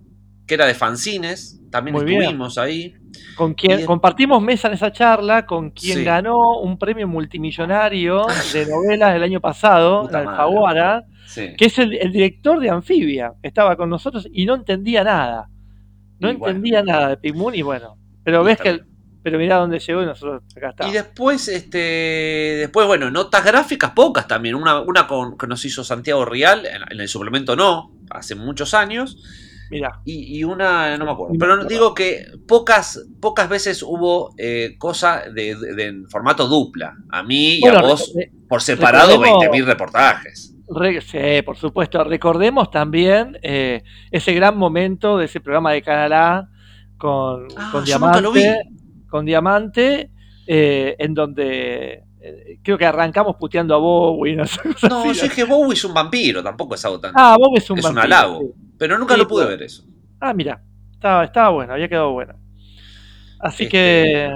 que 0.46 0.54
era 0.54 0.66
de 0.66 0.74
fanzines, 0.74 1.60
también 1.70 1.94
Muy 1.96 2.04
bien. 2.04 2.22
estuvimos 2.22 2.58
ahí. 2.58 2.94
con 3.36 3.54
quien 3.54 3.76
bien. 3.78 3.86
compartimos 3.86 4.42
mesa 4.42 4.68
en 4.68 4.74
esa 4.74 4.92
charla, 4.92 5.46
con 5.46 5.70
quien 5.70 5.98
Sí. 5.98 6.04
ganó 6.04 6.58
un 6.60 6.78
premio 6.78 7.06
multimillonario 7.08 8.26
de 8.52 8.66
novelas 8.66 9.12
del 9.14 9.22
año 9.22 9.40
pasado, 9.40 10.08
en. 10.08 10.16
Alfaguara, 10.16 11.04
Sí. 11.26 11.54
que 11.56 11.66
es 11.66 11.78
el, 11.78 11.94
el 11.94 12.12
director 12.12 12.60
de 12.60 12.70
Anfibia, 12.70 13.32
estaba 13.42 13.76
con 13.76 13.88
nosotros 13.88 14.28
y 14.32 14.44
no 14.46 14.54
entendía 14.54 15.02
nada. 15.04 15.48
No 16.18 16.30
Y 16.30 16.34
bueno. 16.34 16.56
entendía 16.56 16.82
nada 16.82 17.08
de 17.10 17.16
Pink 17.16 17.34
Moon 17.36 17.54
y 17.54 17.62
bueno, 17.62 17.96
pero 18.24 18.42
Y 18.42 18.46
ves 18.46 18.58
que, 18.60 18.68
el- 18.70 18.84
pero 19.24 19.38
mirá 19.38 19.56
dónde 19.56 19.80
llegó 19.80 20.02
y 20.02 20.06
nosotros 20.06 20.42
acá 20.56 20.66
Y 20.66 20.70
estamos. 20.70 20.92
después, 20.92 21.48
este, 21.48 21.78
después, 22.59 22.86
bueno, 22.86 23.10
notas 23.10 23.44
gráficas 23.44 23.90
pocas 23.90 24.28
también. 24.28 24.55
Una, 24.55 24.80
una 24.82 25.06
con, 25.09 25.36
que 25.36 25.46
nos 25.48 25.64
hizo 25.64 25.82
Santiago 25.82 26.24
Rial, 26.24 26.66
en, 26.66 26.82
en 26.92 27.01
el 27.01 27.09
suplemento 27.09 27.56
no, 27.56 27.90
hace 28.10 28.34
muchos 28.36 28.74
años. 28.74 29.16
Mirá, 29.70 30.01
Y, 30.05 30.38
y 30.38 30.44
una, 30.44 30.96
no 30.98 31.06
me 31.06 31.10
acuerdo. 31.12 31.34
Pero 31.38 31.64
digo 31.64 31.94
que 31.94 32.26
pocas, 32.46 33.02
pocas 33.20 33.48
veces 33.48 33.82
hubo 33.82 34.34
eh, 34.36 34.76
cosa 34.78 35.22
de, 35.32 35.56
de- 35.56 36.02
formato 36.10 36.46
dupla. 36.46 36.94
A 37.10 37.22
mí 37.22 37.56
y 37.56 37.60
Bueno, 37.62 37.78
a 37.78 37.82
vos 37.82 38.12
por 38.48 38.60
separado 38.60 39.12
recordemos- 39.20 39.42
20.000 39.42 39.64
reportajes. 39.64 40.55
re- 40.68 41.01
sí, 41.01 41.42
por 41.46 41.56
supuesto. 41.56 42.05
Recordemos 42.05 42.70
también 42.70 43.38
eh, 43.42 43.82
ese 44.10 44.34
gran 44.34 44.56
momento 44.59 45.16
de 45.16 45.24
ese 45.24 45.40
programa 45.40 45.72
de 45.72 45.80
Canal 45.80 46.12
A 46.12 46.48
con, 46.98 47.48
Ah, 47.56 47.70
con 47.72 47.84
yo 47.86 47.98
nunca 47.98 48.20
lo 48.20 48.32
vi. 48.32 48.44
Con 49.14 49.24
Diamante, 49.24 50.10
eh, 50.44 50.96
en 50.98 51.14
donde 51.14 52.02
eh, 52.20 52.58
creo 52.64 52.76
que 52.76 52.84
arrancamos 52.84 53.36
puteando 53.36 53.72
a 53.76 53.78
Bowie. 53.78 54.34
No, 54.34 54.44
sé, 54.44 54.58
No, 54.90 55.02
así, 55.04 55.14
yo 55.20 55.22
dije 55.22 55.44
Bowie 55.44 55.74
es 55.74 55.84
un 55.84 55.94
vampiro, 55.94 56.42
tampoco 56.42 56.74
es 56.74 56.84
algo 56.84 56.98
tan. 56.98 57.12
Ah, 57.14 57.36
Bowie 57.38 57.58
es 57.58 57.70
un 57.70 57.78
es 57.78 57.84
un 57.84 57.94
vampiro, 57.94 58.16
halago. 58.16 58.40
sí. 58.40 58.46
Pero 58.76 58.98
nunca 58.98 59.14
Sí, 59.14 59.20
lo 59.20 59.28
pude 59.28 59.46
ver 59.46 59.62
eso. 59.62 59.84
Ah, 60.18 60.34
mira, 60.34 60.60
estaba, 60.92 61.22
estaba 61.26 61.50
bueno, 61.50 61.74
había 61.74 61.88
quedado 61.88 62.10
bueno. 62.10 62.34
Así 63.38 63.64
Este- 63.64 63.70
que, 63.70 64.30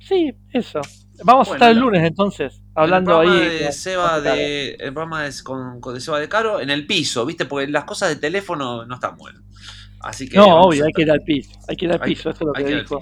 sí, 0.00 0.32
eso. 0.50 0.80
Vamos 1.22 1.48
Bueno, 1.48 1.52
a 1.52 1.56
estar 1.68 1.70
el 1.72 1.78
lunes 1.78 2.02
entonces, 2.04 2.62
hablando 2.74 3.20
el 3.20 3.28
ahí. 3.28 3.38
de 3.64 3.72
Seba 3.72 4.22
de, 4.22 4.76
el 4.80 4.94
programa 4.94 5.24
de, 5.24 5.32
con, 5.44 5.78
con 5.82 5.92
de 5.92 6.00
Seba 6.00 6.18
de 6.20 6.28
Caro 6.30 6.58
en 6.60 6.70
el 6.70 6.86
piso, 6.86 7.26
¿viste? 7.26 7.44
Porque 7.44 7.66
las 7.68 7.84
cosas 7.84 8.08
de 8.08 8.16
teléfono 8.16 8.86
no 8.86 8.94
están 8.94 9.14
buenas. 9.18 9.42
Así 10.00 10.26
que 10.26 10.38
No, 10.38 10.62
obvio, 10.62 10.86
hay 10.86 10.92
que 10.94 11.02
ir 11.02 11.10
al 11.10 11.20
piso. 11.22 11.50
Hay 11.68 11.76
que 11.76 11.84
ir 11.84 11.92
al 11.92 12.00
Hay- 12.00 12.14
piso, 12.14 12.30
eso 12.30 12.38
es 12.40 12.46
lo 12.46 12.52
que 12.54 12.64
dijo. 12.76 12.98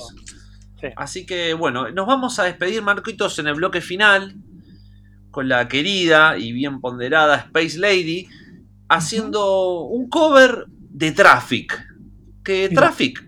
Sí. 0.84 0.94
Así 0.96 1.26
que 1.26 1.54
bueno, 1.54 1.90
nos 1.90 2.06
vamos 2.06 2.38
a 2.38 2.44
despedir, 2.44 2.82
Marquitos, 2.82 3.38
en 3.38 3.46
el 3.46 3.54
bloque 3.54 3.80
final 3.80 4.34
con 5.30 5.48
la 5.48 5.66
querida 5.66 6.38
y 6.38 6.52
bien 6.52 6.80
ponderada 6.80 7.36
Space 7.36 7.78
Lady 7.78 8.28
haciendo 8.88 9.80
un 9.82 10.08
cover 10.08 10.66
de 10.68 11.12
Traffic. 11.12 11.86
Que. 12.44 12.68
Traffic 12.68 13.24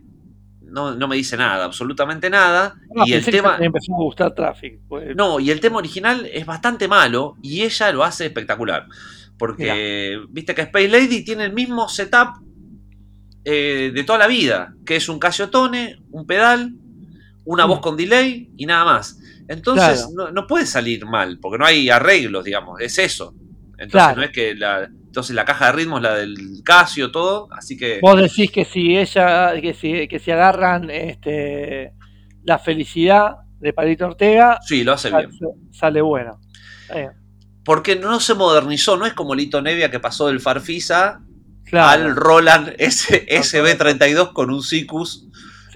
no, 0.76 0.94
no 0.94 1.08
me 1.08 1.16
dice 1.16 1.38
nada, 1.38 1.64
absolutamente 1.64 2.28
nada. 2.28 2.74
Y 3.06 3.14
el 3.14 3.24
tema. 3.24 3.56
me 3.58 3.66
empezó 3.66 3.94
a 3.94 3.96
gustar 3.96 4.34
Traffic. 4.34 4.80
pues, 4.86 5.16
No, 5.16 5.40
y 5.40 5.50
el 5.50 5.58
tema 5.58 5.78
original 5.78 6.28
es 6.30 6.44
bastante 6.44 6.86
malo 6.86 7.36
y 7.42 7.62
ella 7.62 7.92
lo 7.92 8.04
hace 8.04 8.26
espectacular. 8.26 8.86
Porque 9.38 10.18
viste 10.28 10.54
que 10.54 10.62
Space 10.62 10.88
Lady 10.88 11.24
tiene 11.24 11.44
el 11.44 11.52
mismo 11.52 11.88
setup 11.88 12.42
eh, 13.44 13.90
de 13.94 14.04
toda 14.04 14.18
la 14.18 14.26
vida, 14.26 14.74
que 14.84 14.96
es 14.96 15.08
un 15.08 15.18
Casiotone, 15.18 15.98
un 16.10 16.26
pedal, 16.26 16.74
una 17.46 17.64
Mm. 17.66 17.68
voz 17.70 17.80
con 17.80 17.96
delay 17.96 18.50
y 18.56 18.66
nada 18.66 18.84
más. 18.84 19.18
Entonces 19.48 20.06
Claro. 20.06 20.10
no, 20.14 20.30
no 20.32 20.46
puede 20.46 20.66
salir 20.66 21.06
mal, 21.06 21.38
porque 21.40 21.58
no 21.58 21.64
hay 21.64 21.88
arreglos, 21.88 22.44
digamos, 22.44 22.80
es 22.80 22.98
eso. 22.98 23.34
Entonces 23.78 23.90
Claro. 23.92 24.16
no 24.16 24.22
es 24.24 24.30
que 24.30 24.54
la, 24.54 24.84
entonces 24.84 25.34
la 25.34 25.44
caja 25.44 25.66
de 25.66 25.72
ritmos, 25.72 26.02
la 26.02 26.14
del 26.16 26.36
Casio, 26.64 27.10
todo, 27.10 27.48
así 27.52 27.76
que 27.76 28.00
Vos 28.02 28.20
decís 28.20 28.50
que 28.50 28.64
si 28.64 28.98
ella, 28.98 29.58
que 29.60 29.72
si, 29.72 30.06
que 30.08 30.18
si 30.18 30.30
agarran 30.30 30.90
este, 30.90 31.92
la 32.44 32.58
felicidad 32.58 33.36
de 33.60 33.72
Palito 33.72 34.06
Ortega, 34.06 34.58
sí, 34.66 34.84
lo 34.84 34.92
hace 34.92 35.10
sale, 35.10 35.26
bien. 35.28 35.38
sale 35.72 36.00
bueno. 36.02 36.40
Bien. 36.92 37.10
Porque 37.64 37.96
no 37.96 38.20
se 38.20 38.34
modernizó, 38.34 38.96
no 38.96 39.06
es 39.06 39.12
como 39.14 39.34
Lito 39.34 39.60
Nevia 39.62 39.90
que 39.90 39.98
pasó 40.00 40.26
del 40.28 40.40
Farfisa 40.40 41.20
Claro, 41.64 42.04
al 42.04 42.14
Roland 42.16 42.74
S- 42.78 43.26
SB32 43.28 44.32
con 44.32 44.50
un 44.50 44.62
Sicus. 44.62 45.26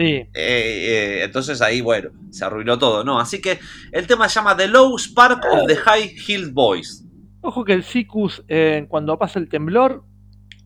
Sí. 0.00 0.06
eh, 0.06 0.28
eh, 0.34 1.20
entonces 1.24 1.60
ahí, 1.60 1.80
bueno, 1.82 2.10
se 2.30 2.44
arruinó 2.44 2.78
todo, 2.78 3.04
¿no? 3.04 3.20
Así 3.20 3.40
que 3.40 3.58
el 3.92 4.06
tema 4.06 4.28
se 4.28 4.36
llama 4.36 4.56
The 4.56 4.66
Low 4.68 4.96
Spark 4.98 5.42
of 5.52 5.66
the 5.66 5.76
High 5.76 6.16
Hill 6.26 6.50
Boys. 6.52 7.04
Ojo 7.42 7.64
que 7.64 7.72
el 7.74 7.84
Sicus, 7.84 8.42
eh, 8.48 8.86
cuando 8.88 9.18
pasa 9.18 9.38
el 9.38 9.48
temblor, 9.48 10.04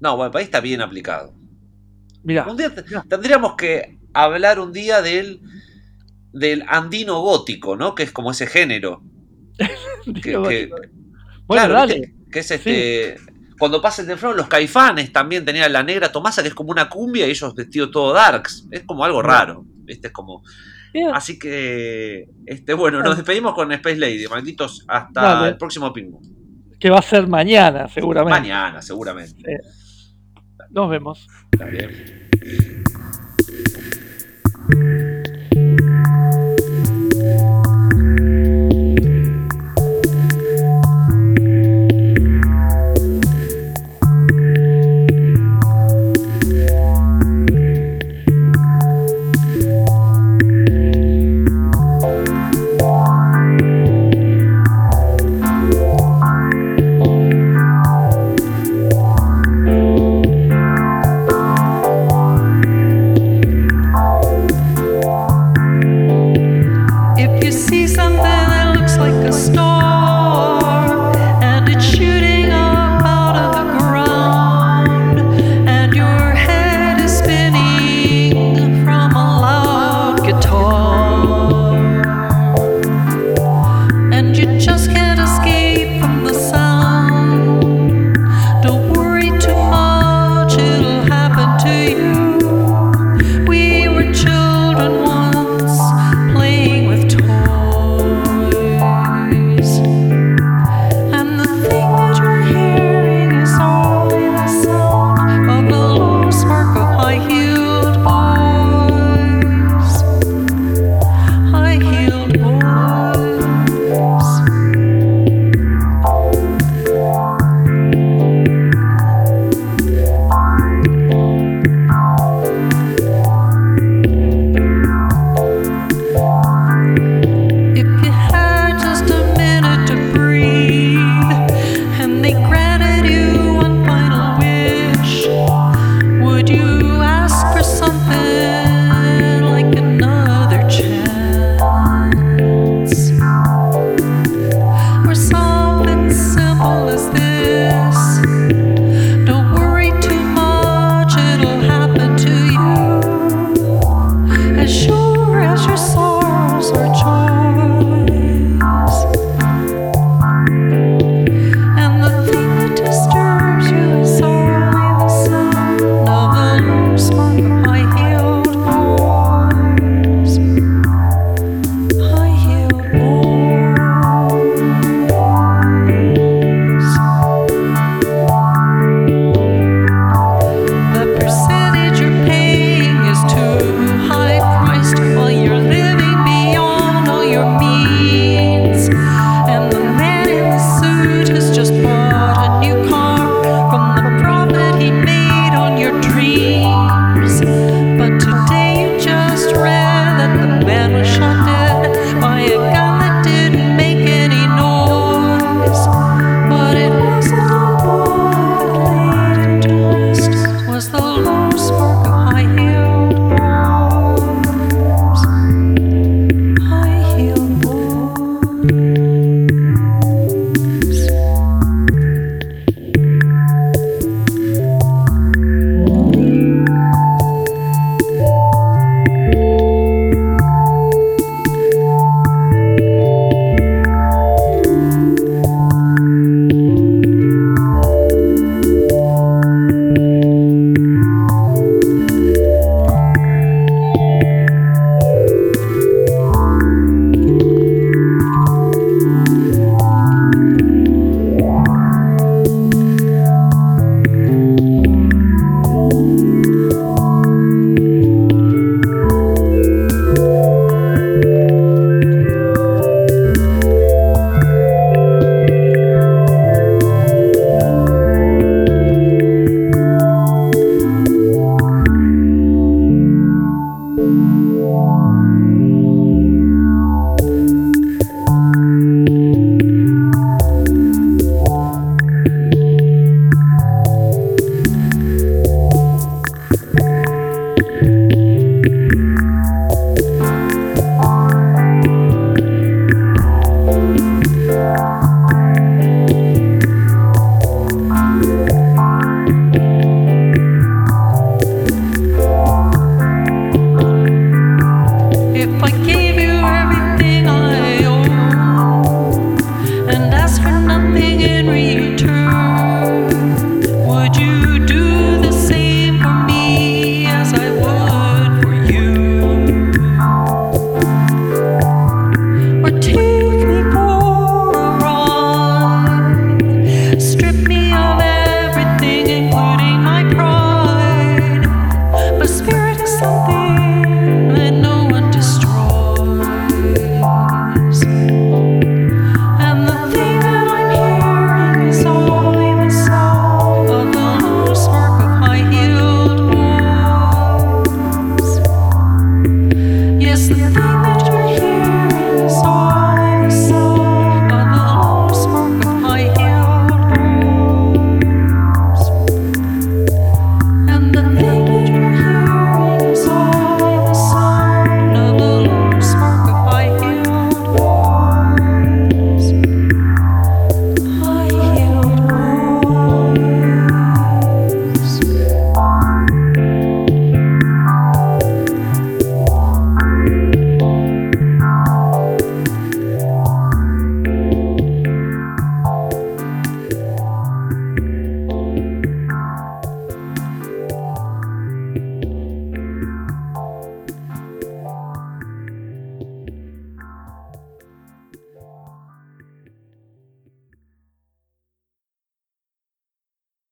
No, 0.00 0.16
bueno, 0.16 0.32
ahí 0.36 0.44
está 0.44 0.60
bien 0.60 0.80
aplicado. 0.80 1.32
mirá, 2.22 2.46
Un 2.48 2.56
día 2.56 2.74
te- 2.74 2.84
tendríamos 3.08 3.54
que 3.56 3.98
hablar 4.12 4.58
un 4.60 4.72
día 4.72 5.02
del, 5.02 5.40
del 6.32 6.64
andino 6.68 7.20
gótico, 7.20 7.76
¿no? 7.76 7.94
Que 7.94 8.02
es 8.04 8.12
como 8.12 8.30
ese 8.30 8.46
género. 8.46 9.02
que- 10.14 10.20
que- 10.22 10.32
bueno, 11.46 11.62
claro, 11.62 11.74
dale. 11.74 12.14
Que 12.32 12.38
es 12.40 12.50
este. 12.50 13.16
Cuando 13.64 13.80
pasa 13.80 14.02
el 14.02 14.08
temblor, 14.08 14.36
los 14.36 14.46
caifanes 14.46 15.10
también 15.10 15.42
tenían 15.42 15.72
la 15.72 15.82
negra 15.82 16.12
Tomasa, 16.12 16.42
que 16.42 16.48
es 16.48 16.54
como 16.54 16.70
una 16.70 16.86
cumbia, 16.86 17.26
y 17.26 17.30
ellos 17.30 17.54
vestidos 17.54 17.90
todo 17.90 18.12
darks. 18.12 18.68
Es 18.70 18.82
como 18.82 19.02
algo 19.06 19.22
raro. 19.22 19.64
¿viste? 19.64 20.08
Es 20.08 20.12
como. 20.12 20.42
Bien. 20.92 21.08
Así 21.14 21.38
que. 21.38 22.28
Este, 22.44 22.74
bueno, 22.74 23.02
nos 23.02 23.16
despedimos 23.16 23.54
con 23.54 23.72
Space 23.72 23.96
Lady, 23.96 24.26
malditos. 24.28 24.84
Hasta 24.86 25.22
Dale. 25.22 25.48
el 25.48 25.56
próximo 25.56 25.90
pingo. 25.94 26.20
Que 26.78 26.90
va 26.90 26.98
a 26.98 27.02
ser 27.02 27.26
mañana, 27.26 27.88
seguramente. 27.88 28.38
Mañana, 28.38 28.82
seguramente. 28.82 29.56
Nos 30.68 30.90
vemos. 30.90 31.26
Está 31.50 31.64
bien. 31.64 32.28